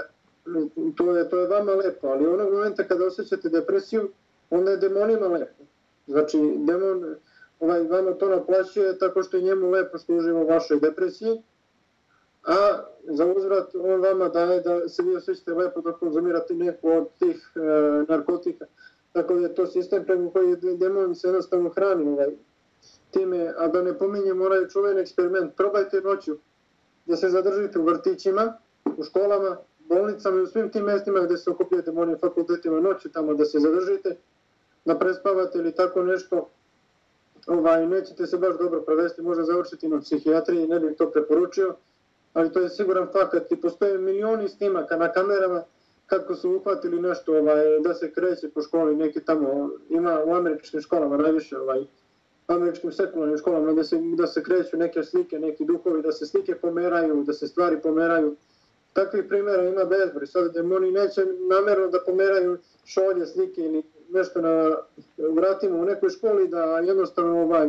to, 0.97 1.17
je, 1.17 1.29
to 1.29 1.41
je 1.41 1.49
vama 1.49 1.73
lepo, 1.73 2.07
ali 2.07 2.27
onog 2.27 2.53
momenta 2.53 2.85
kada 2.85 3.07
osjećate 3.07 3.49
depresiju, 3.49 4.11
onda 4.51 4.71
je 4.71 4.77
demonima 4.77 5.27
lepo. 5.27 5.65
Znači, 6.07 6.39
demon 6.57 7.15
ovaj, 7.61 7.83
vama 7.83 8.13
to 8.13 8.29
naplaćuje 8.29 8.99
tako 8.99 9.23
što 9.23 9.37
je 9.37 9.43
njemu 9.43 9.71
lepo 9.71 9.99
što 9.99 10.15
uživa 10.15 10.41
u 10.41 10.47
vašoj 10.47 10.81
depresiji, 10.81 11.43
a 12.49 12.85
za 13.03 13.27
uzvrat 13.27 13.75
on 13.75 14.01
vama 14.01 14.29
daje 14.29 14.61
da 14.61 14.89
se 14.89 15.03
vi 15.03 15.17
osjećate 15.17 15.55
lepo 15.55 15.81
da 15.81 15.93
konzumirate 15.93 16.55
neku 16.55 16.89
od 16.89 17.09
tih 17.19 17.53
e, 17.55 17.61
narkotika. 18.09 18.67
Tako 19.13 19.35
da 19.35 19.41
je 19.41 19.55
to 19.55 19.67
sistem 19.67 20.05
prema 20.05 20.31
koji 20.31 20.57
demon 20.77 21.15
se 21.15 21.29
jednostavno 21.29 21.69
hrani 21.69 22.09
ovaj, 22.09 22.31
time, 23.11 23.55
a 23.57 23.69
da 23.69 23.83
ne 23.83 23.99
pominjem 23.99 24.43
onaj 24.43 24.69
čuven 24.69 24.99
eksperiment, 24.99 25.57
probajte 25.57 26.01
noću 26.01 26.37
da 27.07 27.17
se 27.17 27.29
zadržite 27.29 27.79
u 27.79 27.85
vrtićima, 27.85 28.59
u 28.97 29.03
školama, 29.05 29.57
bolnicama 29.79 30.39
i 30.39 30.43
u 30.43 30.47
svim 30.47 30.71
tim 30.71 30.85
mestima 30.85 31.21
gde 31.21 31.37
se 31.37 31.51
okupljaju 31.51 31.83
demoni 31.83 32.17
fakultetima 32.21 32.81
noću 32.81 33.13
tamo 33.13 33.35
da 33.35 33.45
se 33.45 33.59
zadržite, 33.59 34.17
da 34.85 34.99
prespavate 34.99 35.59
ili 35.59 35.73
tako 35.73 36.03
nešto, 36.03 36.49
ovaj, 37.47 37.87
nećete 37.87 38.27
se 38.27 38.39
baš 38.39 38.59
dobro 38.59 38.81
prevesti, 38.81 39.23
može 39.23 39.43
završiti 39.43 39.89
na 39.89 40.01
psihijatriji, 40.01 40.69
ne 40.69 40.81
bih 40.81 40.97
to 40.99 41.11
preporučio, 41.11 41.75
ali 42.39 42.53
to 42.53 42.61
je 42.61 42.69
siguran 42.69 43.09
fakat 43.13 43.53
i 43.53 43.57
postoje 43.57 43.99
milioni 43.99 44.49
snimaka 44.49 44.97
na 44.97 45.13
kamerama 45.13 45.63
kako 46.07 46.35
su 46.35 46.51
uhvatili 46.51 47.01
nešto 47.01 47.39
ovaj, 47.39 47.81
da 47.81 47.95
se 47.95 48.13
kreće 48.13 48.49
po 48.55 48.63
školi, 48.63 48.97
neki 48.97 49.21
tamo, 49.21 49.71
ima 49.89 50.23
u 50.25 50.35
američkim 50.35 50.81
školama 50.81 51.17
najviše, 51.17 51.59
ovaj, 51.59 51.85
američkim 52.47 52.93
sekularnim 52.93 53.39
školama, 53.39 53.73
da 53.73 53.85
se, 53.85 53.99
da 54.17 54.27
se 54.27 54.43
kreću 54.43 54.77
neke 54.77 55.03
slike, 55.03 55.39
neki 55.39 55.65
duhovi, 55.65 56.03
da 56.03 56.13
se 56.13 56.27
slike 56.27 56.55
pomeraju, 56.55 57.25
da 57.25 57.33
se 57.33 57.49
stvari 57.49 57.81
pomeraju. 57.83 58.37
Takvih 58.93 59.25
primjera 59.29 59.65
ima 59.65 59.85
bezbroj. 59.85 60.27
Sad 60.27 60.55
demoni 60.55 60.91
neće 60.93 61.25
namerno 61.51 61.89
da 61.89 62.01
pomeraju 62.07 62.59
šolje, 62.85 63.27
slike 63.27 63.61
ili 63.61 63.83
nešto 64.09 64.41
na 64.41 64.77
vratima 65.19 65.77
u 65.77 65.85
nekoj 65.85 66.11
školi 66.11 66.49
da 66.49 66.79
jednostavno 66.79 67.43
ovaj, 67.43 67.69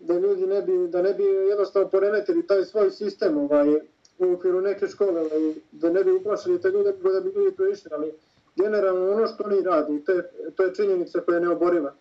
da 0.00 0.18
ljudi 0.18 0.46
ne 0.46 0.62
bi, 0.62 0.88
da 0.88 1.02
ne 1.02 1.14
bi 1.14 1.24
jednostavno 1.24 1.88
poremetili 1.88 2.46
taj 2.46 2.64
svoj 2.64 2.90
sistem 2.90 3.38
ovaj, 3.38 3.74
u 4.18 4.32
okviru 4.32 4.60
neke 4.60 4.86
škole, 4.86 5.20
ovaj, 5.20 5.54
da 5.72 5.90
ne 5.90 6.04
bi 6.04 6.12
uplašili 6.12 6.60
te 6.60 6.68
ljude, 6.68 6.92
da 6.92 7.20
bi 7.20 7.30
ljudi 7.30 7.56
proišli, 7.56 7.90
ali 7.94 8.12
generalno 8.56 9.12
ono 9.12 9.26
što 9.26 9.44
oni 9.44 9.60
radi, 9.62 10.04
to 10.04 10.12
je, 10.12 10.30
to 10.56 10.62
je 10.62 10.74
činjenica 10.74 11.20
koja 11.20 11.34
je 11.34 11.40
neoboriva. 11.40 11.94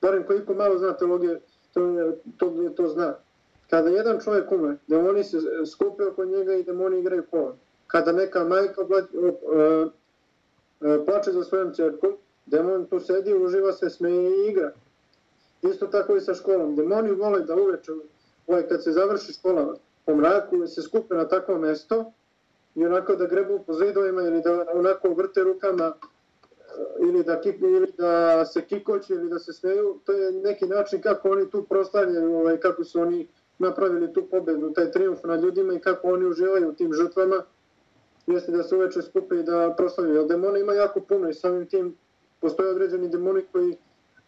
Barem 0.00 0.26
koliko 0.26 0.54
malo 0.54 0.78
zna 0.78 0.96
teologije, 0.96 1.40
to, 1.74 2.12
to, 2.38 2.70
to 2.76 2.88
zna. 2.88 3.14
Kada 3.70 3.88
jedan 3.88 4.20
čovjek 4.24 4.52
umre, 4.52 4.76
demoni 4.86 5.24
se 5.24 5.38
skupe 5.66 6.04
oko 6.04 6.24
njega 6.24 6.54
i 6.54 6.62
demoni 6.62 6.98
igraju 6.98 7.22
pola. 7.30 7.56
Kada 7.86 8.12
neka 8.12 8.44
majka 8.44 8.80
e, 8.82 9.86
plače 11.04 11.32
za 11.32 11.44
svojom 11.44 11.74
čerkom, 11.74 12.12
demon 12.46 12.86
tu 12.86 13.00
sedi, 13.00 13.34
uživa 13.34 13.72
se, 13.72 13.90
smeje 13.90 14.30
i 14.30 14.50
igra. 14.50 14.72
Isto 15.70 15.86
tako 15.86 16.16
i 16.16 16.20
sa 16.20 16.34
školom. 16.34 16.76
Demoni 16.76 17.10
vole 17.12 17.40
da 17.40 17.54
uveče, 17.54 17.92
ovaj, 18.46 18.68
kad 18.68 18.84
se 18.84 18.92
završi 18.92 19.32
škola 19.32 19.76
po 20.06 20.14
mraku, 20.14 20.66
se 20.66 20.82
skupe 20.82 21.14
na 21.14 21.28
takvo 21.28 21.58
mesto 21.58 22.12
i 22.74 22.86
onako 22.86 23.16
da 23.16 23.26
grebu 23.26 23.64
po 23.66 23.72
zidovima 23.72 24.22
ili 24.22 24.42
da 24.42 24.66
onako 24.74 25.08
vrte 25.08 25.40
rukama 25.40 25.94
eh, 25.94 27.06
ili 27.08 27.24
da, 27.24 27.40
kik, 27.40 27.60
ili 27.60 27.92
da 27.98 28.44
se 28.44 28.64
kikoće 28.64 29.14
ili 29.14 29.28
da 29.28 29.38
se 29.38 29.52
smeju. 29.52 30.00
To 30.04 30.12
je 30.12 30.32
neki 30.32 30.66
način 30.66 31.02
kako 31.02 31.28
oni 31.28 31.50
tu 31.50 31.62
proslavljaju, 31.62 32.36
ovaj, 32.36 32.60
kako 32.60 32.84
su 32.84 33.00
oni 33.00 33.28
napravili 33.58 34.12
tu 34.12 34.26
pobedu, 34.30 34.72
taj 34.72 34.90
triumf 34.90 35.24
nad 35.24 35.42
ljudima 35.42 35.74
i 35.74 35.80
kako 35.80 36.08
oni 36.08 36.26
uživaju 36.26 36.68
u 36.68 36.72
tim 36.74 36.92
žrtvama. 36.92 37.42
Jeste 38.26 38.52
da 38.52 38.62
se 38.62 38.76
uveče 38.76 39.02
skupe 39.02 39.36
i 39.36 39.42
da 39.42 39.74
proslavljaju. 39.76 40.26
Demona 40.26 40.58
ima 40.58 40.72
jako 40.72 41.00
puno 41.00 41.28
i 41.28 41.34
samim 41.34 41.66
tim 41.66 41.96
postoje 42.40 42.70
određeni 42.70 43.08
demoni 43.08 43.42
koji 43.52 43.76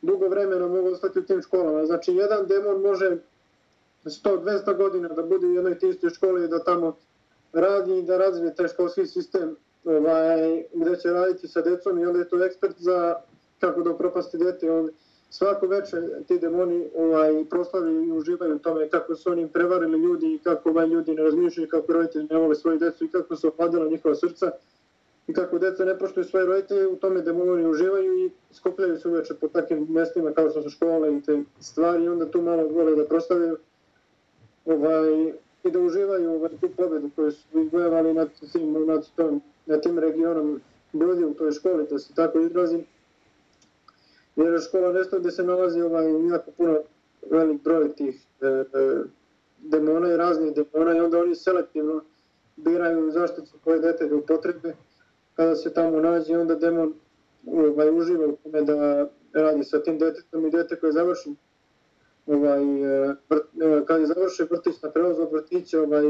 dugo 0.07 0.29
vremena 0.29 0.69
mogu 0.69 0.89
ostati 0.89 1.19
u 1.19 1.25
tim 1.25 1.43
školama. 1.43 1.87
Znači, 1.87 2.13
jedan 2.13 2.47
demon 2.47 2.81
može 2.81 3.19
100-200 4.05 4.77
godina 4.77 5.09
da 5.09 5.23
bude 5.23 5.47
u 5.47 5.55
jednoj 5.55 5.79
tistoj 5.79 6.11
školi 6.11 6.45
i 6.45 6.49
da 6.49 6.65
tamo 6.65 6.97
radi 7.53 7.99
i 7.99 8.03
da 8.03 8.19
razvije 8.19 8.55
taj 8.55 8.69
školski 8.69 9.07
sistem 9.07 9.57
ovaj, 9.85 10.65
gde 10.75 10.97
će 10.97 11.09
raditi 11.11 11.49
sa 11.49 11.61
decom 11.61 11.99
i 11.99 12.07
onda 12.07 12.19
je 12.19 12.29
to 12.29 12.45
ekspert 12.45 12.77
za 12.79 13.15
kako 13.61 13.83
da 13.83 13.95
propasti 13.95 14.39
dete. 14.39 14.71
On, 14.71 14.91
svako 15.31 15.67
večer 15.67 16.03
ti 16.29 16.39
demoni 16.39 16.91
ovaj, 16.97 17.45
proslavi 17.51 18.07
i 18.07 18.13
uživaju 18.13 18.57
u 18.57 18.59
tome 18.59 18.89
kako 18.89 19.15
su 19.15 19.31
oni 19.31 19.49
prevarili 19.49 19.99
ljudi 19.99 20.35
i 20.35 20.39
kako 20.39 20.71
ovaj, 20.71 20.87
ljudi 20.87 21.15
ne 21.15 21.23
razmišljaju, 21.23 21.69
kako 21.69 21.93
roditelji 21.93 22.29
ne 22.31 22.37
vole 22.37 22.55
svoje 22.55 22.79
decu 22.79 23.05
i 23.05 23.09
kako 23.09 23.37
su 23.37 23.49
opadila 23.49 23.89
njihova 23.89 24.15
srca 24.15 24.51
i 25.29 25.33
kako 25.33 25.59
deca 25.59 25.85
ne 25.85 25.99
poštuju 25.99 26.25
svoje 26.25 26.47
roditelje, 26.47 26.87
u 26.87 26.97
tome 26.97 27.23
demoni 27.23 27.67
uživaju 27.67 28.27
i 28.27 28.31
skupljaju 28.53 28.99
se 28.99 29.09
uveče 29.09 29.35
po 29.35 29.49
takvim 29.49 29.87
mestima 29.91 30.33
kao 30.33 30.51
što 30.51 30.63
su 30.63 30.71
škole 30.71 31.17
i 31.17 31.23
te 31.23 31.43
stvari 31.61 32.05
i 32.05 32.09
onda 32.09 32.31
tu 32.31 32.43
malo 32.43 32.69
vole 32.69 32.95
da 32.97 33.05
prostavljaju 33.05 33.57
ovaj, 34.65 35.33
i 35.65 35.71
da 35.71 35.81
uživaju 35.81 36.31
ovaj, 36.31 36.51
tu 36.61 36.69
pobedu 36.77 37.11
koju 37.17 37.33
su 37.33 37.61
izbojevali 37.61 38.15
nad 38.15 38.29
tim, 38.53 38.87
nad, 38.87 39.07
tom, 39.17 39.43
nad 39.67 39.83
tim 39.83 39.99
regionom 39.99 40.61
ljudi 40.93 41.25
u 41.25 41.35
toj 41.35 41.53
školi, 41.53 41.87
da 41.91 41.99
se 41.99 42.15
tako 42.15 42.41
izrazim. 42.41 42.85
Jer 44.37 44.61
škola 44.69 44.93
nešto 44.93 45.19
gde 45.19 45.31
se 45.31 45.45
nalazi 45.45 45.81
ovaj, 45.81 46.07
jako 46.31 46.51
puno 46.51 46.79
velik 47.31 47.63
broj 47.63 47.95
tih 47.95 48.27
e, 48.41 48.47
e, 48.47 48.65
demona 49.59 50.13
i 50.13 50.17
raznih 50.17 50.53
demona 50.55 50.97
i 50.97 51.01
onda 51.01 51.19
oni 51.19 51.35
selektivno 51.35 52.03
biraju 52.57 53.11
zaštitu 53.11 53.51
koje 53.65 53.81
dete 53.81 54.07
da 54.07 54.21
potrebe 54.21 54.75
kada 55.37 55.57
se 55.57 55.75
tamo 55.75 56.01
nađe, 56.01 56.39
onda 56.39 56.55
demon 56.55 56.95
ovaj, 57.47 57.91
uživa 57.91 58.27
u 58.27 58.37
tome 58.37 58.63
da 58.63 59.09
radi 59.33 59.65
sa 59.65 59.83
tim 59.83 59.99
detetom 59.99 60.47
i 60.47 60.51
dete 60.51 60.81
koje 60.81 60.93
završi 60.93 61.35
ovaj, 62.27 62.63
e, 62.63 63.15
vrt, 63.31 63.45
e, 63.63 63.85
kad 63.87 64.01
je 64.01 64.07
završi 64.07 64.43
vrtić 64.51 64.83
na 64.83 64.91
prevoz 64.91 65.19
od 65.19 65.33
vrtića 65.33 65.81
ovaj, 65.81 66.03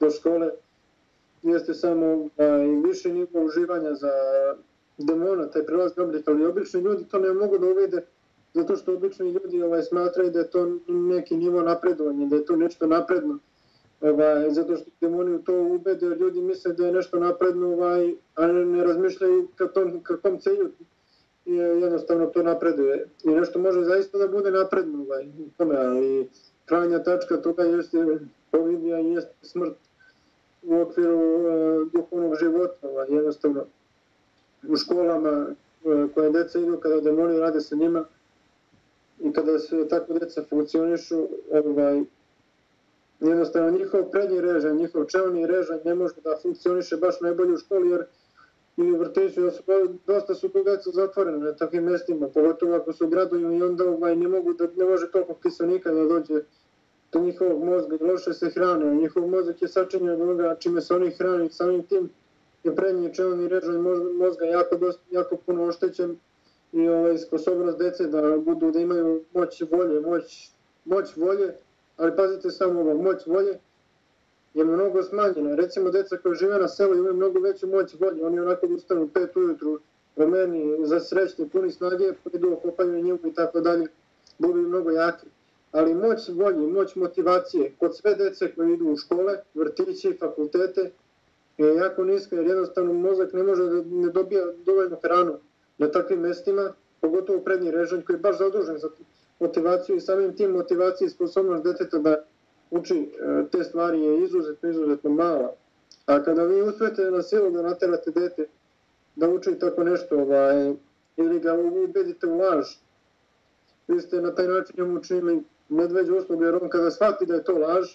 do 0.00 0.10
škole, 0.10 0.50
jeste 1.42 1.74
samo 1.74 2.28
ovaj, 2.36 2.66
više 2.84 3.12
nivo 3.12 3.44
uživanja 3.44 3.94
za 3.94 4.10
demona, 4.98 5.50
taj 5.50 5.66
prelazni 5.66 6.02
oblik, 6.02 6.28
ali 6.28 6.46
obični 6.46 6.80
ljudi 6.80 7.04
to 7.08 7.18
ne 7.18 7.32
mogu 7.32 7.58
da 7.58 7.66
uvide 7.66 8.06
zato 8.54 8.76
što 8.76 8.94
obični 8.94 9.30
ljudi 9.30 9.62
ovaj, 9.62 9.82
smatraju 9.82 10.30
da 10.30 10.38
je 10.38 10.50
to 10.50 10.78
neki 10.88 11.36
nivo 11.36 11.62
napredovanja, 11.62 12.26
da 12.26 12.36
je 12.36 12.44
to 12.44 12.56
nešto 12.56 12.86
napredno 12.86 13.38
ovaj, 14.00 14.50
zato 14.50 14.76
što 14.76 14.90
demoni 15.00 15.34
u 15.34 15.42
to 15.42 15.62
ubede, 15.62 16.06
ljudi 16.06 16.40
misle 16.40 16.72
da 16.72 16.86
je 16.86 16.92
nešto 16.92 17.18
napredno, 17.18 17.72
ovaj, 17.72 18.14
a 18.34 18.46
ne, 18.46 18.84
razmišljaju 18.84 19.48
ka 19.56 19.66
tom, 19.66 20.02
ka 20.02 20.16
tom 20.16 20.40
celju 20.40 20.70
i 21.44 21.54
jednostavno 21.54 22.26
to 22.26 22.42
napreduje. 22.42 23.08
I 23.24 23.28
nešto 23.28 23.58
može 23.58 23.84
zaista 23.84 24.18
da 24.18 24.28
bude 24.28 24.50
napredno, 24.50 25.02
ovaj, 25.02 25.26
tome, 25.56 25.76
ali 25.76 26.28
krajnja 26.64 27.02
tačka 27.02 27.36
toga 27.36 27.62
jeste 27.62 27.98
eh, 27.98 28.18
povidija 28.50 29.00
i 29.00 29.10
jeste 29.10 29.34
smrt 29.42 29.74
u 30.62 30.80
okviru 30.80 31.18
uh, 31.18 31.92
duhovnog 31.92 32.34
života, 32.40 32.88
ovaj, 32.88 33.06
jednostavno 33.10 33.64
u 34.68 34.76
školama 34.76 35.46
uh, 35.84 36.10
koje 36.14 36.30
deca 36.30 36.58
idu, 36.58 36.76
kada 36.82 37.00
demoni 37.00 37.38
rade 37.38 37.60
sa 37.60 37.76
njima 37.76 38.04
i 39.20 39.32
kada 39.32 39.58
se 39.58 39.88
tako 39.88 40.12
deca 40.12 40.42
funkcionišu, 40.48 41.28
ovaj, 41.52 42.02
jednostavno 43.20 43.70
njihov 43.70 44.10
prednji 44.10 44.40
režan, 44.40 44.76
njihov 44.76 45.04
čelni 45.04 45.46
režan 45.46 45.80
ne 45.84 45.94
može 45.94 46.14
da 46.24 46.38
funkcioniše 46.42 46.96
baš 46.96 47.20
najbolje 47.20 47.52
u 47.52 47.56
školi 47.56 47.90
jer 47.90 48.06
ili 48.76 48.92
u 48.92 48.98
vrtiću, 48.98 49.50
su, 49.50 49.62
dosta 50.06 50.34
su 50.34 50.48
tu 50.48 50.62
deca 50.64 50.90
zatvorene 50.90 51.38
na 51.38 51.52
takvim 51.52 51.84
mestima, 51.84 52.28
pogotovo 52.28 52.74
ako 52.76 52.92
su 52.92 53.06
u 53.06 53.08
gradu 53.08 53.38
i 53.38 53.62
onda 53.62 53.84
ovaj, 53.84 54.16
ne, 54.16 54.28
mogu 54.28 54.52
da, 54.52 54.66
ne 54.76 54.84
može 54.84 55.10
toliko 55.10 55.34
kiselnika 55.34 55.92
da 55.92 56.04
dođe 56.04 56.40
do 57.12 57.20
njihovog 57.20 57.64
mozga 57.64 57.96
loše 58.00 58.32
se 58.32 58.50
hrane. 58.50 58.94
Njihov 58.94 59.26
mozak 59.28 59.62
je 59.62 59.68
sačinjen 59.68 60.10
od 60.10 60.20
onoga 60.20 60.56
čime 60.58 60.80
se 60.80 60.94
oni 60.94 61.10
hrani, 61.10 61.50
samim 61.50 61.82
tim 61.82 62.10
je 62.64 62.76
prednji 62.76 63.14
čelni 63.14 63.48
režan 63.48 63.80
mozga 64.18 64.44
jako, 64.44 64.76
dosta, 64.76 65.02
jako 65.10 65.36
puno 65.36 65.64
oštećen 65.64 66.16
i 66.72 66.88
ovaj, 66.88 67.18
sposobnost 67.18 67.78
dece 67.78 68.06
da 68.06 68.38
budu 68.38 68.70
da 68.70 68.78
imaju 68.78 69.24
moć 69.34 69.62
volje, 69.70 70.00
moć, 70.00 70.50
moć 70.84 71.16
volje 71.16 71.54
ali 71.96 72.16
pazite 72.16 72.50
samo 72.50 72.80
ovo, 72.80 72.94
moć 72.94 73.26
volje 73.26 73.58
je 74.54 74.64
mnogo 74.64 75.02
smanjena. 75.02 75.54
Recimo, 75.54 75.90
deca 75.90 76.16
koja 76.16 76.34
žive 76.34 76.58
na 76.58 76.68
selu 76.68 76.94
imaju 76.94 77.14
mnogo 77.14 77.40
veću 77.40 77.66
moć 77.66 77.94
volje, 78.00 78.26
oni 78.26 78.40
onako 78.40 78.66
ustanu 78.66 79.08
pet 79.14 79.36
ujutru 79.36 79.80
promeni 80.14 80.86
za 80.86 81.00
srećni, 81.00 81.48
puni 81.48 81.70
snage, 81.70 82.12
idu 82.32 82.52
okopaju 82.52 83.02
njivu 83.02 83.18
i 83.24 83.34
tako 83.34 83.60
dalje, 83.60 83.86
budu 84.38 84.58
mnogo 84.58 84.90
jaki. 84.90 85.26
Ali 85.72 85.94
moć 85.94 86.28
volje, 86.28 86.66
moć 86.66 86.94
motivacije 86.94 87.72
kod 87.78 87.96
sve 87.96 88.14
dece 88.14 88.54
koje 88.54 88.74
idu 88.74 88.86
u 88.86 88.96
škole, 88.96 89.38
vrtići, 89.54 90.16
fakultete, 90.20 90.90
je 91.58 91.74
jako 91.74 92.04
niska 92.04 92.36
jer 92.36 92.46
jednostavno 92.46 92.92
mozak 92.92 93.32
ne 93.32 93.42
može 93.42 93.64
da 93.64 93.82
ne 93.86 94.08
dobija 94.10 94.46
dovoljno 94.66 94.96
hranu 95.02 95.38
na 95.78 95.90
takvim 95.90 96.20
mestima, 96.20 96.72
pogotovo 97.00 97.40
prednji 97.40 97.70
režanj 97.70 98.02
koji 98.02 98.14
je 98.14 98.20
baš 98.20 98.38
zadužen 98.38 98.78
za 98.78 98.88
motivaciju 99.40 99.96
i 99.96 100.00
samim 100.00 100.36
tim 100.36 100.50
motivacije 100.50 101.06
i 101.06 101.10
sposobnost 101.10 101.64
deteta 101.64 101.98
da 101.98 102.24
uči 102.70 102.98
e, 102.98 103.44
te 103.52 103.64
stvari 103.64 104.00
je 104.00 104.24
izuzetno, 104.24 104.70
izuzetno 104.70 105.10
mala. 105.10 105.54
A 106.06 106.22
kada 106.22 106.44
vi 106.44 106.62
uspete 106.62 107.10
na 107.10 107.22
silu 107.22 107.50
da 107.50 107.62
naterate 107.62 108.10
dete 108.10 108.46
da 109.16 109.28
uči 109.28 109.58
tako 109.58 109.84
nešto 109.84 110.18
ovaj, 110.18 110.74
ili 111.16 111.40
ga 111.40 111.54
ubedite 111.54 112.26
u 112.26 112.38
laž, 112.38 112.66
vi 113.88 114.00
ste 114.00 114.20
na 114.20 114.34
taj 114.34 114.48
način 114.48 114.74
njemu 114.78 114.98
učinili 114.98 115.42
medveđu 115.68 116.16
uslugu 116.16 116.44
jer 116.44 116.54
on 116.54 116.68
kada 116.68 116.90
shvati 116.90 117.26
da 117.26 117.34
je 117.34 117.44
to 117.44 117.58
laž, 117.58 117.86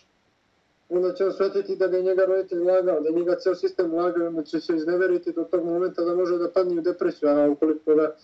onda 0.89 1.13
će 1.13 1.25
on 1.25 1.33
shvatiti 1.33 1.75
da 1.75 1.87
ga 1.87 1.97
je 1.97 2.03
njega 2.03 2.25
roditelj 2.25 2.63
lagao, 2.63 2.99
da 2.99 3.09
njega 3.09 3.35
ceo 3.35 3.55
sistem 3.55 3.93
lagao, 3.93 4.27
onda 4.27 4.43
će 4.43 4.59
se 4.59 4.75
izneveriti 4.75 5.31
do 5.31 5.43
tog 5.43 5.65
momenta 5.65 6.03
da 6.03 6.15
može 6.15 6.37
da 6.37 6.51
padne 6.51 6.79
u 6.79 6.81
depresiju, 6.81 7.29
a 7.29 7.49
ukoliko 7.49 7.95
da 7.95 8.15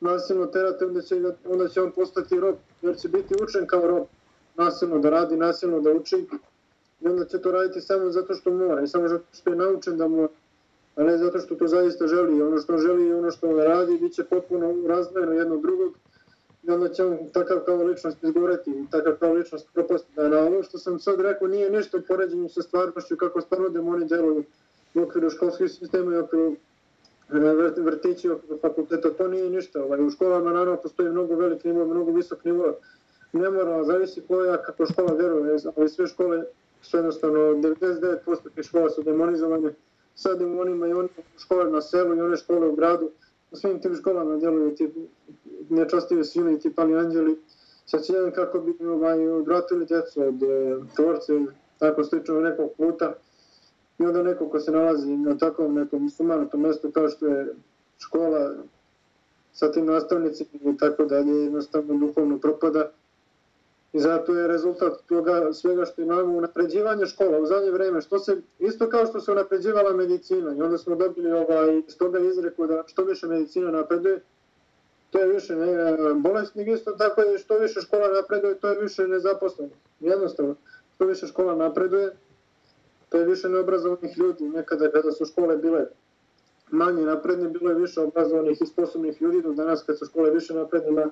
nasilno 0.00 0.46
terate, 0.46 0.86
onda 0.86 1.02
će, 1.02 1.20
ga, 1.20 1.34
onda 1.48 1.68
će 1.68 1.82
on 1.82 1.92
postati 1.92 2.40
rob, 2.40 2.54
jer 2.82 2.96
će 2.96 3.08
biti 3.08 3.34
učen 3.42 3.66
kao 3.66 3.86
rob, 3.86 4.06
nasilno 4.56 4.98
da 4.98 5.10
radi, 5.10 5.36
nasilno 5.36 5.80
da 5.80 5.90
uči, 5.90 6.26
i 7.00 7.08
onda 7.08 7.24
će 7.24 7.38
to 7.38 7.52
raditi 7.52 7.80
samo 7.80 8.10
zato 8.10 8.34
što 8.34 8.50
mora, 8.50 8.82
i 8.82 8.88
samo 8.88 9.08
zato 9.08 9.24
što 9.32 9.50
je 9.50 9.56
naučen 9.56 9.96
da 9.96 10.08
mora, 10.08 10.32
a 10.96 11.02
ne 11.02 11.18
zato 11.18 11.38
što 11.38 11.54
to 11.54 11.66
zaista 11.66 12.06
želi. 12.06 12.42
Ono 12.42 12.58
što 12.58 12.78
želi 12.78 13.06
i 13.06 13.12
ono 13.12 13.30
što 13.30 13.52
radi, 13.52 13.98
bit 13.98 14.12
će 14.12 14.24
potpuno 14.24 14.74
razmjerno 14.88 15.32
jedno 15.32 15.56
drugog, 15.56 15.94
i 16.62 16.70
onda 16.70 16.88
će 16.88 17.04
on 17.04 17.18
takav 17.32 17.60
kao 17.66 17.76
ličnost 17.76 18.24
izgoreti 18.24 18.70
i 18.70 18.90
takav 18.90 19.12
kao 19.20 19.32
ličnost 19.32 19.68
propasti. 19.74 20.12
Da 20.16 20.28
na 20.28 20.38
ono 20.38 20.62
što 20.62 20.78
sam 20.78 20.98
sad 20.98 21.20
rekao 21.20 21.48
nije 21.48 21.70
ništa 21.70 21.98
poređenju 22.08 22.48
sa 22.48 22.62
stvarnošću 22.62 23.16
kako 23.16 23.40
stvarno 23.40 23.68
demoni 23.68 24.06
djeluju 24.06 24.44
u 24.94 25.00
okviru 25.00 25.30
školskih 25.30 25.70
sistema 25.70 26.14
i 26.14 26.18
okviru 26.18 26.56
vrtići 27.76 28.30
oko 28.30 28.58
fakulteta, 28.60 29.10
to 29.10 29.28
nije 29.28 29.50
ništa. 29.50 29.84
Ovaj, 29.84 30.06
u 30.06 30.10
školama 30.10 30.50
naravno 30.50 30.76
postoji 30.82 31.08
mnogo 31.08 31.34
velik 31.34 31.64
nivo, 31.64 31.84
mnogo 31.84 32.10
visok 32.10 32.44
nivo. 32.44 32.74
Ne 33.32 33.50
mora, 33.50 33.84
zavisi 33.84 34.22
koja 34.28 34.62
kako 34.62 34.86
škola 34.86 35.12
veruje, 35.12 35.58
ali 35.76 35.88
sve 35.88 36.06
škole 36.06 36.44
su 36.82 36.96
jednostavno 36.96 37.38
99% 37.38 38.62
škola 38.62 38.90
su 38.90 39.02
demonizovane. 39.02 39.74
Sad 40.14 40.38
demonima 40.38 40.86
i 40.86 40.92
one 40.92 41.08
škole 41.38 41.70
na 41.70 41.80
selu 41.80 42.14
i 42.14 42.20
one 42.20 42.36
škole 42.36 42.68
u 42.68 42.74
gradu, 42.74 43.10
u 43.50 43.56
svim 43.56 43.82
tim 43.82 43.94
školama 43.94 44.36
djeluju 44.36 44.74
ti 44.74 44.90
nečastive 45.68 46.24
sile 46.24 46.54
i 46.54 46.58
ti 46.58 46.74
pali 46.74 46.96
anđeli 46.96 47.38
sa 47.86 47.98
ciljem 47.98 48.32
kako 48.32 48.58
bi 48.58 48.86
ovaj, 48.86 49.28
odvratili 49.28 49.86
djecu 49.86 50.22
od 50.22 50.42
e, 50.42 50.76
tvorce, 50.96 51.32
tako 51.78 52.04
slično 52.04 52.40
nekog 52.40 52.70
puta. 52.76 53.14
I 53.98 54.06
onda 54.06 54.22
neko 54.22 54.48
ko 54.48 54.60
se 54.60 54.70
nalazi 54.70 55.16
na 55.16 55.38
takvom 55.38 55.74
nekom 55.74 56.10
sumanutom 56.10 56.62
mjestu 56.62 56.90
kao 56.90 57.08
što 57.08 57.26
je 57.26 57.54
škola 57.98 58.54
sa 59.52 59.72
tim 59.72 59.86
nastavnicima 59.86 60.72
i 60.74 60.76
tako 60.76 61.04
dalje, 61.04 61.32
jednostavno 61.32 61.98
duhovno 62.06 62.38
propada. 62.38 62.90
I 63.92 64.00
zato 64.00 64.34
je 64.34 64.48
rezultat 64.48 64.92
toga 65.08 65.52
svega 65.52 65.84
što 65.84 66.02
imamo 66.02 66.36
unapređivanje 66.36 67.06
škola 67.06 67.38
u 67.38 67.46
zadnje 67.46 67.70
vreme, 67.70 68.00
što 68.00 68.18
se, 68.18 68.36
isto 68.58 68.88
kao 68.88 69.06
što 69.06 69.20
se 69.20 69.32
unapređivala 69.32 69.92
medicina 69.92 70.54
i 70.54 70.62
onda 70.62 70.78
smo 70.78 70.96
dobili 70.96 71.32
ovaj, 71.32 71.82
s 71.88 71.96
toga 71.96 72.18
izreku 72.18 72.66
da 72.66 72.82
što 72.86 73.04
više 73.04 73.26
medicina 73.26 73.70
napreduje, 73.70 74.20
to 75.10 75.18
je 75.18 75.28
više 75.28 75.56
ne, 75.56 75.96
bolesnik 76.14 76.68
isto 76.68 76.92
tako 76.92 77.20
je 77.20 77.38
što 77.38 77.58
više 77.58 77.80
škola 77.80 78.08
napreduje, 78.08 78.54
to 78.54 78.68
je 78.68 78.80
više 78.80 79.08
nezaposlenih. 79.08 79.76
Jednostavno, 80.00 80.54
što 80.94 81.06
više 81.06 81.26
škola 81.26 81.54
napreduje, 81.54 82.16
to 83.08 83.18
je 83.18 83.24
više 83.24 83.48
neobrazovanih 83.48 84.18
ljudi. 84.18 84.48
Nekada 84.48 84.90
kada 84.90 85.12
su 85.12 85.24
škole 85.24 85.56
bile 85.56 85.86
manje 86.70 87.02
napredne, 87.02 87.48
bilo 87.48 87.70
je 87.70 87.76
više 87.76 88.00
obrazovanih 88.00 88.58
i 88.60 88.66
sposobnih 88.66 89.22
ljudi, 89.22 89.42
dok 89.42 89.54
danas 89.54 89.82
kad 89.82 89.98
su 89.98 90.04
škole 90.04 90.30
više 90.30 90.54
napredne, 90.54 91.06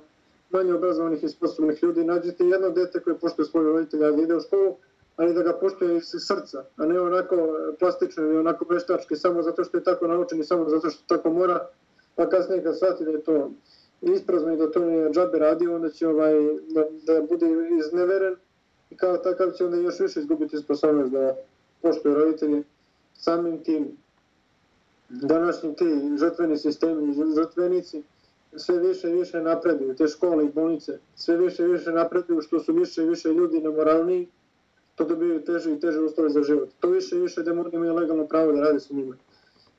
manje 0.50 0.74
obrazovanih 0.74 1.24
i 1.24 1.28
sposobnih 1.28 1.82
ljudi. 1.82 2.04
Nađite 2.04 2.46
jedno 2.46 2.70
dete 2.70 3.00
koje 3.00 3.18
poštuje 3.18 3.46
svoje 3.46 3.72
roditelja 3.72 4.10
da 4.10 4.22
ide 4.22 4.36
u 4.36 4.40
školu, 4.40 4.76
ali 5.16 5.34
da 5.34 5.42
ga 5.42 5.52
poštuje 5.52 5.96
iz 5.96 6.04
srca, 6.04 6.64
a 6.76 6.86
ne 6.86 7.00
onako 7.00 7.36
plastično 7.78 8.24
ili 8.24 8.38
onako 8.38 8.64
veštački, 8.70 9.16
samo 9.16 9.42
zato 9.42 9.64
što 9.64 9.76
je 9.76 9.84
tako 9.84 10.06
naučen 10.06 10.40
i 10.40 10.44
samo 10.44 10.68
zato 10.68 10.90
što 10.90 11.16
tako 11.16 11.30
mora, 11.30 11.68
pa 12.14 12.28
kasnije 12.28 12.62
kad 12.62 12.76
shvati 12.76 13.04
da 13.04 13.10
je 13.10 13.22
to 13.22 13.50
isprazno 14.00 14.52
i 14.52 14.56
da 14.56 14.70
to 14.70 14.80
nije 14.80 15.10
džabe 15.10 15.38
radio, 15.38 15.74
onda 15.74 15.90
će 15.90 16.08
ovaj, 16.08 16.34
da, 16.68 16.84
da 17.06 17.22
bude 17.22 17.46
izneveren 17.78 18.36
i 18.90 18.96
kao 18.96 19.16
takav 19.16 19.50
će 19.50 19.64
onda 19.64 19.76
još 19.76 20.00
više 20.00 20.20
izgubiti 20.20 20.58
sposobnost 20.58 21.12
da 21.12 21.36
poštuju 21.82 22.14
roditelje. 22.14 22.62
Samim 23.14 23.64
tim 23.64 23.96
današnji 25.08 25.76
ti 25.76 25.84
žrtveni 26.18 26.58
sistemi, 26.58 27.14
žrtvenici, 27.34 28.02
sve 28.56 28.78
više 28.78 29.10
i 29.10 29.14
više 29.14 29.40
napreduju, 29.40 29.96
te 29.96 30.08
škole 30.08 30.44
i 30.44 30.52
bolnice, 30.52 30.98
sve 31.14 31.36
više 31.36 31.62
i 31.62 31.68
više 31.68 31.92
napreduju, 31.92 32.40
što 32.40 32.60
su 32.60 32.72
više 32.72 33.02
i 33.02 33.08
više 33.08 33.28
ljudi 33.28 33.60
nemoralniji, 33.60 34.28
to 34.94 35.04
dobiju 35.04 35.44
teže 35.44 35.72
i 35.72 35.80
teže 35.80 36.00
uslove 36.00 36.30
za 36.30 36.42
život. 36.42 36.68
To 36.80 36.88
više 36.88 37.16
i 37.16 37.20
više 37.20 37.42
demoni 37.42 37.70
imaju 37.72 37.94
legalno 37.94 38.26
pravo 38.26 38.52
da 38.52 38.60
rade 38.60 38.80
sa 38.80 38.94
njima. 38.94 39.16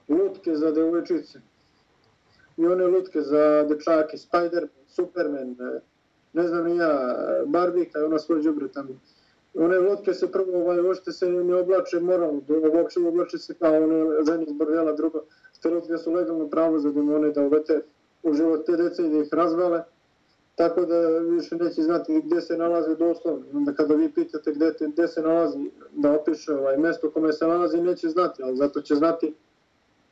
Lutke 0.07 0.55
za 0.55 0.71
devojčice, 0.71 1.39
i 2.57 2.65
one 2.65 2.87
lutke 2.87 3.21
za 3.21 3.63
dečake, 3.63 4.17
Spider, 4.17 4.67
Superman, 4.87 5.55
ne 6.33 6.47
znam 6.47 6.65
ni 6.65 6.77
ja, 6.77 7.15
Barbika 7.45 7.99
i 7.99 8.03
ona 8.03 8.19
svoj 8.19 8.41
džubre 8.41 8.67
tamo. 8.67 8.89
One 9.53 9.79
lutke 9.79 10.13
se 10.13 10.31
prvo, 10.31 10.61
ovaj, 10.61 10.79
uopšte 10.79 11.11
se 11.11 11.29
ne 11.29 11.55
oblače 11.55 11.99
moralno, 11.99 12.41
uopšte 12.73 12.99
oblače 12.99 13.37
se 13.37 13.53
kao 13.53 13.83
one 13.83 14.23
ženi 14.25 14.45
iz 14.47 14.53
bordela, 14.53 14.93
drugo, 14.93 15.23
te 15.61 15.69
lutke 15.69 15.97
su 15.97 16.11
legalno 16.11 16.49
pravo 16.49 16.79
za 16.79 16.91
demone 16.91 17.31
da 17.31 17.41
uvete 17.41 17.81
u 18.23 18.33
život 18.33 18.65
te 18.65 18.77
dece 18.77 19.05
i 19.05 19.09
da 19.09 19.17
ih 19.17 19.27
razvale, 19.31 19.83
tako 20.55 20.85
da 20.85 21.19
više 21.19 21.55
neće 21.55 21.81
znati 21.81 22.21
gdje 22.25 22.41
se 22.41 22.57
nalaze 22.57 22.95
doslovno. 22.95 23.45
Onda 23.53 23.73
kada 23.73 23.93
vi 23.93 24.11
pitate 24.11 24.51
gdje, 24.51 24.73
te, 24.73 24.87
gdje 24.87 25.07
se 25.07 25.21
nalazi, 25.21 25.71
da 25.91 26.11
opiše 26.11 26.53
ovaj, 26.53 26.77
mesto 26.77 27.11
kome 27.11 27.33
se 27.33 27.47
nalazi, 27.47 27.81
neće 27.81 28.09
znati, 28.09 28.43
ali 28.43 28.57
zato 28.57 28.81
će 28.81 28.95
znati 28.95 29.33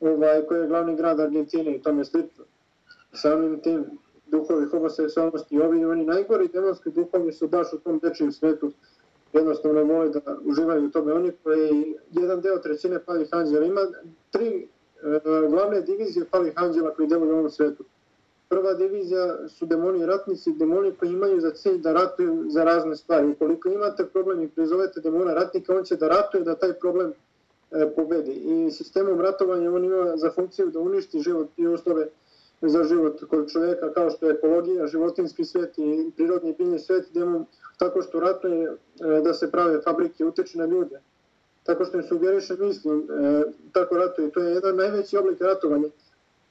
ovaj, 0.00 0.46
koji 0.46 0.60
je 0.60 0.68
glavni 0.68 0.96
grad 0.96 1.20
Argentine 1.20 1.76
i 1.76 1.82
tome 1.82 2.04
slično. 2.04 2.44
Samim 3.12 3.60
tim 3.60 3.84
duhovi 4.26 4.66
homoseksualnosti 4.66 5.54
i 5.54 5.60
ovi 5.60 5.84
oni 5.84 6.04
najgori 6.04 6.48
demonski 6.48 6.90
duhovi 6.90 7.32
su 7.32 7.48
baš 7.48 7.72
u 7.72 7.78
tom 7.78 7.98
dečijem 7.98 8.32
svetu 8.32 8.72
jednostavno 9.32 9.84
vole 9.84 10.08
da 10.08 10.20
uživaju 10.44 10.86
u 10.86 10.90
tome. 10.90 11.12
Oni 11.12 11.32
koji, 11.42 11.94
jedan 12.10 12.40
deo 12.40 12.58
trećine 12.58 12.98
palih 12.98 13.28
anđela, 13.30 13.66
ima 13.66 13.80
tri 14.30 14.68
e, 15.02 15.48
glavne 15.48 15.80
divizije 15.80 16.26
palih 16.30 16.52
anđela 16.56 16.94
koji 16.94 17.08
deluju 17.08 17.30
u 17.30 17.38
ovom 17.38 17.50
svetu. 17.50 17.84
Prva 18.48 18.74
divizija 18.74 19.48
su 19.48 19.66
demoni 19.66 20.06
ratnici, 20.06 20.52
demoni 20.52 20.92
koji 20.92 21.12
imaju 21.12 21.40
za 21.40 21.50
cilj 21.50 21.78
da 21.78 21.92
ratuju 21.92 22.44
za 22.48 22.64
razne 22.64 22.96
stvari. 22.96 23.28
Ukoliko 23.28 23.68
imate 23.68 24.06
problem 24.12 24.42
i 24.42 24.48
prizovete 24.48 25.00
demona 25.00 25.34
ratnika, 25.34 25.76
on 25.76 25.84
će 25.84 25.96
da 25.96 26.08
ratuje 26.08 26.44
da 26.44 26.54
taj 26.54 26.72
problem 26.72 27.12
E, 27.72 27.86
pobedi. 27.96 28.32
I 28.32 28.70
sistemom 28.70 29.20
ratovanja 29.20 29.70
on 29.70 29.84
ima 29.84 30.16
za 30.16 30.30
funkciju 30.30 30.70
da 30.70 30.80
uništi 30.80 31.20
život 31.20 31.48
i 31.56 31.66
uslove 31.66 32.08
za 32.68 32.84
život 32.84 33.24
kod 33.30 33.52
čovjeka 33.52 33.92
kao 33.92 34.10
što 34.10 34.26
je 34.26 34.32
ekologija, 34.32 34.86
životinski 34.86 35.44
svet 35.44 35.78
i 35.78 36.10
prirodni 36.16 36.54
biljni 36.58 36.78
svet, 36.78 37.06
gdje 37.10 37.24
mu 37.24 37.46
tako 37.78 38.02
što 38.02 38.20
ratuje 38.20 38.64
e, 38.64 38.76
da 39.24 39.34
se 39.34 39.50
prave 39.50 39.80
fabrike, 39.80 40.24
utiče 40.24 40.58
na 40.58 40.66
ljude. 40.66 41.00
Tako 41.62 41.84
što 41.84 41.96
im 41.96 42.02
sugeriše 42.02 42.56
mislim, 42.60 43.08
e, 43.10 43.42
tako 43.72 43.96
ratuje. 43.96 44.30
To 44.30 44.40
je 44.40 44.54
jedan 44.54 44.76
najveći 44.76 45.16
oblik 45.16 45.40
ratovanja 45.40 45.88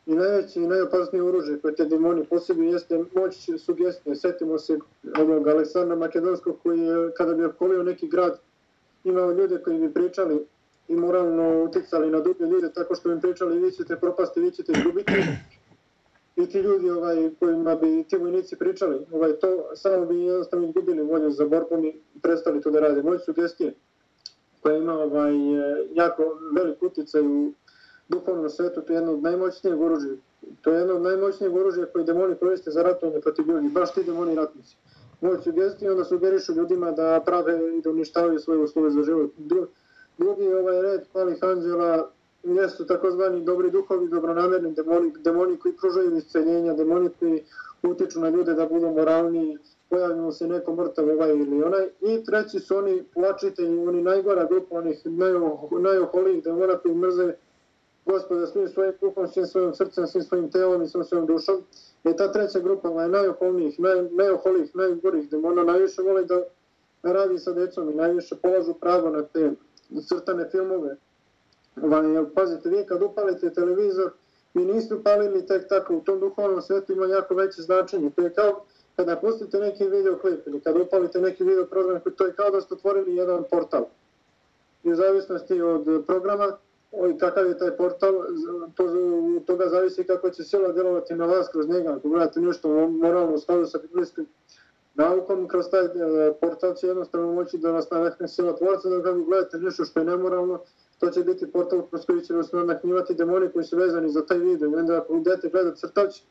i 0.06 0.16
najveći 0.16 0.60
i 0.60 0.68
najopasniji 0.68 1.22
oružje 1.22 1.60
koje 1.60 1.76
te 1.76 1.86
demoni 1.86 2.26
posebno 2.26 2.64
jeste 2.64 3.04
moć 3.16 3.50
sugestije. 3.58 4.16
Sjetimo 4.16 4.58
se 4.58 4.80
ovog 5.20 5.48
Aleksandra 5.48 5.96
Makedonskog 5.96 6.58
koji 6.64 6.80
je, 6.80 7.12
kada 7.18 7.34
bi 7.34 7.46
okolio 7.46 7.84
neki 7.84 8.08
grad, 8.08 8.40
imao 9.04 9.32
ljude 9.32 9.62
koji 9.64 9.80
bi 9.80 9.94
pričali 9.94 10.46
i 10.88 10.96
moralno 10.96 11.64
uticali 11.64 12.12
na 12.12 12.20
druge 12.20 12.46
ljude 12.46 12.70
tako 12.74 12.96
što 12.96 13.12
im 13.12 13.22
pričali 13.22 13.60
vi 13.60 13.72
ćete 13.72 13.96
propasti, 13.96 14.40
vi 14.40 14.52
ćete 14.52 14.72
izgubiti. 14.72 15.14
I 16.44 16.50
ti 16.50 16.60
ljudi 16.60 16.90
ovaj, 16.90 17.30
kojima 17.40 17.76
bi 17.76 18.04
ti 18.10 18.18
vojnici 18.18 18.56
pričali, 18.56 19.06
ovaj, 19.12 19.34
to 19.34 19.48
samo 19.76 20.06
bi 20.06 20.20
jednostavno 20.20 20.68
izgubili 20.68 21.02
volju 21.02 21.32
za 21.32 21.46
borbom 21.46 21.86
i 21.86 21.94
prestali 22.22 22.62
to 22.62 22.72
da 22.72 22.80
rade. 22.80 23.04
Moje 23.04 23.20
sugestije 23.20 23.74
koja 24.62 24.78
ima 24.78 24.94
ovaj, 24.94 25.34
jako 25.94 26.24
velik 26.56 26.84
uticaj 26.84 27.22
u 27.22 27.52
duhovnom 28.10 28.50
svetu, 28.50 28.82
to 28.82 28.94
je 28.94 28.98
jedno 28.98 29.14
od 29.14 29.24
najmoćnijeg 29.24 29.82
oružja. 29.82 30.16
To 30.62 30.72
je 30.72 30.80
jedno 30.80 30.96
od 30.96 31.02
najmoćnijeg 31.02 31.56
oružja 31.56 31.86
koje 31.86 32.06
demoni 32.06 32.36
koriste 32.36 32.72
za 32.72 32.84
ratovanje 32.84 33.22
protiv 33.22 33.48
ljudi, 33.48 33.70
baš 33.70 33.94
ti 33.94 34.04
demoni 34.04 34.36
ratnici. 34.36 34.76
Moje 35.22 35.42
sugestije 35.42 35.92
onda 35.92 36.04
sugerišu 36.04 36.54
ljudima 36.54 36.92
da 36.92 37.24
prave 37.26 37.78
i 37.78 37.82
da 37.82 37.90
uništavaju 37.90 38.40
svoje 38.40 38.60
uslove 38.60 38.92
za 38.92 39.04
život. 39.04 39.32
Drugi 40.18 40.54
ovaj 40.54 40.82
red 40.82 41.02
palih 41.14 41.38
anđela 41.44 42.12
jesu 42.44 42.86
takozvani 42.86 43.44
dobri 43.46 43.72
duhovi, 43.72 44.08
dobronamerni 44.10 44.74
demoni, 44.74 45.14
demoni 45.24 45.58
koji 45.58 45.74
pružaju 45.74 46.18
isceljenja, 46.18 46.74
demoni 46.74 47.10
koji 47.20 47.44
utiču 47.84 48.20
na 48.20 48.30
ljude 48.30 48.54
da 48.54 48.66
budu 48.66 48.90
moralni, 48.90 49.58
pojavimo 49.90 50.32
se 50.32 50.48
neko 50.48 50.76
mrtav 50.76 51.10
ovaj 51.10 51.30
ili 51.30 51.64
onaj. 51.64 51.90
I 52.02 52.24
treći 52.24 52.60
su 52.60 52.78
oni 52.78 53.04
plačitelji, 53.14 53.88
oni 53.88 54.02
najgora 54.02 54.46
grupa, 54.46 54.78
onih 54.78 55.02
najoholijih 55.80 56.44
demona 56.44 56.78
koji 56.78 56.96
mrze 56.96 57.34
gospoda 58.06 58.48
svim 58.48 58.68
svojim 58.68 58.94
duhom, 59.02 59.28
svim 59.28 59.46
svojim 59.46 59.74
srcem, 59.74 60.08
svim 60.08 60.24
svojim 60.24 60.52
telom 60.52 60.84
i 60.84 60.88
svim 60.88 61.04
svojim 61.04 61.26
dušom. 61.26 61.62
I 62.04 62.16
ta 62.18 62.32
treća 62.32 62.60
grupa 62.60 62.90
je 62.90 63.10
najoholijih, 63.10 63.80
naj, 63.80 64.10
najoholijih, 64.12 64.76
najgorih 64.76 65.30
demona, 65.30 65.64
najviše 65.64 66.02
vole 66.02 66.26
da 66.26 66.44
radi 67.04 67.40
sa 67.40 67.52
decom 67.52 67.90
i 67.90 67.96
najviše 67.96 68.36
polažu 68.36 68.74
pravo 68.74 69.10
na 69.10 69.24
te 69.24 69.52
crtane 70.08 70.50
filmove. 70.52 70.96
Ovaj, 71.76 72.26
pazite, 72.36 72.70
vi 72.70 72.86
kad 72.86 73.02
upalite 73.02 73.54
televizor, 73.54 74.12
vi 74.54 74.66
niste 74.66 74.96
upalili 74.96 75.46
tek 75.46 75.68
tako, 75.68 75.96
u 75.96 76.02
tom 76.02 76.20
duhovnom 76.20 76.62
svetu 76.62 76.94
ima 76.94 77.06
jako 77.06 77.36
veće 77.36 77.62
značenje. 77.62 78.10
To 78.10 78.22
je 78.22 78.34
kao 78.34 78.66
kada 78.96 79.16
pustite 79.16 79.60
neki 79.60 79.88
video 79.88 80.18
klip 80.18 80.48
ili 80.48 80.62
kada 80.62 80.82
upalite 80.82 81.22
neki 81.22 81.44
video 81.44 81.66
program, 81.66 82.00
to 82.18 82.26
je 82.26 82.34
kao 82.34 82.50
da 82.50 82.62
ste 82.62 82.74
otvorili 82.74 83.16
jedan 83.16 83.44
portal. 83.52 83.86
I 84.84 84.92
u 84.92 84.96
zavisnosti 84.96 85.62
od 85.62 86.04
programa, 86.08 86.58
i 87.16 87.18
kakav 87.18 87.48
je 87.48 87.58
taj 87.58 87.78
portal, 87.78 88.14
to, 88.76 88.84
toga 89.46 89.70
zavisi 89.70 90.04
kako 90.04 90.30
će 90.30 90.44
sila 90.44 90.72
djelovati 90.72 91.16
na 91.16 91.26
vas 91.26 91.50
kroz 91.52 91.68
njega. 91.68 91.94
Ako 91.94 92.10
gledate 92.10 92.42
nešto 92.42 92.88
moralno 92.90 93.34
u 93.34 93.40
skladu 93.40 93.66
sa 93.66 93.78
biblijskim 93.78 94.26
naukom, 94.94 95.48
kroz 95.48 95.66
taj 95.72 95.86
e, 95.86 96.34
portal 96.42 96.74
će 96.74 96.88
jednostavno 96.88 97.34
moći 97.34 97.58
da 97.58 97.72
vas 97.72 97.90
navehne 97.90 98.28
sila 98.28 98.56
tvorca, 98.56 98.90
da 98.90 99.04
kako 99.04 99.20
gledate 99.20 99.58
nešto 99.58 99.86
što 99.86 100.00
je 100.00 100.06
nemoralno, 100.06 100.60
to 101.02 101.10
će 101.10 101.24
biti 101.24 101.52
portal 101.52 101.82
kroz 101.90 102.06
koji 102.06 102.22
će 102.22 102.34
vas 102.34 102.52
naknjivati 102.52 103.16
demoni 103.16 103.50
koji 103.52 103.66
su 103.66 103.78
vezani 103.78 104.10
za 104.10 104.26
taj 104.26 104.38
video. 104.38 104.70
I 104.70 104.76
onda 104.76 104.98
ako 104.98 105.20
dete 105.20 105.50
gleda 105.50 105.76
crtač, 105.76 106.22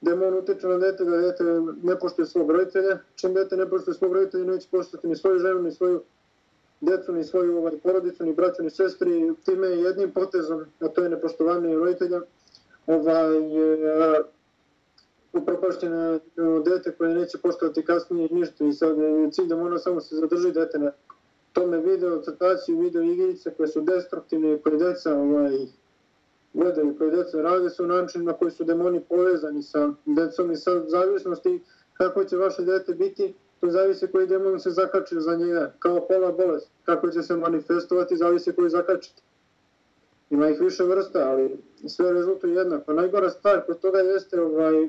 demon 0.00 0.34
utiče 0.34 0.66
na 0.66 0.78
dete 0.78 1.04
da 1.04 1.16
dete 1.16 1.44
ne 1.82 1.98
poštuje 1.98 2.26
svog 2.26 2.50
roditelja, 2.50 2.98
čim 3.14 3.34
dete 3.34 3.56
ne 3.56 3.70
poštuje 3.70 3.94
svog 3.94 4.12
roditelja, 4.12 4.44
neće 4.44 4.68
poštati 4.70 5.06
ni 5.06 5.16
svoju 5.16 5.38
ženu, 5.38 5.62
ni 5.62 5.72
svoju 5.72 6.02
djecu, 6.80 7.12
ni 7.12 7.24
svoju 7.24 7.58
ovaj, 7.58 7.78
porodicu, 7.82 8.24
ni 8.24 8.34
braću, 8.34 8.62
ni 8.62 8.70
sestri, 8.70 9.34
time 9.44 9.66
jednim 9.68 10.10
potezom, 10.10 10.64
a 10.80 10.88
to 10.88 11.02
je 11.02 11.08
nepoštovanje 11.08 11.74
roditelja, 11.74 12.20
ovaj, 12.86 13.36
e, 13.36 14.20
upropašteno 15.32 16.20
dete 16.64 16.92
koje 16.92 17.14
neće 17.14 17.38
poštovati 17.38 17.84
kasnije 17.84 18.28
ništa. 18.30 18.64
I 18.64 18.72
sad 18.72 18.98
e, 18.98 19.30
cilj 19.32 19.46
da 19.46 19.78
samo 19.78 20.00
se 20.00 20.16
zadrži 20.16 20.52
dete 20.52 20.78
na 20.78 20.92
tome 21.52 21.78
video 21.78 22.22
crtaciju, 22.22 22.78
video 22.78 23.02
igrice 23.02 23.54
koje 23.54 23.68
su 23.68 23.80
destruktivne, 23.80 24.58
koje 24.58 24.76
deca 24.76 25.14
ovaj, 25.14 25.58
gledaju, 26.54 26.94
koje 26.98 27.10
deca 27.10 27.42
rade 27.42 27.70
su 27.70 27.86
način 27.86 28.24
na 28.24 28.32
koji 28.32 28.50
su 28.50 28.64
demoni 28.64 29.00
povezani 29.08 29.62
sa 29.62 29.92
decom 30.04 30.52
i 30.52 30.56
sa 30.56 30.88
zavisnosti 30.88 31.60
kako 31.92 32.24
će 32.24 32.36
vaše 32.36 32.62
dete 32.62 32.94
biti, 32.94 33.34
to 33.60 33.70
zavisi 33.70 34.06
koji 34.06 34.26
demon 34.26 34.60
se 34.60 34.70
zakači 34.70 35.20
za 35.20 35.36
njega, 35.36 35.72
kao 35.78 36.06
pola 36.08 36.32
bolest, 36.32 36.70
kako 36.84 37.10
će 37.10 37.22
se 37.22 37.36
manifestovati, 37.36 38.16
zavisi 38.16 38.52
koji 38.52 38.70
zakačite. 38.70 39.22
Ima 40.30 40.48
ih 40.48 40.60
više 40.60 40.84
vrsta, 40.84 41.30
ali 41.30 41.56
sve 41.86 42.12
rezultuje 42.12 42.54
jednako. 42.54 42.92
Najgora 42.92 43.30
stvar 43.30 43.66
kod 43.66 43.80
toga 43.80 43.98
jeste 43.98 44.40
ovaj, 44.40 44.88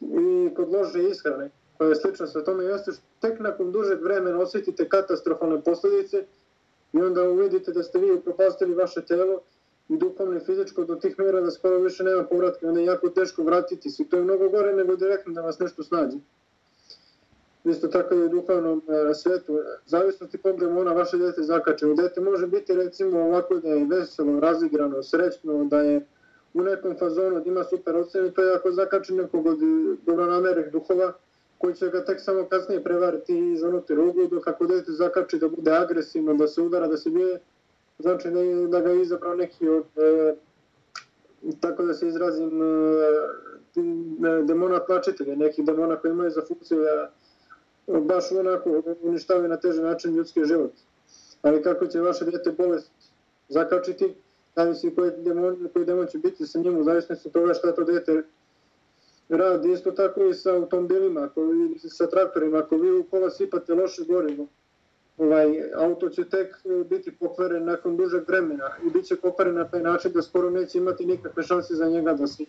i 0.00 0.54
kod 0.56 0.72
lože 0.72 1.02
ishrane, 1.02 1.50
slična 1.94 2.26
sa 2.26 2.44
tome, 2.44 2.64
jeste 2.64 2.92
što 2.92 3.02
tek 3.20 3.40
nakon 3.40 3.72
dužeg 3.72 4.02
vremena 4.02 4.38
osjetite 4.38 4.88
katastrofalne 4.88 5.60
posljedice 5.60 6.24
i 6.92 7.02
onda 7.02 7.22
uvidite 7.22 7.72
da 7.72 7.82
ste 7.82 7.98
vi 7.98 8.12
upropastili 8.12 8.74
vaše 8.74 9.00
telo 9.00 9.40
i 9.88 9.96
duhovno 9.96 10.36
i 10.36 10.40
fizičko 10.40 10.84
do 10.84 10.94
tih 10.94 11.18
mjera 11.18 11.40
da 11.40 11.50
skoro 11.50 11.78
više 11.78 12.04
nema 12.04 12.24
povratka, 12.24 12.68
onda 12.68 12.80
je 12.80 12.86
jako 12.86 13.08
teško 13.08 13.42
vratiti 13.42 13.90
se. 13.90 14.04
To 14.10 14.16
je 14.16 14.22
mnogo 14.22 14.48
gore 14.48 14.74
nego 14.74 14.96
direktno 14.96 15.32
da 15.32 15.40
vas 15.40 15.58
nešto 15.58 15.82
snađe. 15.82 16.16
Isto 17.64 17.88
tako 17.88 18.14
i 18.14 18.22
u 18.22 18.28
duhovnom 18.28 18.82
e, 18.88 19.14
svetu. 19.14 19.58
Zavisnosti 19.86 20.38
kog 20.38 20.60
demona 20.60 20.92
vaše 20.92 21.18
dete 21.18 21.42
zakače. 21.42 21.86
U 21.86 21.94
dete 21.94 22.20
može 22.20 22.46
biti 22.46 22.74
recimo 22.74 23.20
ovako 23.20 23.54
da 23.54 23.68
je 23.68 23.86
veselo, 23.86 24.40
razigrano, 24.40 25.02
srećno, 25.02 25.64
da 25.64 25.80
je 25.80 26.06
u 26.54 26.62
nekom 26.62 26.96
fazonu 26.98 27.40
da 27.40 27.50
ima 27.50 27.64
super 27.64 27.96
ocenu, 27.96 28.30
to 28.30 28.42
je 28.42 28.54
ako 28.54 28.70
zakače 28.72 29.14
nekog 29.14 29.46
od 29.46 29.58
dobronamernih 30.06 30.72
duhova, 30.72 31.12
koji 31.62 31.74
će 31.74 31.88
ga 31.88 32.04
tek 32.04 32.20
samo 32.20 32.44
kasnije 32.48 32.84
prevariti 32.84 33.38
i 33.38 33.56
zanuti 33.56 33.94
rugu, 33.94 34.26
dok 34.30 34.48
ako 34.48 34.66
dete 34.66 34.92
zakači 34.92 35.38
da 35.38 35.48
bude 35.48 35.70
agresivno, 35.70 36.34
da 36.34 36.48
se 36.48 36.62
udara, 36.62 36.88
da 36.88 36.96
se 36.96 37.10
bije, 37.10 37.40
znači 37.98 38.30
da, 38.30 38.40
da 38.68 38.80
ga 38.80 38.90
je 38.90 39.02
izabrao 39.02 39.34
neki 39.34 39.68
od, 39.68 39.84
e, 39.96 40.34
tako 41.60 41.82
da 41.82 41.94
se 41.94 42.08
izrazim, 42.08 42.62
e, 42.62 42.66
e 44.28 44.42
demona 44.42 44.78
tlačitelja, 44.78 45.36
neki 45.36 45.62
demona 45.62 45.96
koji 45.96 46.10
imaju 46.10 46.30
za 46.30 46.42
funkciju 46.48 46.80
da 46.80 47.10
baš 48.00 48.32
onako 48.32 48.82
uništavaju 49.02 49.48
na 49.48 49.56
teži 49.56 49.82
način 49.82 50.16
ljudski 50.16 50.44
život. 50.44 50.72
Ali 51.42 51.62
kako 51.62 51.86
će 51.86 52.00
vaše 52.00 52.24
dete 52.24 52.50
bolest 52.50 52.90
zakačiti, 53.48 54.14
zavisi 54.56 54.94
koji 54.94 55.10
demon, 55.16 55.68
koji 55.72 55.84
demon 55.84 56.06
će 56.06 56.18
biti 56.18 56.46
sa 56.46 56.58
njim, 56.58 56.78
u 56.78 56.84
zavisnosti 56.84 57.28
od 57.28 57.32
toga 57.32 57.54
šta 57.54 57.74
to 57.74 57.84
dete 57.84 58.22
radi. 59.36 59.72
Isto 59.72 59.90
tako 59.90 60.24
i 60.24 60.34
sa 60.34 60.54
automobilima, 60.54 61.20
ako 61.20 61.42
vi, 61.42 61.78
sa 61.78 62.06
traktorima, 62.06 62.58
ako 62.58 62.76
vi 62.76 62.90
u 62.90 63.04
kola 63.04 63.30
sipate 63.30 63.74
loše 63.74 64.04
gorivo, 64.04 64.46
ovaj, 65.18 65.72
auto 65.74 66.08
će 66.08 66.24
tek 66.24 66.56
e, 66.64 66.84
biti 66.84 67.12
pokvaren 67.20 67.64
nakon 67.64 67.96
dužeg 67.96 68.28
vremena 68.28 68.70
i 68.86 68.90
bit 68.90 69.04
će 69.04 69.16
pokvaren 69.16 69.54
na 69.54 69.68
taj 69.68 69.82
način 69.82 70.12
da 70.12 70.22
skoro 70.22 70.50
neće 70.50 70.78
imati 70.78 71.06
nikakve 71.06 71.42
šanse 71.42 71.74
za 71.74 71.88
njega 71.88 72.12
da 72.12 72.26
se 72.26 72.44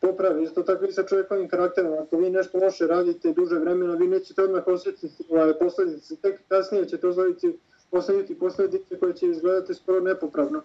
popravi. 0.00 0.42
Isto 0.42 0.62
tako 0.62 0.84
i 0.84 0.92
sa 0.92 1.02
čovjekovim 1.02 1.48
karakterom. 1.48 1.92
Ako 1.92 2.16
vi 2.16 2.30
nešto 2.30 2.58
loše 2.58 2.86
radite 2.86 3.32
duže 3.32 3.58
vremena, 3.58 3.94
vi 3.94 4.08
nećete 4.08 4.42
odmah 4.42 4.66
osjetiti 4.66 5.24
ovaj, 5.30 5.58
posljedice. 5.58 6.16
Tek 6.16 6.40
kasnije 6.48 6.88
ćete 6.88 7.08
osjetiti 7.08 7.58
posljedice, 7.90 8.38
posljedice 8.38 8.98
koje 8.98 9.12
će 9.12 9.26
izgledati 9.26 9.74
skoro 9.74 10.00
nepopravno. 10.00 10.62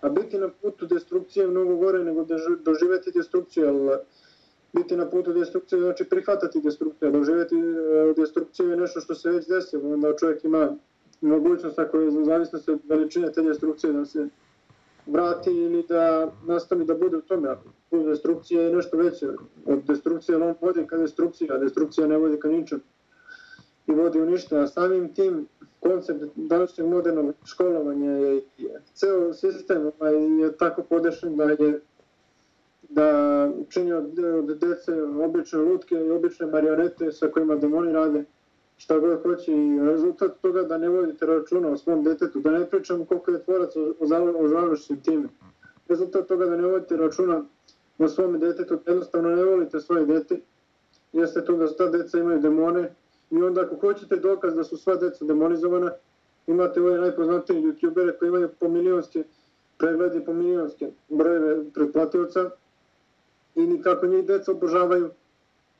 A 0.00 0.08
biti 0.08 0.38
na 0.38 0.48
putu 0.62 0.86
destrukcije 0.86 1.42
je 1.44 1.50
mnogo 1.50 1.76
gore 1.76 2.04
nego 2.04 2.24
da 2.24 2.36
doživeti 2.64 3.10
destrukciju. 3.14 3.68
Ali 3.68 3.98
biti 4.72 4.96
na 4.96 5.10
putu 5.10 5.32
destrukcije 5.32 5.80
znači 5.80 6.04
prihvatati 6.04 6.60
destrukciju. 6.60 7.10
doživjeti 7.10 7.54
e, 7.56 8.14
destrukciju 8.16 8.70
je 8.70 8.76
nešto 8.76 9.00
što 9.00 9.14
se 9.14 9.30
već 9.30 9.46
desilo. 9.48 9.92
Onda 9.94 10.16
čovjek 10.16 10.44
ima 10.44 10.76
mogućnost 11.20 11.78
ako 11.78 11.98
je 11.98 12.10
zavisno 12.10 12.58
se 12.58 12.76
veličine 12.88 13.32
te 13.32 13.42
destrukcije 13.42 13.92
da 13.92 14.04
se 14.04 14.28
vrati 15.06 15.50
ili 15.50 15.84
da 15.88 16.32
nastavi 16.46 16.84
da 16.84 16.94
bude 16.94 17.16
u 17.16 17.20
tome. 17.20 17.56
Put 17.90 18.06
destrukcija 18.06 18.62
je 18.62 18.76
nešto 18.76 18.96
veće. 18.96 19.28
Od 19.66 19.84
destrukcije 19.84 20.36
on 20.36 20.54
vodi 20.60 20.86
ka 20.86 20.96
destrukciji, 20.96 21.50
a 21.50 21.58
destrukcija 21.58 22.06
ne 22.06 22.16
vodi 22.16 22.40
ka 22.40 22.48
ničem. 22.48 22.80
I 23.86 23.92
vodi 23.92 24.20
u 24.20 24.26
ništa. 24.26 24.60
A 24.60 24.66
samim 24.66 25.14
tim 25.14 25.46
koncept 25.80 26.24
današnjeg 26.36 26.88
modernog 26.88 27.34
školovanja 27.44 28.10
je, 28.10 28.42
ceo 28.94 29.32
sistem 29.32 29.90
ovaj, 29.98 30.14
je 30.40 30.56
tako 30.56 30.82
podešen 30.82 31.36
da 31.36 31.44
je 31.44 31.80
da 32.90 33.48
čini 33.68 33.92
od, 33.92 34.18
od 34.18 34.58
dece 34.58 35.02
obične 35.02 35.58
lutke 35.58 35.94
i 35.94 36.10
obične 36.10 36.46
marionete 36.46 37.12
sa 37.12 37.28
kojima 37.28 37.56
demoni 37.56 37.92
rade 37.92 38.24
šta 38.76 38.98
god 38.98 39.22
hoće 39.22 39.52
i 39.52 39.80
rezultat 39.80 40.40
toga 40.40 40.62
da 40.62 40.78
ne 40.78 40.88
vodite 40.88 41.26
računa 41.26 41.68
o 41.68 41.76
svom 41.76 42.04
detetu, 42.04 42.40
da 42.40 42.50
ne 42.50 42.66
pričam 42.70 43.04
koliko 43.04 43.30
je 43.30 43.42
tvorac 43.42 43.70
o 44.40 44.48
žalošćim 44.48 45.00
time. 45.02 45.28
Rezultat 45.88 46.26
toga 46.28 46.46
da 46.46 46.56
ne 46.56 46.66
vodite 46.66 46.96
računa 46.96 47.44
o 47.98 48.08
svom 48.08 48.38
detetu, 48.40 48.78
jednostavno 48.86 49.36
ne 49.36 49.44
volite 49.44 49.80
svoje 49.80 50.06
dete, 50.06 50.40
jeste 51.12 51.44
to 51.44 51.56
da 51.56 51.68
sta 51.68 51.86
deca 51.90 52.18
imaju 52.18 52.40
demone 52.40 52.94
i 53.30 53.42
onda 53.42 53.60
ako 53.60 53.76
hoćete 53.76 54.16
dokaz 54.16 54.54
da 54.54 54.64
su 54.64 54.76
sva 54.76 54.96
deca 54.96 55.24
demonizovana, 55.24 55.92
imate 56.46 56.80
ove 56.80 56.98
najpoznatije 56.98 57.62
youtubere 57.62 58.18
koji 58.18 58.28
imaju 58.28 58.48
po 58.60 58.68
milijonske 58.68 59.24
pregledi, 59.78 60.24
po 60.24 60.32
milijonske 60.32 60.90
brojeve 61.08 61.70
pretplativca 61.74 62.50
i 63.54 63.82
kako 63.82 64.06
njih 64.06 64.26
deca 64.26 64.52
obožavaju. 64.52 65.10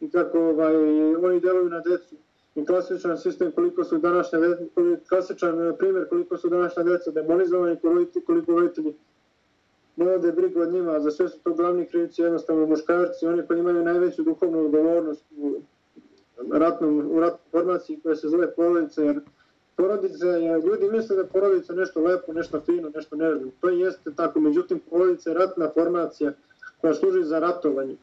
I 0.01 0.11
kako 0.11 0.39
ovaj, 0.39 0.77
oni 1.15 1.41
deluju 1.41 1.69
na 1.69 1.81
decu 1.81 2.17
i 2.55 2.67
klasičan 2.67 3.19
sistem 3.19 3.53
koliko 3.53 3.85
su 3.85 3.99
današnje 3.99 4.39
klasičan 5.09 5.69
eh, 5.69 5.77
primjer 5.79 6.09
koliko 6.09 6.37
su 6.37 6.49
današnja 6.49 6.83
deca 6.83 7.11
demonizovani, 7.11 7.77
koliko, 7.83 8.21
koliko 8.27 8.53
roditelji 8.53 8.95
ne 9.97 10.05
vode 10.05 10.33
brigu 10.33 10.61
od 10.61 10.73
njima, 10.73 11.01
za 11.01 11.11
sve 11.11 11.29
su 11.29 11.39
to 11.43 11.55
glavni 11.55 11.87
krivici, 11.87 12.23
jednostavno 12.23 12.67
muškarci, 12.67 13.27
oni 13.27 13.47
koji 13.47 13.59
imaju 13.59 13.85
najveću 13.85 14.23
duhovnu 14.23 14.65
odgovornost 14.65 15.25
u 15.37 15.55
ratnom, 16.53 17.11
u 17.11 17.21
ratnom 17.21 17.41
formaciji 17.51 18.01
koja 18.03 18.17
se 18.17 18.29
zove 18.29 18.55
porodica, 18.55 19.03
jer 19.03 19.21
porodica 19.77 20.27
je, 20.27 20.53
eh, 20.53 20.61
ljudi 20.67 20.89
misle 20.93 21.17
da 21.17 21.25
porodica 21.25 21.73
nešto 21.73 22.01
lepo, 22.01 22.33
nešto 22.33 22.61
fino, 22.61 22.91
nešto 22.95 23.17
nežno, 23.17 23.51
to 23.61 23.69
jeste 23.69 24.11
tako, 24.17 24.41
međutim 24.41 24.81
porodica 24.91 25.31
je 25.31 25.35
ratna 25.35 25.71
formacija 25.75 26.33
koja 26.81 26.95
služi 26.95 27.25
za 27.25 27.39
ratovanje 27.39 27.97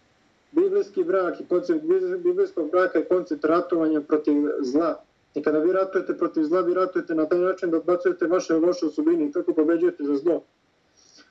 biblijski 0.52 1.04
brak 1.04 1.40
i 1.42 1.46
koncept 1.46 1.84
biblijskog 2.24 2.72
braka 2.72 3.00
je 3.00 3.06
koncept 3.06 3.46
ratovanja 3.46 4.02
protiv 4.02 4.36
zla. 4.62 5.04
I 5.36 5.42
kada 5.42 5.60
vi 5.60 5.72
ratujete 5.72 6.18
protiv 6.18 6.44
zla, 6.44 6.62
vi 6.62 6.74
ratujete 6.74 7.16
na 7.16 7.26
taj 7.26 7.40
način 7.40 7.72
da 7.72 7.78
odbacujete 7.78 8.28
vaše 8.28 8.54
loše 8.54 8.86
osobine 8.86 9.26
i 9.26 9.32
tako 9.32 9.54
pobeđujete 9.54 10.04
za 10.04 10.16
zlo. 10.16 10.44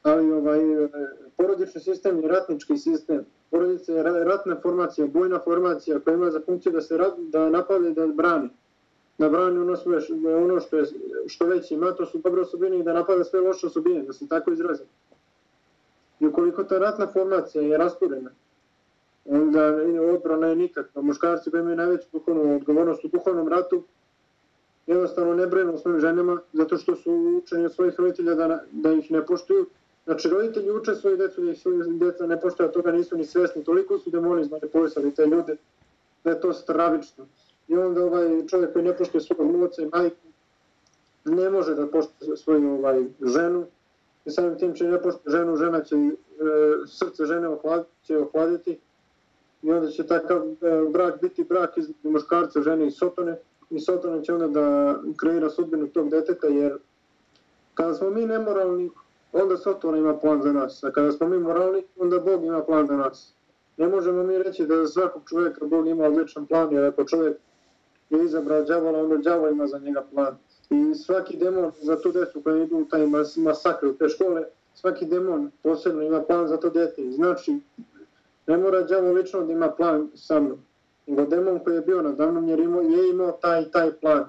ali 0.03 0.33
ovaj, 0.33 0.85
e, 0.85 0.89
porodični 1.37 1.81
sistem 1.81 2.23
je 2.23 2.29
ratnički 2.29 2.77
sistem. 2.79 3.25
Porodica 3.51 3.93
je 3.93 4.03
ratna 4.03 4.57
formacija, 4.63 5.07
bojna 5.07 5.41
formacija 5.45 6.01
koja 6.01 6.15
ima 6.15 6.31
za 6.31 6.41
funkciju 6.47 6.73
da 6.73 6.81
se 6.81 6.97
rat, 6.97 7.15
da 7.19 7.51
napade 7.51 7.91
da 7.91 8.07
brani. 8.07 8.49
Da 9.19 9.29
brani 9.29 9.59
ono, 9.59 9.77
sve, 9.77 9.99
ono 10.37 10.61
što, 10.61 10.77
je, 10.77 10.85
što 11.27 11.47
već 11.47 11.71
ima, 11.71 11.93
to 11.93 12.07
su 12.07 12.19
dobre 12.19 12.41
osobine 12.41 12.79
i 12.79 12.83
da 12.83 12.93
napada 12.93 13.25
sve 13.25 13.41
loše 13.41 13.67
osobine, 13.67 14.03
da 14.03 14.13
se 14.13 14.29
tako 14.29 14.53
izrazim. 14.53 14.87
I 16.27 16.29
ukoliko 16.29 16.65
ta 16.65 16.79
ratna 16.79 17.07
formacija 17.13 17.63
je 17.63 17.79
rasturena, 17.79 18.31
onda 19.25 19.77
odbrana 20.15 20.47
je 20.47 20.57
nikakva. 20.57 21.03
Muškarci 21.03 21.51
koji 21.51 21.61
imaju 21.61 21.77
najveću 21.77 22.09
duhovnu 22.13 22.57
odgovornost 22.57 23.05
u 23.05 23.09
duhovnom 23.09 23.49
ratu, 23.49 23.83
jednostavno 24.87 25.35
ne 25.35 25.47
brenu 25.47 25.75
o 25.75 25.79
svojim 25.79 26.01
ženama, 26.01 26.41
zato 26.53 26.77
što 26.77 26.97
su 26.97 27.13
učeni 27.43 27.65
od 27.65 27.75
svojih 27.75 27.95
roditelja 27.99 28.35
da, 28.35 28.65
da 28.73 28.93
ih 28.93 29.11
ne 29.11 29.27
poštuju. 29.27 29.67
Znači, 30.05 30.29
roditelji 30.29 30.71
uče 30.71 30.95
svoje 30.95 31.17
decu 31.17 31.41
da 31.41 31.51
ih 31.51 31.61
svoje 31.61 31.85
deca 31.93 32.27
ne 32.27 32.41
poštuju, 32.41 32.69
a 32.69 32.73
toga 32.73 32.93
nisu 32.93 33.17
ni 33.17 33.25
svesni. 33.25 33.65
Toliko 33.65 33.99
su 33.99 34.11
demoni 34.11 34.49
manipulisali 34.51 35.15
te 35.15 35.27
ljude 35.27 35.57
da 36.25 36.31
je 36.31 36.41
to 36.41 36.53
stravično. 36.53 37.27
I 37.69 37.77
onda 37.77 38.05
ovaj 38.05 38.47
čovjek 38.47 38.73
koji 38.73 38.85
ne 38.85 38.97
poštuje 38.97 39.21
svog 39.21 39.41
muca 39.41 39.83
i 39.83 39.89
majku, 39.93 40.27
ne 41.25 41.51
može 41.51 41.75
da 41.75 41.87
poštuje 41.87 42.37
svoju 42.37 42.71
ovaj, 42.71 43.05
ženu, 43.23 43.67
i 44.27 44.31
samim 44.31 44.59
tim 44.59 44.75
će 44.75 44.85
ne 44.85 45.03
poštuje 45.03 45.33
ženu, 45.33 45.57
žena 45.57 45.83
će, 45.83 45.97
e, 45.97 46.11
srce 46.87 47.25
žene 47.25 47.49
ohladiti, 47.49 47.91
će 48.03 48.19
ohladiti, 48.19 48.81
i 49.63 49.73
onda 49.73 49.89
će 49.89 50.07
takav 50.07 50.39
e, 50.39 50.55
brak 50.91 51.21
biti 51.21 51.45
brak 51.45 51.79
iz 51.79 51.91
muškarca, 52.03 52.63
žene 52.63 52.87
i 52.87 52.91
sotone, 52.91 53.37
i 53.71 53.81
Sotona 53.81 54.23
će 54.23 54.35
onda 54.35 54.49
da 54.49 54.97
kreira 55.17 55.51
sudbinu 55.51 55.89
tog 55.89 56.11
deteta, 56.11 56.47
jer 56.47 56.79
kada 57.75 57.95
smo 57.95 58.11
mi 58.11 58.27
nemoralni, 58.27 58.91
onda 59.33 59.57
Sotona 59.57 59.99
ima 59.99 60.17
plan 60.19 60.43
za 60.43 60.53
nas, 60.53 60.85
a 60.85 60.91
kada 60.91 61.13
smo 61.13 61.29
mi 61.29 61.39
moralni, 61.39 61.83
onda 61.97 62.19
Bog 62.19 62.45
ima 62.45 62.63
plan 62.63 62.87
za 62.87 62.97
nas. 62.97 63.35
Ne 63.77 63.89
možemo 63.89 64.23
mi 64.23 64.39
reći 64.39 64.67
da 64.67 64.77
za 64.77 64.87
svakog 64.87 65.23
čovjeka 65.29 65.67
Bog 65.67 65.89
ima 65.89 66.05
odličan 66.05 66.47
plan, 66.47 66.73
jer 66.73 66.85
ako 66.85 67.05
čovjek 67.05 67.37
je 68.11 68.25
izabrao 68.25 68.65
džavola, 68.65 68.99
onda 68.99 69.17
djavol 69.17 69.51
ima 69.51 69.67
za 69.67 69.79
njega 69.79 70.05
plan. 70.15 70.37
I 70.71 70.95
svaki 70.95 71.37
demon 71.37 71.73
za 71.83 72.01
tu 72.01 72.13
decu 72.13 72.43
koja 72.43 72.63
idu 72.63 72.77
u 72.77 72.85
taj 72.85 73.07
masakr 73.37 73.87
u 73.87 73.95
te 73.95 74.09
škole, 74.09 74.45
svaki 74.75 75.07
demon 75.07 75.51
posebno 75.63 76.03
ima 76.03 76.23
plan 76.23 76.49
za 76.49 76.57
to 76.57 76.71
dete. 76.71 77.11
Znači, 77.11 77.61
ne 78.47 78.57
mora 78.57 78.83
djavo 78.83 79.13
lično 79.13 79.43
da 79.43 79.53
ima 79.53 79.69
plan 79.69 80.11
sa 80.15 80.41
mnom 80.41 80.59
nego 81.07 81.27
demon 81.27 81.59
koji 81.59 81.75
je 81.75 81.81
bio 81.81 82.03
na 82.03 82.13
damnom 82.13 82.49
jer 82.49 82.61
imao, 82.61 82.83
je 82.83 83.11
imao 83.11 83.33
taj 83.33 83.71
taj 83.71 83.93
plan. 83.93 84.25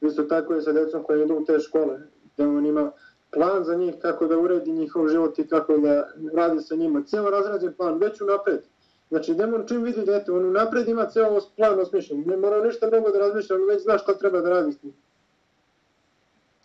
Isto 0.00 0.22
tako 0.22 0.54
je 0.54 0.62
sa 0.62 0.72
decom 0.72 1.02
koji 1.02 1.22
idu 1.22 1.34
u 1.34 1.44
te 1.44 1.58
škole. 1.58 1.98
Demon 2.36 2.66
ima 2.66 2.90
plan 3.30 3.64
za 3.64 3.74
njih 3.74 3.94
kako 4.02 4.26
da 4.26 4.38
uredi 4.38 4.72
njihov 4.72 5.08
život 5.08 5.38
i 5.38 5.48
kako 5.48 5.76
da 5.78 6.08
radi 6.34 6.60
sa 6.60 6.74
njima. 6.74 7.02
Cijelo 7.02 7.30
razrađen 7.30 7.72
plan, 7.72 7.98
već 7.98 8.20
u 8.20 8.24
napred. 8.24 8.60
Znači, 9.08 9.34
demon 9.34 9.66
čim 9.66 9.82
vidi 9.82 10.04
dete, 10.04 10.32
on 10.32 10.44
u 10.44 10.50
napred 10.50 10.88
ima 10.88 11.06
cijelo 11.06 11.40
plan 11.56 11.80
osmišljen. 11.80 12.24
Ne 12.26 12.36
mora 12.36 12.64
ništa 12.64 12.86
mnogo 12.86 13.10
da 13.10 13.18
razmišlja, 13.18 13.56
on 13.56 13.68
već 13.68 13.82
zna 13.82 13.98
šta 13.98 14.18
treba 14.18 14.40
da 14.40 14.50
radi 14.50 14.72
s 14.72 14.82
njim. 14.82 14.92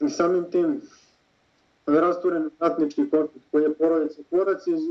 I 0.02 0.10
samim 0.10 0.52
tim, 0.52 0.82
rasturen 1.86 2.50
ratnički 2.60 3.10
konflikt 3.10 3.46
koji 3.52 3.64
je 3.64 3.74
porodica. 3.74 4.22
Porodica 4.30 4.72
iz 4.72 4.82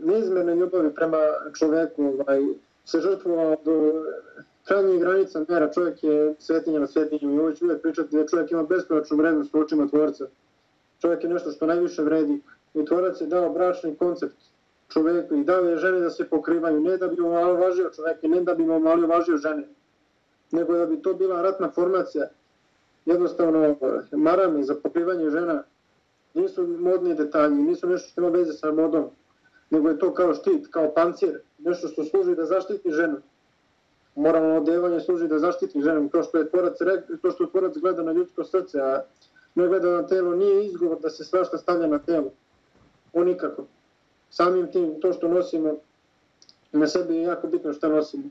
neizmerne 0.00 0.54
ljubavi 0.54 0.94
prema 0.94 1.18
čoveku, 1.58 2.04
ovaj, 2.04 2.42
se 2.84 3.00
žrtvovao 3.00 3.56
do 3.64 4.04
krajnjih 4.64 5.00
granica 5.00 5.44
mera. 5.48 5.72
Čovjek 5.72 6.04
je 6.04 6.34
svetinja 6.38 6.80
na 6.80 6.86
svetinju 6.86 7.34
i 7.34 7.38
uvijek 7.38 7.62
uvijek 7.62 7.82
pričati 7.82 8.16
da 8.16 8.26
čovjek 8.26 8.50
ima 8.50 8.62
beskonačnu 8.62 9.16
vrednost 9.16 9.54
u 9.54 9.58
očima 9.58 9.88
tvorca. 9.88 10.26
Čovjek 11.00 11.24
je 11.24 11.30
nešto 11.30 11.50
što 11.50 11.66
najviše 11.66 12.02
vredi 12.02 12.40
i 12.74 12.84
tvorac 12.84 13.20
je 13.20 13.26
dao 13.26 13.52
bračni 13.52 13.96
koncept 13.96 14.36
čovjeku 14.92 15.34
i 15.34 15.44
dao 15.44 15.60
je 15.60 15.78
žene 15.78 16.00
da 16.00 16.10
se 16.10 16.28
pokrivaju, 16.28 16.80
ne 16.80 16.96
da 16.96 17.08
bi 17.08 17.16
malo 17.22 17.54
važio 17.54 17.90
čovjek 17.96 18.22
ne 18.22 18.40
da 18.40 18.54
bi 18.54 18.64
malo 18.64 19.06
važio 19.06 19.36
žene, 19.36 19.68
nego 20.50 20.72
da 20.72 20.86
bi 20.86 21.02
to 21.02 21.14
bila 21.14 21.42
ratna 21.42 21.70
formacija. 21.70 22.28
Jednostavno, 23.06 23.76
marame 24.12 24.62
za 24.62 24.74
pokrivanje 24.74 25.30
žena 25.30 25.62
nisu 26.34 26.66
modni 26.66 27.14
detalji, 27.14 27.54
nisu 27.54 27.86
nešto 27.86 28.08
što 28.08 28.20
ima 28.20 28.30
veze 28.30 28.52
sa 28.52 28.72
modom, 28.72 29.04
nego 29.70 29.88
je 29.88 29.98
to 29.98 30.14
kao 30.14 30.34
štit, 30.34 30.66
kao 30.70 30.94
pancir, 30.94 31.40
nešto 31.58 31.88
što 31.88 32.04
služi 32.04 32.34
da 32.34 32.44
zaštiti 32.44 32.90
ženu. 32.90 33.16
Moralno 34.14 34.56
odevanje 34.56 35.00
služi 35.00 35.28
da 35.28 35.38
zaštiti 35.38 35.82
ženu, 35.82 36.08
to 36.08 36.22
što 36.22 36.38
je 36.38 36.50
tvorac, 36.50 36.78
to 37.22 37.30
što 37.30 37.46
tvorac 37.46 37.76
gleda 37.76 38.02
na 38.02 38.12
ljudsko 38.12 38.44
srce, 38.44 38.80
a 38.80 39.02
ne 39.54 39.68
gleda 39.68 39.90
na 39.90 40.06
telo, 40.06 40.34
nije 40.34 40.66
izgovor 40.66 41.00
da 41.00 41.10
se 41.10 41.24
svašta 41.24 41.58
stavlja 41.58 41.86
na 41.86 41.98
telo. 41.98 42.30
O 43.12 43.24
nikako. 43.24 43.64
Samim 44.30 44.72
tim, 44.72 45.00
to 45.00 45.12
što 45.12 45.28
nosimo 45.28 45.76
na 46.72 46.86
sebi 46.86 47.16
je 47.16 47.22
jako 47.22 47.46
bitno 47.46 47.72
što 47.72 47.88
nosimo. 47.88 48.24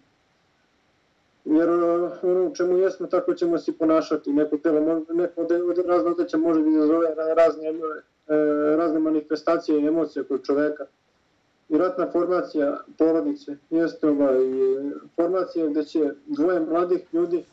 Jer 1.45 1.69
eh, 1.69 2.09
ono 2.21 2.45
u 2.45 2.55
čemu 2.55 2.77
jesmo, 2.77 3.07
tako 3.07 3.33
ćemo 3.33 3.57
se 3.57 3.77
ponašati. 3.77 4.33
Neko 4.33 4.57
telo, 4.57 5.01
neko 5.13 5.41
od, 5.41 5.51
od 5.51 5.85
razne 5.85 6.11
odeća 6.11 6.37
može 6.37 6.61
da 6.61 6.69
izazove 6.69 7.15
razne, 7.35 7.69
eh, 7.69 8.75
razne 8.75 8.99
manifestacije 8.99 9.81
i 9.81 9.87
emocije 9.87 10.23
kod 10.23 10.43
čoveka 10.43 10.85
i 11.69 11.77
ratna 11.77 12.11
formacija 12.11 12.83
porodice 12.97 13.57
jeste 13.69 14.07
ovaj, 14.07 14.37
formacija 15.15 15.67
gdje 15.67 15.83
će 15.83 16.13
dvoje 16.25 16.59
mladih 16.59 17.13
ljudi 17.13 17.43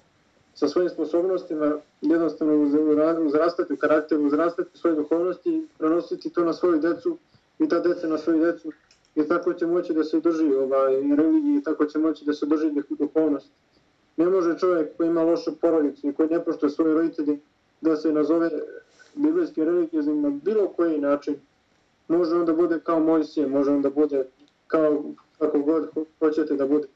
sa 0.54 0.68
svojim 0.68 0.90
sposobnostima 0.90 1.78
jednostavno 2.00 2.54
uzrastati 3.26 3.72
u 3.72 3.76
karakteru, 3.76 4.26
uzrastati 4.26 4.70
u 4.74 4.78
svoje 4.78 4.96
duhovnosti, 4.96 5.66
prenositi 5.78 6.30
to 6.30 6.44
na 6.44 6.52
svoju 6.52 6.78
decu 6.80 7.18
i 7.58 7.68
ta 7.68 7.80
deca 7.80 8.08
na 8.08 8.18
svoju 8.18 8.40
decu 8.40 8.72
i 9.14 9.28
tako 9.28 9.52
će 9.52 9.66
moći 9.66 9.94
da 9.94 10.04
se 10.04 10.20
drži 10.20 10.54
ovaj, 10.54 10.92
religiji 11.16 11.56
i 11.56 11.62
tako 11.62 11.84
će 11.84 11.98
moći 11.98 12.24
da 12.24 12.32
se 12.32 12.46
drži 12.46 12.70
duhovnost. 12.98 13.50
Ne 14.16 14.26
može 14.26 14.58
čovjek 14.58 14.96
koji 14.96 15.08
ima 15.08 15.22
lošu 15.22 15.58
porodicu 15.60 16.08
i 16.08 16.12
koji 16.12 16.28
ne 16.28 16.44
poštuje 16.44 16.70
svoje 16.70 16.94
roditelje 16.94 17.38
da 17.80 17.96
se 17.96 18.12
nazove 18.12 18.50
biblijskim 19.14 19.64
religijezim 19.64 20.22
na 20.22 20.30
bilo 20.30 20.68
koji 20.68 21.00
način 21.00 21.36
može 22.08 22.34
onda 22.34 22.52
bude 22.52 22.80
kao 22.80 23.00
Mojsije, 23.00 23.46
može 23.46 23.70
onda 23.70 23.90
bude 23.90 24.24
kao 24.66 25.04
kako 25.38 25.58
god 25.58 25.88
hoćete 26.18 26.54
da 26.54 26.66
bude. 26.66 26.88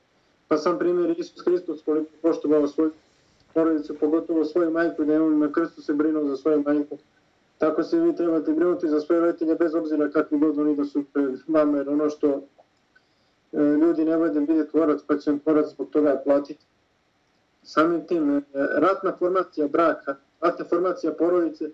Pa 0.49 0.57
sam 0.57 0.79
primjer 0.79 1.15
Isus 1.19 1.45
Hristos 1.45 1.83
koliko 1.85 2.11
poštovao 2.23 2.67
svoju 2.67 2.91
porodicu, 3.55 3.95
pogotovo 4.01 4.45
svoju 4.45 4.71
majku, 4.71 5.05
da 5.05 5.13
je 5.13 5.21
on 5.21 5.39
na 5.39 5.53
krstu 5.53 5.83
se 5.83 5.95
brinuo 5.95 6.25
za 6.25 6.37
svoju 6.37 6.63
majku. 6.67 6.99
Tako 7.59 7.83
se 7.83 8.01
vi 8.01 8.17
trebate 8.17 8.53
brinuti 8.53 8.89
za 8.89 9.01
svoje 9.01 9.21
roditelje 9.21 9.55
bez 9.55 9.75
obzira 9.75 10.11
kakvi 10.11 10.39
god 10.39 10.59
oni 10.59 10.77
da 10.77 10.85
su 10.85 11.05
pred 11.13 11.35
vama, 11.49 11.79
jer 11.79 11.89
ono 11.89 12.11
što 12.11 12.29
e, 13.53 13.59
ljudi 13.59 14.05
ne 14.05 14.17
vode 14.17 14.41
vidjeti 14.41 14.71
tvorac, 14.71 15.01
pa 15.07 15.19
će 15.19 15.31
im 15.31 15.39
tvorac 15.39 15.67
zbog 15.67 15.91
toga 15.91 16.21
platiti. 16.25 16.67
Samim 17.67 18.07
tim, 18.07 18.37
e, 18.37 18.43
ratna 18.55 19.13
formacija 19.19 19.69
braka, 19.69 20.17
ratna 20.41 20.65
formacija 20.65 21.13
porodice, 21.13 21.71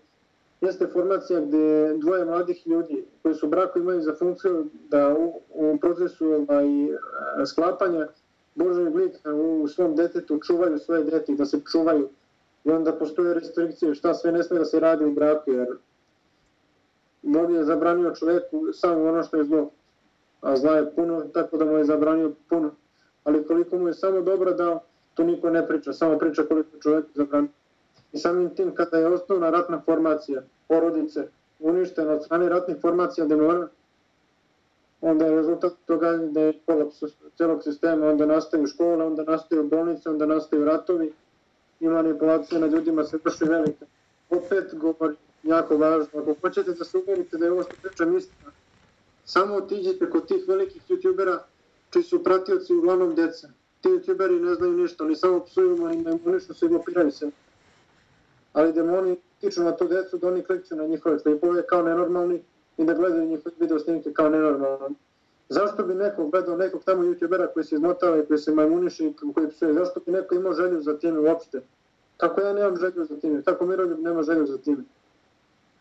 jeste 0.61 0.86
formacija 0.86 1.40
gdje 1.40 1.97
dvoje 1.99 2.24
mladih 2.24 2.66
ljudi 2.66 3.05
koji 3.22 3.34
su 3.34 3.49
braku 3.49 3.78
imaju 3.78 4.03
za 4.03 4.14
funkciju 4.18 4.66
da 4.88 5.14
u, 5.18 5.40
u 5.51 5.78
procesu 5.80 6.26
ovaj, 6.26 6.84
e, 6.84 6.97
sklapanja 7.47 8.09
Božeg 8.55 8.97
lika 8.97 9.34
u 9.34 9.68
svom 9.68 9.97
detetu 9.97 10.38
čuvaju 10.38 10.78
svoje 10.78 11.05
dete 11.05 11.34
da 11.34 11.47
se 11.47 11.61
čuvaju. 11.72 12.09
I 12.64 12.70
onda 12.70 12.93
postoje 12.93 13.34
restrikcije 13.34 13.95
šta 13.95 14.14
sve 14.14 14.32
ne 14.32 14.43
smije 14.43 14.59
da 14.59 14.64
se 14.64 14.80
radi 14.80 15.05
u 15.05 15.12
braku 15.12 15.53
jer 15.53 15.68
Bog 17.22 17.53
je 17.53 17.64
zabranio 17.64 18.14
čovjeku 18.14 18.72
samo 18.72 19.05
ono 19.05 19.22
što 19.22 19.36
je 19.36 19.45
zlo. 19.45 19.70
A 20.40 20.57
zla 20.57 20.76
je 20.76 20.95
puno, 20.95 21.20
tako 21.20 21.57
da 21.57 21.64
mu 21.64 21.76
je 21.76 21.84
zabranio 21.84 22.32
puno. 22.49 22.70
Ali 23.24 23.47
koliko 23.47 23.78
mu 23.78 23.88
je 23.88 23.95
samo 23.95 24.20
dobro 24.20 24.55
da 24.55 24.80
tu 25.15 25.25
niko 25.25 25.51
ne 25.51 25.67
priča, 25.69 25.93
samo 25.93 26.19
priča 26.19 26.43
koliko 26.43 26.79
čovjek 26.83 27.05
zabranio. 27.15 27.51
I 28.13 28.19
samim 28.19 28.55
tim 28.55 28.75
kada 28.75 28.99
je 28.99 29.07
osnovna 29.07 29.51
ratna 29.51 29.83
formacija 29.85 30.43
porodice 30.69 31.29
uništena 31.59 32.13
od 32.13 32.25
strane 32.25 32.49
ratnih 32.49 32.77
formacija 32.81 33.27
Demora, 33.27 33.69
onda 35.01 35.27
je 35.27 35.37
rezultat 35.37 35.73
toga 35.87 36.17
da 36.17 36.41
je 36.41 36.59
kolaps 36.67 37.03
celog 37.37 37.63
sistema, 37.63 38.07
onda 38.07 38.27
nastaju 38.27 38.67
škole, 38.67 39.05
onda 39.05 39.25
nastaju 39.25 39.69
bolnice, 39.69 40.11
onda 40.11 40.27
nastaju 40.27 40.65
ratovi 40.65 41.13
i 41.81 41.89
manipulacije 41.89 42.61
na 42.61 42.67
ljudima 42.67 43.05
se 43.05 43.19
vrši 43.25 43.45
velika. 43.45 43.87
Opet 44.31 44.75
govori 44.75 45.15
jako 45.43 45.77
važno, 45.77 46.21
ako 46.21 46.35
hoćete 46.41 46.73
da 46.73 46.85
se 46.85 46.99
uverite 46.99 47.37
da 47.37 47.45
je 47.45 47.53
ovo 47.53 47.63
što 47.63 47.75
pričam 47.83 48.17
istina, 48.17 48.51
samo 49.25 49.55
otiđite 49.55 50.11
kod 50.11 50.29
tih 50.29 50.45
velikih 50.49 50.83
youtubera 50.89 51.39
čiji 51.91 52.03
su 52.03 52.25
pratioci 52.25 52.75
uglavnom 52.75 53.15
deca. 53.15 53.49
Ti 53.83 53.89
youtuberi 53.89 54.41
ne 54.41 54.55
znaju 54.55 54.72
ništa, 54.72 55.05
oni 55.05 55.16
samo 55.16 55.41
psuju, 55.45 55.85
oni 55.85 55.97
ne 55.97 56.18
ništa 56.24 56.55
se 56.55 56.68
glopiraju 56.68 57.11
se 57.11 57.30
ali 58.53 58.72
demoni 58.72 59.16
tiču 59.41 59.62
na 59.62 59.72
to 59.72 59.89
decu 59.89 60.18
da 60.18 60.28
oni 60.28 60.43
klikću 60.43 60.76
na 60.76 60.87
njihove 60.87 61.18
klipove 61.18 61.66
kao 61.66 61.83
nenormalni 61.83 62.43
i 62.76 62.85
da 62.85 62.95
gledaju 62.95 63.28
njihove 63.28 63.55
video 63.61 63.78
snimke 63.78 64.12
kao 64.12 64.28
nenormalni. 64.28 64.97
Zašto 65.49 65.83
bi 65.83 65.95
neko 65.95 66.28
gledao 66.28 66.57
nekog 66.57 66.85
tamo 66.85 67.03
youtubera 67.03 67.47
koji 67.55 67.64
se 67.64 67.74
izmotava 67.74 68.18
i 68.18 68.26
koji 68.26 68.39
se 68.39 68.53
majmuniši 68.53 69.07
i 69.07 69.33
koji 69.35 69.49
psuje? 69.49 69.74
Zašto 69.74 70.01
bi 70.07 70.12
neko 70.12 70.35
imao 70.35 70.53
želju 70.53 70.83
za 70.83 70.99
time 70.99 71.18
uopšte? 71.18 71.62
Tako 72.16 72.41
ja 72.41 72.53
nemam 72.53 72.76
želju 72.76 73.05
za 73.05 73.16
time? 73.20 73.43
tako 73.43 73.66
Miroljub 73.66 74.01
nema 74.01 74.22
želju 74.22 74.47
za 74.47 74.59
time? 74.59 74.83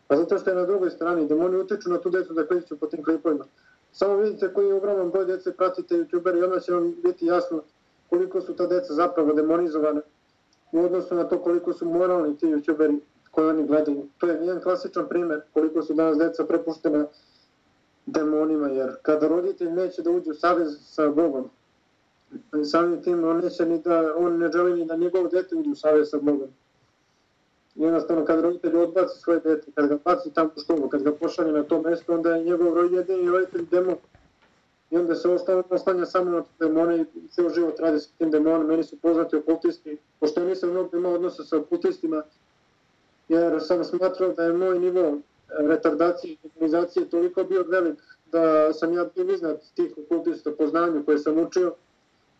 Pa 0.07 0.15
zato 0.15 0.37
što 0.37 0.49
je 0.49 0.55
na 0.55 0.65
drugoj 0.65 0.89
strani, 0.89 1.27
demoni 1.27 1.57
utiču 1.57 1.89
na 1.89 1.97
tu 1.97 2.09
decu 2.09 2.33
da 2.33 2.47
klikću 2.47 2.77
po 2.77 2.87
tim 2.87 3.03
klipovima. 3.03 3.45
Samo 3.91 4.15
vidite 4.15 4.53
koji 4.53 4.67
je 4.67 4.73
ogroman 4.73 5.09
broj 5.11 5.25
dece, 5.25 5.53
pratite 5.53 5.95
youtubera 5.95 6.39
i 6.39 6.43
onda 6.43 6.59
će 6.59 6.73
vam 6.73 6.95
biti 7.03 7.25
jasno 7.25 7.63
koliko 8.11 8.41
su 8.41 8.55
ta 8.55 8.67
deca 8.67 8.93
zapravo 8.93 9.33
demonizovane 9.33 10.01
u 10.71 10.79
odnosu 10.79 11.15
na 11.15 11.23
to 11.23 11.39
koliko 11.41 11.73
su 11.73 11.85
moralni 11.85 12.37
ti 12.37 12.45
youtuberi 12.45 12.99
koji 13.31 13.49
oni 13.49 13.67
gledaju. 13.67 14.07
To 14.17 14.27
je 14.27 14.33
jedan 14.33 14.61
klasičan 14.61 15.07
primer 15.09 15.41
koliko 15.53 15.81
su 15.81 15.93
danas 15.93 16.17
deca 16.17 16.45
prepuštena 16.45 17.05
demonima, 18.05 18.67
jer 18.67 18.95
kada 19.01 19.27
roditelj 19.27 19.71
neće 19.71 20.01
da 20.01 20.11
uđe 20.11 20.31
u 20.31 20.33
savez 20.33 20.77
sa 20.81 21.09
Bogom, 21.09 21.49
samim 22.63 23.01
tim 23.01 23.23
on, 23.23 23.37
neće 23.37 23.65
ni 23.65 23.79
da, 23.79 24.13
on 24.17 24.37
ne 24.37 24.51
želi 24.51 24.75
ni 24.75 24.85
da 24.85 24.95
njegov 24.95 25.27
dete 25.27 25.55
uđe 25.55 25.69
u 25.69 25.75
savez 25.75 26.09
sa 26.09 26.17
Bogom. 26.17 26.49
Jednostavno, 27.75 28.25
kad 28.25 28.41
roditelj 28.41 28.75
odbaci 28.75 29.19
svoje 29.19 29.39
dete, 29.39 29.71
kad 29.75 29.87
ga 29.87 29.97
baci 30.05 30.33
tamo 30.33 30.49
u 30.55 30.59
školu, 30.59 30.89
kad 30.89 31.03
ga 31.03 31.11
pošalje 31.11 31.51
na 31.51 31.63
to 31.63 31.81
mesto, 31.81 32.13
onda 32.13 32.35
je 32.35 32.43
njegov 32.43 32.93
jedini 32.93 33.29
roditelj 33.29 33.65
demon. 33.71 33.95
I 34.91 34.97
onda 34.97 35.15
se 35.15 35.29
ostalo 35.29 35.63
samo 36.05 36.29
na 36.31 36.43
demone 36.59 37.01
i 37.01 37.27
ceo 37.29 37.49
život 37.49 37.79
radi 37.79 37.99
sa 37.99 38.09
tim 38.17 38.31
demonom. 38.31 38.67
Meni 38.67 38.83
su 38.83 38.97
poznati 39.01 39.35
okultisti, 39.35 39.97
pošto 40.19 40.43
nisam 40.45 40.69
mnogo 40.69 40.97
imao 40.97 41.13
odnosa 41.13 41.43
sa 41.43 41.57
okultistima, 41.57 42.23
jer 43.29 43.61
sam 43.61 43.83
smatrao 43.83 44.33
da 44.33 44.43
je 44.43 44.53
moj 44.53 44.79
nivo 44.79 45.17
retardacije 45.49 46.33
i 46.33 46.37
organizacije 46.55 47.09
toliko 47.09 47.43
bio 47.43 47.65
velik 47.67 47.99
da 48.31 48.73
sam 48.73 48.93
ja 48.93 49.05
bio 49.15 49.33
iznad 49.33 49.59
tih 49.75 49.93
okultista 49.97 50.51
po 50.57 50.67
znanju 50.67 51.05
koje 51.05 51.17
sam 51.17 51.39
učio. 51.39 51.73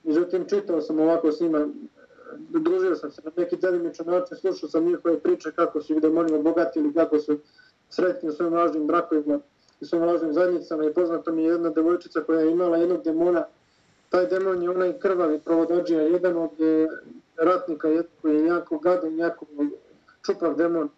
Međutim, 0.03 0.45
čitao 0.49 0.81
sam 0.81 0.99
ovako 0.99 1.31
s 1.31 1.39
njima, 1.39 1.67
družio 2.49 2.95
sam 2.95 3.11
se 3.11 3.21
na 3.25 3.31
neki 3.35 3.57
delimičan 3.57 4.07
način, 4.07 4.37
slušao 4.37 4.69
sam 4.69 4.85
njihove 4.85 5.19
priče 5.19 5.51
kako 5.51 5.81
su 5.81 5.93
ih 5.93 6.01
demoni 6.01 6.33
obogatili, 6.33 6.93
kako 6.93 7.19
su 7.19 7.37
sretni 7.89 8.29
u 8.29 8.31
svojim 8.31 8.53
važnim 8.53 8.87
brakovima 8.87 9.39
i 9.81 9.85
svojim 9.85 10.05
raznim 10.05 10.33
zajednicama 10.33 10.85
i 10.85 10.93
poznata 10.93 11.31
mi 11.31 11.43
je 11.43 11.49
jedna 11.49 11.69
devojčica 11.69 12.21
koja 12.21 12.39
je 12.39 12.51
imala 12.51 12.77
jednog 12.77 13.03
demona. 13.03 13.45
Taj 14.09 14.25
demon 14.27 14.63
je 14.63 14.69
onaj 14.69 14.99
krvavi 14.99 15.39
provodađija, 15.39 16.01
jedan 16.01 16.37
od 16.37 16.61
e, 16.61 16.87
ratnika 17.37 17.87
koji 18.21 18.35
je 18.35 18.45
jako 18.45 18.77
gadan, 18.77 19.17
jako 19.17 19.45
čupav 20.25 20.55
demon. 20.55 20.89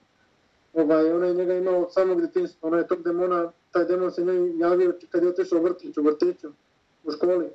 Ovaj, 0.74 1.12
ona 1.12 1.26
je 1.26 1.34
njega 1.34 1.54
imala 1.54 1.78
od 1.78 1.94
samog 1.94 2.22
detinstva, 2.22 2.68
ona 2.68 2.78
je 2.78 2.88
tog 2.88 3.04
demona, 3.04 3.52
taj 3.72 3.86
demon 3.86 4.12
se 4.12 4.24
njoj 4.24 4.58
javio 4.58 4.94
kad 5.10 5.24
je 5.24 5.30
otišao 5.30 5.60
u 5.60 5.64
vrtiću, 5.64 6.02
u 6.02 6.04
vrtiću, 6.04 6.48
u 7.04 7.12
školi. 7.12 7.50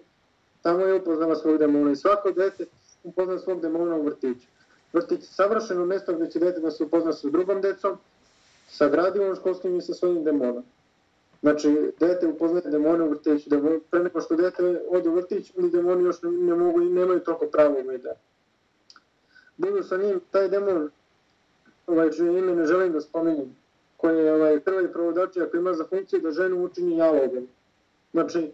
Tamo 0.62 0.86
je 0.86 0.94
upoznala 0.94 1.36
svog 1.36 1.58
demona 1.58 1.90
i 1.90 1.96
svako 1.96 2.30
dete 2.30 2.66
upozna 3.04 3.38
svog 3.38 3.60
demona 3.60 3.96
u 3.96 4.02
vrtiću. 4.02 4.46
Vrtić 4.92 5.20
je 5.20 5.26
savršeno 5.26 5.84
mesto 5.84 6.12
gdje 6.12 6.30
će 6.30 6.38
dete 6.38 6.60
da 6.60 6.70
se 6.70 6.84
upozna 6.84 7.12
sa 7.12 7.28
drugom 7.28 7.60
decom, 7.60 7.96
sa 8.68 8.88
gradivom 8.88 9.36
školskim 9.36 9.76
i 9.76 9.82
sa 9.82 9.94
svojim 9.94 10.24
demonom. 10.24 10.64
Znači, 11.42 11.92
dete 12.00 12.26
upoznaje 12.26 12.70
demone 12.70 13.04
u 13.04 13.10
vrtiću, 13.10 13.50
da 13.50 13.78
pre 13.90 14.02
nego 14.02 14.20
što 14.20 14.36
dete 14.36 14.82
ode 14.88 15.08
u 15.08 15.14
vrtić, 15.14 15.52
oni 15.58 15.70
demoni 15.70 16.04
još 16.04 16.22
ne, 16.22 16.30
ne 16.30 16.54
mogu 16.54 16.80
i 16.80 16.88
nemaju 16.88 17.20
toliko 17.20 17.46
pravo 17.46 17.76
da. 18.02 18.14
Budu 19.56 19.82
sa 19.82 19.96
njim, 19.96 20.20
taj 20.30 20.48
demon 20.48 20.90
ovaj, 21.86 22.10
čije 22.10 22.38
ime 22.38 22.54
ne 22.54 22.66
želim 22.66 22.92
da 22.92 23.00
spominjem, 23.00 23.56
koji 23.96 24.18
je 24.18 24.34
ovaj, 24.34 24.60
prvi 24.60 24.92
provodačija 24.92 25.50
koji 25.50 25.60
ima 25.60 25.74
za 25.74 25.84
funkciju 25.84 26.20
da 26.20 26.30
ženu 26.30 26.64
učini 26.64 26.96
jalogom. 26.96 27.48
Znači, 28.12 28.52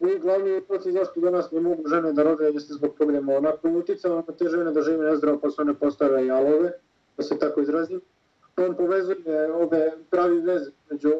u 0.00 0.06
glavni 0.20 0.60
proces 0.60 0.92
zašto 0.92 1.20
danas 1.20 1.50
ne 1.50 1.60
mogu 1.60 1.88
žene 1.88 2.12
da 2.12 2.22
rode 2.22 2.44
jeste 2.44 2.74
zbog 2.74 2.94
problema. 2.94 3.36
Onako 3.36 3.68
uticalo 3.68 4.24
na 4.28 4.34
te 4.34 4.48
žene 4.48 4.72
da 4.72 4.82
žive 4.82 5.10
nezdravo 5.10 5.38
pa 5.38 5.50
su 5.50 5.62
one 5.62 5.74
postave 5.74 6.26
jalove, 6.26 6.72
da 7.16 7.22
se 7.22 7.38
tako 7.38 7.60
izrazim. 7.60 8.00
On 8.56 8.76
povezuje 8.76 9.52
ove 9.52 9.92
pravi 10.10 10.40
veze 10.40 10.70
među, 10.90 11.12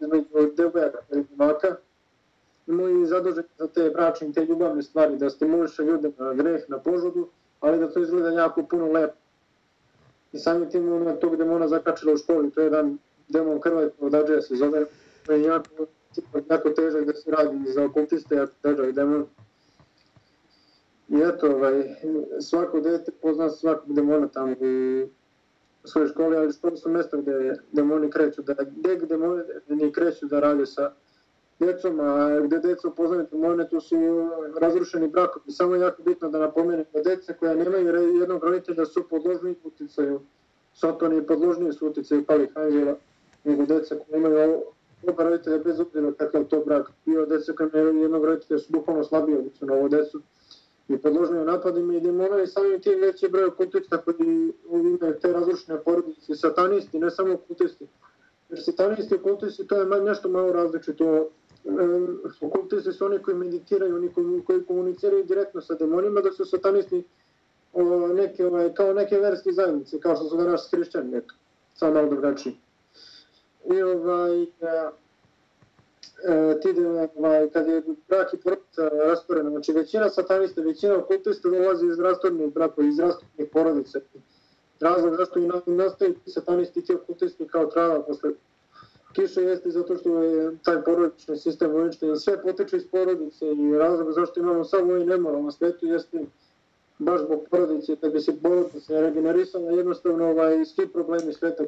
među 0.00 0.24
devojaka 0.56 0.98
i 1.12 1.24
maka. 1.36 1.76
je 2.66 3.06
zadužen 3.06 3.44
za 3.58 3.68
te 3.68 3.90
bračne, 3.90 4.32
te 4.32 4.44
ljubavne 4.44 4.82
stvari, 4.82 5.16
da 5.16 5.30
stimuliše 5.30 5.82
ljude 5.82 6.12
na 6.18 6.34
greh, 6.34 6.64
na 6.68 6.78
požudu, 6.78 7.28
ali 7.60 7.78
da 7.78 7.92
to 7.92 8.00
izgleda 8.00 8.28
jako 8.28 8.62
puno 8.62 8.92
lepo 8.92 9.14
i 10.34 10.38
samim 10.38 10.70
tim 10.70 10.92
ono 10.92 10.96
ona 10.96 11.16
tog 11.16 11.36
demona 11.36 11.68
zakačila 11.68 12.12
u 12.12 12.16
školi, 12.16 12.50
to 12.50 12.60
je 12.60 12.64
jedan 12.64 12.98
demon 13.28 13.60
krvaj 13.60 13.88
podađaja 13.90 14.42
se 14.42 14.56
zove, 14.56 14.84
to 15.26 15.32
je 15.32 15.42
jako, 15.42 15.86
jako 16.50 16.70
težak 16.70 17.04
da 17.04 17.14
se 17.14 17.30
radi 17.30 17.72
za 17.72 17.84
okultiste, 17.84 18.34
jako 18.34 18.52
težak 18.62 18.92
demon. 18.92 19.26
I 21.08 21.20
eto, 21.22 21.50
ovaj, 21.50 21.94
svako 22.40 22.80
dete 22.80 23.12
pozna 23.22 23.50
svakog 23.50 23.94
demona 23.94 24.28
tamo 24.28 24.54
u 25.84 25.88
svojoj 25.88 26.08
školi, 26.08 26.36
ali 26.36 26.52
školi 26.52 26.76
su 26.76 26.88
mesta 26.88 27.16
gdje 27.16 27.56
demoni 27.72 28.10
kreću, 28.10 28.42
da, 28.42 28.54
gdje 28.76 28.96
demoni 28.96 29.92
kreću 29.92 30.26
da 30.26 30.40
rade 30.40 30.66
sa 30.66 30.92
djecom, 31.58 32.00
a 32.00 32.40
gde 32.40 32.58
deca 32.58 32.88
upoznaju 32.88 33.26
demone, 33.30 33.68
tu 33.68 33.80
su 33.80 33.96
razrušeni 34.60 35.08
brakovi. 35.08 35.52
Samo 35.52 35.74
je 35.74 35.80
jako 35.80 36.02
bitno 36.02 36.28
da 36.28 36.38
napomenem 36.38 36.84
da 36.92 37.02
deca 37.02 37.32
koja 37.32 37.54
nemaju 37.54 38.18
jednog 38.20 38.44
roditelja 38.44 38.86
su 38.86 39.08
podložni 39.08 39.54
uticaju 39.64 40.20
Sotoni 40.74 41.26
podložni 41.26 41.26
podložniji 41.26 41.72
su 41.72 41.86
uticaju 41.86 42.24
palih 42.26 42.48
anđela 42.54 42.96
nego 43.44 43.66
deca 43.66 43.94
koja 43.98 44.16
imaju 44.18 44.62
oba 45.08 45.22
roditelja 45.22 45.58
bez 45.58 45.80
obzira 45.80 46.12
kakav 46.12 46.44
to 46.44 46.64
brak. 46.66 46.90
Bio 47.06 47.26
deca 47.26 47.52
koja 47.52 47.68
imaju 47.68 48.02
jednog 48.02 48.24
roditelja 48.24 48.58
su 48.58 48.72
duhovno 48.72 49.04
slabije 49.04 49.38
odnosno 49.38 49.66
na 49.66 49.74
ovo 49.74 49.88
djecu 49.88 50.20
i 50.88 50.98
podložni 50.98 51.38
u 51.38 51.44
napadima 51.44 51.94
i 51.94 52.00
demona 52.00 52.42
i 52.42 52.46
samim 52.46 52.80
tim 52.80 53.00
veći 53.00 53.28
broj 53.28 53.56
kultista 53.56 54.02
koji 54.02 54.52
imaju 54.70 55.18
te 55.22 55.32
razrušene 55.32 55.80
porodice, 55.84 56.34
satanisti, 56.34 56.98
ne 56.98 57.10
samo 57.10 57.36
kultisti. 57.36 57.86
Jer 58.48 58.62
satanisti 58.62 59.14
i 59.14 59.22
kultisti 59.22 59.66
to 59.66 59.76
je 59.76 60.00
nešto 60.00 60.28
malo 60.28 60.52
različito 60.52 61.28
kultisti 62.52 62.92
su 62.92 63.04
oni 63.04 63.18
koji 63.18 63.36
meditiraju, 63.36 63.96
oni 63.96 64.10
koji 64.44 64.64
komuniciraju 64.64 65.24
direktno 65.24 65.60
sa 65.60 65.74
demonima, 65.74 66.20
da 66.20 66.32
su 66.32 66.44
satanisti 66.44 67.04
o, 67.72 68.08
neke, 68.08 68.46
ovaj, 68.46 68.74
kao 68.74 68.92
neke 68.92 69.18
verske 69.18 69.52
zajednice, 69.52 70.00
kao 70.00 70.16
što 70.16 70.24
su 70.24 70.36
danas 70.36 70.68
hrišćani 70.70 71.10
neka, 71.10 71.34
samo 71.74 71.94
malo 71.94 72.08
drugačiji. 72.08 72.56
I 73.74 73.82
ovaj, 73.82 74.42
e, 74.42 74.46
E, 76.24 76.60
ti 76.60 76.72
da, 76.72 77.08
ovaj, 77.16 77.50
kad 77.50 77.68
je 77.68 77.82
brak 78.08 78.34
i 78.34 78.36
porodica 78.36 78.88
rasporena, 78.88 79.50
znači 79.50 79.72
većina 79.72 80.08
satanista, 80.08 80.60
većina 80.60 80.96
okultista 80.96 81.48
dolazi 81.48 81.86
iz 81.86 81.98
rastornih 81.98 82.52
brakova, 82.54 82.88
iz 82.88 82.98
rastornih 82.98 83.48
porodice. 83.52 84.00
Razlog 84.80 85.16
zašto 85.16 85.38
i 85.38 85.46
nastaju 85.66 86.14
satanisti 86.26 86.80
i 86.80 86.84
ti 86.84 86.94
okultisti 86.94 87.48
kao 87.48 87.66
trava 87.66 88.02
posle 88.02 88.30
kiše 89.14 89.42
jeste 89.42 89.70
zato 89.70 89.96
što 89.96 90.22
je 90.22 90.56
taj 90.64 90.82
porodični 90.82 91.36
sistem 91.36 91.74
uništen, 91.74 92.16
sve 92.16 92.42
potiče 92.42 92.76
iz 92.76 92.86
porodice 92.90 93.46
i 93.46 93.78
razlog 93.78 94.12
zašto 94.12 94.40
imamo 94.40 94.64
samo 94.64 94.92
ovaj 94.92 95.06
nemoral 95.06 95.42
na 95.42 95.52
svetu 95.52 95.86
jeste 95.86 96.24
baš 96.98 97.20
zbog 97.20 97.40
porodice, 97.50 97.96
da 97.96 98.08
bi 98.08 98.20
se 98.20 98.32
porodice 98.42 99.00
regenerisala, 99.00 99.70
jednostavno 99.70 100.30
ovaj, 100.30 100.64
svi 100.64 100.86
problemi 100.88 101.32
sveta 101.32 101.64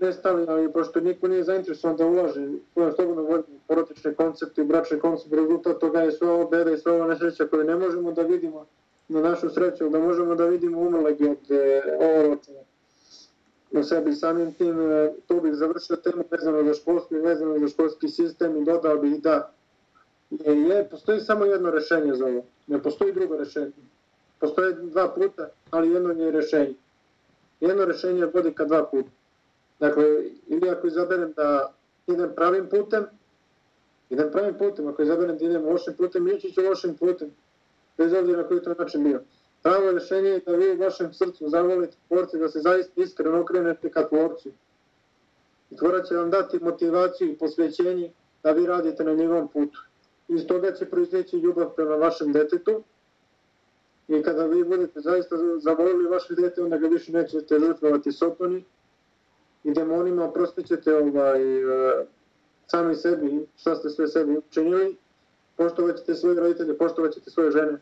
nestali, 0.00 0.46
ali 0.48 0.72
pošto 0.72 1.00
niko 1.00 1.28
nije 1.28 1.44
zainteresovan 1.44 1.96
da 1.96 2.06
ulaže 2.06 2.48
u 2.74 2.92
slobodno 2.96 3.22
voljom 3.22 3.44
porodične 3.68 4.14
koncepte 4.14 4.60
i 4.60 4.64
bračne 4.64 4.98
koncepte, 4.98 5.36
rezultat 5.36 5.78
toga 5.78 6.00
je 6.00 6.12
sve 6.12 6.30
ovo 6.30 6.48
beda 6.48 6.70
i 6.70 6.78
sve 6.78 6.92
ovo 6.92 7.06
nesreća 7.06 7.46
koje 7.46 7.64
ne 7.64 7.76
možemo 7.76 8.12
da 8.12 8.22
vidimo 8.22 8.66
na 9.08 9.20
našu 9.20 9.50
sreću, 9.50 9.88
da 9.88 9.98
možemo 9.98 10.34
da 10.34 10.46
vidimo 10.46 10.80
umrle 10.80 11.10
od 11.12 11.50
e, 11.50 11.82
ovoročenja 12.00 12.60
u 13.70 13.82
sebi. 13.82 14.12
Samim 14.12 14.52
tim, 14.52 14.76
tu 15.26 15.34
to 15.34 15.40
bih 15.40 15.54
završio 15.54 15.96
temu 15.96 16.24
vezano 16.30 16.64
za 16.64 16.74
školski, 16.74 17.14
vezano 17.14 17.58
za 17.58 17.68
školski 17.68 18.08
sistem 18.08 18.56
i 18.56 18.64
dodao 18.64 18.96
bih 18.96 19.22
da 19.22 19.52
je, 20.30 20.60
je, 20.60 20.88
postoji 20.90 21.20
samo 21.20 21.44
jedno 21.44 21.70
rešenje 21.70 22.14
za 22.14 22.26
ovo, 22.26 22.44
ne 22.66 22.82
postoji 22.82 23.12
drugo 23.12 23.36
rešenje. 23.36 23.72
Postoje 24.38 24.72
dva 24.72 25.08
puta, 25.08 25.48
ali 25.70 25.90
jedno 25.90 26.12
nije 26.14 26.30
rešenje. 26.30 26.74
Jedno 27.60 27.84
rešenje 27.84 28.24
vodi 28.24 28.52
ka 28.52 28.64
dva 28.64 28.84
puta. 28.84 29.10
Dakle, 29.80 30.04
ili 30.46 30.70
ako 30.70 30.86
izaberem 30.86 31.32
da 31.36 31.74
idem 32.06 32.32
pravim 32.36 32.68
putem, 32.68 33.04
idem 34.10 34.30
pravim 34.32 34.58
putem, 34.58 34.88
ako 34.88 35.02
izaberem 35.02 35.38
da 35.38 35.44
idem 35.44 35.64
lošim 35.64 35.94
putem, 35.96 36.28
ići 36.28 36.52
ću 36.52 36.62
lošim 36.62 36.96
putem, 36.96 37.30
bez 37.98 38.12
obzira 38.12 38.42
na 38.42 38.48
koji 38.48 38.62
to 38.62 38.74
način 38.74 39.04
bio. 39.04 39.22
Pravo 39.62 39.92
rešenje 39.92 40.28
je 40.28 40.40
da 40.46 40.52
vi 40.52 40.70
u 40.72 40.78
vašem 40.78 41.12
srcu 41.12 41.48
zavolite 41.48 41.96
tvorci, 42.08 42.38
da 42.38 42.48
se 42.48 42.60
zaista 42.60 43.02
iskreno 43.02 43.40
okrenete 43.40 43.90
ka 43.90 44.08
tvorcu. 44.08 44.50
I 45.70 45.76
tvorac 45.76 46.08
će 46.08 46.16
vam 46.16 46.30
dati 46.30 46.58
motivaciju 46.58 47.30
i 47.30 47.38
posvećenje 47.38 48.12
da 48.42 48.52
vi 48.52 48.66
radite 48.66 49.04
na 49.04 49.14
njegovom 49.14 49.48
putu. 49.48 49.80
Iz 50.28 50.46
toga 50.46 50.72
će 50.72 50.90
proizveći 50.90 51.36
ljubav 51.36 51.74
prema 51.76 51.96
vašem 51.96 52.32
detetu 52.32 52.82
i 54.08 54.22
kada 54.22 54.46
vi 54.46 54.64
budete 54.64 55.00
zaista 55.00 55.36
zavolili 55.58 56.08
vaše 56.08 56.34
dete, 56.34 56.62
onda 56.62 56.76
ga 56.76 56.86
više 56.86 57.12
nećete 57.12 57.58
žrtvovati 57.58 58.12
sotoni 58.12 58.64
i 59.64 59.74
demonima 59.74 60.24
oprostit 60.24 60.66
ćete 60.66 60.94
ovaj, 60.94 61.60
e, 61.60 62.06
sami 62.66 62.94
sebi 62.94 63.46
šta 63.56 63.76
ste 63.76 63.90
sve 63.90 64.08
sebi 64.08 64.36
učinili, 64.36 64.96
poštovat 65.56 65.96
ćete 65.96 66.14
svoje 66.14 66.40
roditelje, 66.40 66.78
poštovat 66.78 67.12
ćete 67.12 67.30
svoje 67.30 67.50
žene 67.50 67.78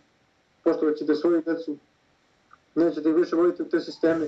poštovat 0.68 0.96
ćete 0.96 1.14
svoju 1.14 1.42
decu, 1.46 1.76
nećete 2.74 3.12
više 3.12 3.36
voliti 3.36 3.62
u 3.62 3.68
te 3.68 3.80
sisteme. 3.80 4.26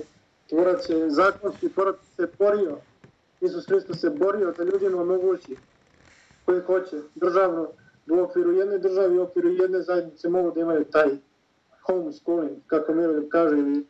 Tvorac 0.49 0.89
je 0.89 1.09
zakonski, 1.09 1.69
tvorac 1.69 1.95
se 2.15 2.27
borio, 2.39 2.77
Isus 3.41 3.65
Hristos 3.67 3.99
se 3.99 4.09
borio 4.09 4.53
da 4.57 4.63
ljudima 4.63 5.01
omogući 5.01 5.55
koji 6.45 6.61
hoće 6.61 6.97
državno 7.15 7.67
u 8.11 8.19
okviru 8.19 8.51
jedne 8.51 8.77
države 8.77 9.15
i 9.15 9.19
u 9.19 9.23
okviru 9.23 9.49
jedne 9.49 9.81
zajednice 9.81 10.29
mogu 10.29 10.51
da 10.51 10.59
imaju 10.59 10.85
taj 10.85 11.09
homeschooling, 11.85 12.57
kako 12.67 12.93
Miroljub 12.93 13.29
kaže, 13.29 13.57
ili 13.57 13.85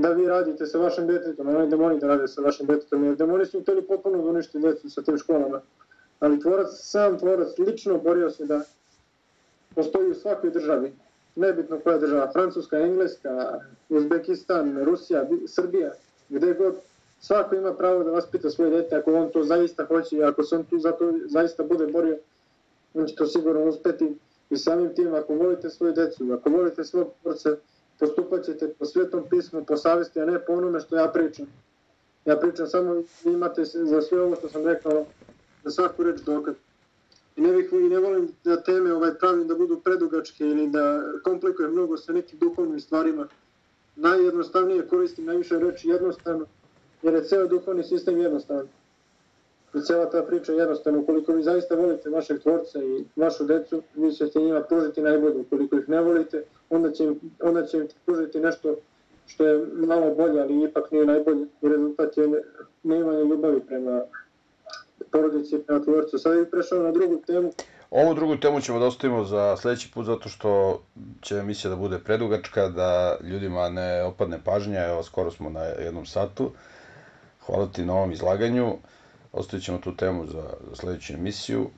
da 0.00 0.10
vi 0.12 0.26
radite 0.26 0.66
sa 0.66 0.78
vašim 0.78 1.06
detetom, 1.06 1.48
a 1.48 1.52
ne 1.52 1.66
demoni 1.66 1.98
da 2.00 2.06
rade 2.06 2.28
sa 2.28 2.40
vašim 2.40 2.66
detetom, 2.66 3.04
jer 3.04 3.16
demoni 3.16 3.46
su 3.46 3.60
htjeli 3.60 3.82
potpuno 3.82 4.22
da 4.22 4.30
uništi 4.30 4.58
decu 4.58 4.90
sa 4.90 5.02
tim 5.02 5.18
školama. 5.18 5.60
Ali 6.20 6.40
tvorac, 6.40 6.68
sam 6.72 7.18
tvorac 7.18 7.58
lično 7.58 7.98
borio 7.98 8.30
se 8.30 8.44
da 8.44 8.60
postoji 9.74 10.10
u 10.10 10.14
svakoj 10.14 10.50
državi, 10.50 10.92
nebitno 11.36 11.78
koja 11.80 11.98
država, 11.98 12.30
Francuska, 12.32 12.78
Engleska, 12.78 13.60
Uzbekistan, 13.88 14.84
Rusija, 14.84 15.28
Srbija, 15.46 15.92
gdje 16.28 16.54
god, 16.54 16.74
svako 17.20 17.54
ima 17.54 17.74
pravo 17.74 18.04
da 18.04 18.10
vaspita 18.10 18.50
svoje 18.50 18.70
dete 18.70 18.96
ako 18.96 19.14
on 19.14 19.30
to 19.30 19.42
zaista 19.42 19.84
hoće 19.84 20.16
i 20.16 20.22
ako 20.22 20.42
se 20.42 20.56
on 20.56 20.64
tu 20.64 20.78
zato 20.78 21.12
zaista 21.26 21.62
bude 21.62 21.86
borio, 21.86 22.18
on 22.94 23.06
će 23.06 23.14
to 23.14 23.26
sigurno 23.26 23.64
uspeti 23.64 24.16
i 24.50 24.56
samim 24.56 24.94
tim 24.94 25.14
ako 25.14 25.34
volite 25.34 25.70
svoju 25.70 25.92
decu, 25.92 26.32
ako 26.32 26.50
volite 26.50 26.84
svog 26.84 27.08
porce, 27.22 27.56
postupat 28.00 28.44
ćete 28.44 28.68
po 28.78 28.84
svetom 28.84 29.22
pismu, 29.30 29.64
po 29.64 29.76
savesti, 29.76 30.20
a 30.20 30.24
ne 30.24 30.38
po 30.44 30.52
onome 30.52 30.80
što 30.80 30.96
ja 30.96 31.08
pričam. 31.08 31.46
Ja 32.24 32.36
pričam 32.36 32.66
samo, 32.66 32.94
vi 32.94 33.32
imate 33.32 33.64
za 33.64 34.02
sve 34.02 34.20
ovo 34.20 34.36
što 34.36 34.48
sam 34.48 34.66
rekao, 34.66 35.04
za 35.64 35.70
svaku 35.70 36.02
reč 36.02 36.20
dokaz. 36.20 36.54
I 37.36 37.40
ne, 37.40 37.52
bih, 37.52 37.72
ne 37.72 37.98
volim 37.98 38.28
da 38.44 38.62
teme 38.62 38.94
ovaj 38.94 39.14
pravim 39.14 39.48
da 39.48 39.54
budu 39.54 39.80
predugačke 39.84 40.44
ili 40.46 40.68
da 40.68 41.02
komplikujem 41.24 41.72
mnogo 41.72 41.96
sa 41.96 42.12
nekim 42.12 42.38
duhovnim 42.38 42.80
stvarima. 42.80 43.28
Najjednostavnije 43.96 44.88
koristim 44.88 45.24
najviše 45.24 45.58
reči 45.58 45.88
jednostavno, 45.88 46.46
jer 47.02 47.14
je 47.14 47.24
ceo 47.24 47.46
duhovni 47.46 47.84
sistem 47.84 48.18
jednostavan 48.20 48.68
cijela 49.78 50.10
ta 50.10 50.22
priča 50.22 50.52
jednostavno, 50.52 51.00
ukoliko 51.00 51.32
vi 51.32 51.42
zaista 51.42 51.74
volite 51.74 52.10
vašeg 52.10 52.40
tvorca 52.42 52.78
i 52.78 53.04
vašu 53.16 53.44
decu, 53.44 53.82
vi 53.94 54.12
ćete 54.12 54.38
njima 54.38 54.60
pružiti 54.60 55.02
najbolje. 55.02 55.40
Ukoliko 55.40 55.76
ih 55.76 55.88
ne 55.88 56.00
volite, 56.00 56.44
onda 56.70 56.92
će, 56.92 57.04
im, 57.04 57.20
onda 57.42 57.66
će 57.66 57.76
im 57.76 57.88
pružiti 58.06 58.40
nešto 58.40 58.76
što 59.26 59.46
je 59.46 59.66
malo 59.74 60.14
bolje, 60.14 60.40
ali 60.40 60.64
ipak 60.64 60.90
nije 60.90 61.06
najbolje. 61.06 61.46
I 61.62 61.68
rezultat 61.68 62.16
je 62.16 62.42
neimanje 62.82 63.24
ljubavi 63.24 63.60
prema 63.60 64.02
porodici 65.10 65.56
i 65.56 65.58
prema 65.58 65.84
tvorcu. 65.84 66.18
Sada 66.18 66.36
bih 66.36 66.48
prešao 66.50 66.82
na 66.82 66.92
drugu 66.92 67.16
temu. 67.26 67.52
Ovu 67.90 68.14
drugu 68.14 68.36
temu 68.36 68.60
ćemo 68.60 68.78
da 68.78 68.86
ostavimo 68.86 69.24
za 69.24 69.56
sljedeći 69.56 69.90
put, 69.94 70.06
zato 70.06 70.28
što 70.28 70.80
će 71.20 71.36
emisija 71.36 71.70
da 71.70 71.76
bude 71.76 71.98
predugačka, 71.98 72.68
da 72.68 73.16
ljudima 73.22 73.68
ne 73.68 74.02
opadne 74.04 74.40
pažnja. 74.44 74.86
Evo, 74.86 75.02
skoro 75.02 75.30
smo 75.30 75.50
na 75.50 75.62
jednom 75.62 76.06
satu. 76.06 76.50
Hvala 77.46 77.66
ti 77.66 77.84
na 77.84 77.94
ovom 77.94 78.12
izlaganju. 78.12 78.72
Ostavit 79.32 79.64
ćemo 79.64 79.78
tu 79.78 79.96
temu 79.96 80.26
za, 80.26 80.42
za 80.70 80.76
sljedeću 80.76 81.12
emisiju. 81.12 81.70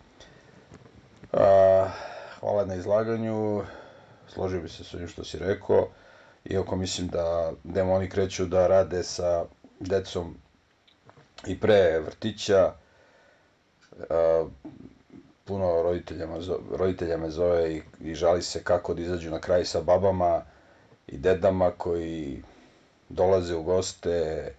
A, 1.33 1.89
hvala 2.41 2.65
na 2.65 2.75
izlaganju. 2.75 3.63
Složio 4.29 4.61
bi 4.61 4.69
se 4.69 4.85
s 4.85 4.95
ovim 4.95 5.09
što 5.09 5.25
si 5.25 5.39
rekao. 5.39 5.89
Iako 6.45 6.77
mislim 6.77 7.09
da 7.09 7.53
demoni 7.65 8.09
kreću 8.09 8.47
da 8.47 8.67
rade 8.67 9.03
sa 9.03 9.45
decom 9.81 10.35
i 11.47 11.61
pre 11.61 12.01
vrtića, 12.01 12.73
a, 14.11 14.47
puno 15.45 15.83
roditelja, 15.83 16.27
roditelja 16.71 17.17
me 17.17 17.31
zove 17.31 17.77
i, 17.77 17.83
i 18.01 18.15
žali 18.15 18.43
se 18.43 18.65
kako 18.65 18.95
da 18.95 19.03
izađu 19.03 19.31
na 19.31 19.41
kraj 19.41 19.65
sa 19.65 19.81
babama 19.81 20.43
i 21.07 21.19
dedama 21.19 21.71
koji 21.71 22.43
dolaze 23.09 23.55
u 23.55 23.63
goste, 23.63 24.53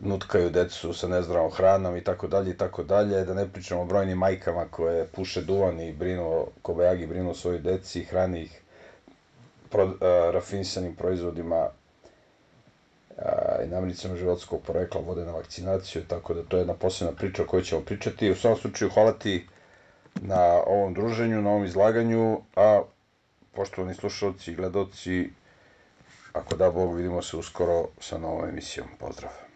nutkaju 0.00 0.50
decu 0.50 0.94
sa 0.94 1.08
nezdravom 1.08 1.50
hranom 1.50 1.96
i 1.96 2.04
tako 2.04 2.26
dalje 2.26 2.50
i 2.50 2.56
tako 2.56 2.82
dalje, 2.82 3.24
da 3.24 3.34
ne 3.34 3.48
pričamo 3.48 3.82
o 3.82 3.84
brojnim 3.84 4.18
majkama 4.18 4.64
koje 4.70 5.06
puše 5.06 5.42
duvan 5.42 5.80
i 5.80 5.92
brinu, 5.92 6.46
kobajagi 6.62 7.06
brinu 7.06 7.30
o 7.30 7.34
svojoj 7.34 7.58
deci 7.58 8.04
hrani 8.04 8.42
ih 8.42 8.60
pro, 9.70 9.82
e, 9.82 9.86
uh, 9.86 10.34
rafinisanim 10.34 10.94
proizvodima 10.94 11.68
uh, 13.16 13.24
i 13.64 13.68
namirnicama 13.68 14.16
životskog 14.16 14.62
porekla 14.66 15.00
vode 15.00 15.24
na 15.24 15.32
vakcinaciju, 15.32 16.04
tako 16.08 16.34
da 16.34 16.42
to 16.42 16.56
je 16.56 16.60
jedna 16.60 16.74
posebna 16.74 17.12
priča 17.12 17.42
o 17.42 17.46
kojoj 17.46 17.62
ćemo 17.64 17.80
pričati. 17.80 18.30
U 18.30 18.36
svom 18.36 18.56
slučaju 18.56 18.90
hvala 18.90 19.12
ti 19.12 19.46
na 20.14 20.62
ovom 20.66 20.94
druženju, 20.94 21.42
na 21.42 21.50
ovom 21.50 21.64
izlaganju, 21.64 22.40
a 22.56 22.82
poštovani 23.52 23.94
slušalci 23.94 24.52
i 24.52 24.54
gledoci, 24.54 25.30
ako 26.32 26.56
da 26.56 26.70
Bog, 26.70 26.96
vidimo 26.96 27.22
se 27.22 27.36
uskoro 27.36 27.88
sa 28.00 28.18
novom 28.18 28.48
emisijom. 28.48 28.86
Pozdrav! 28.98 29.51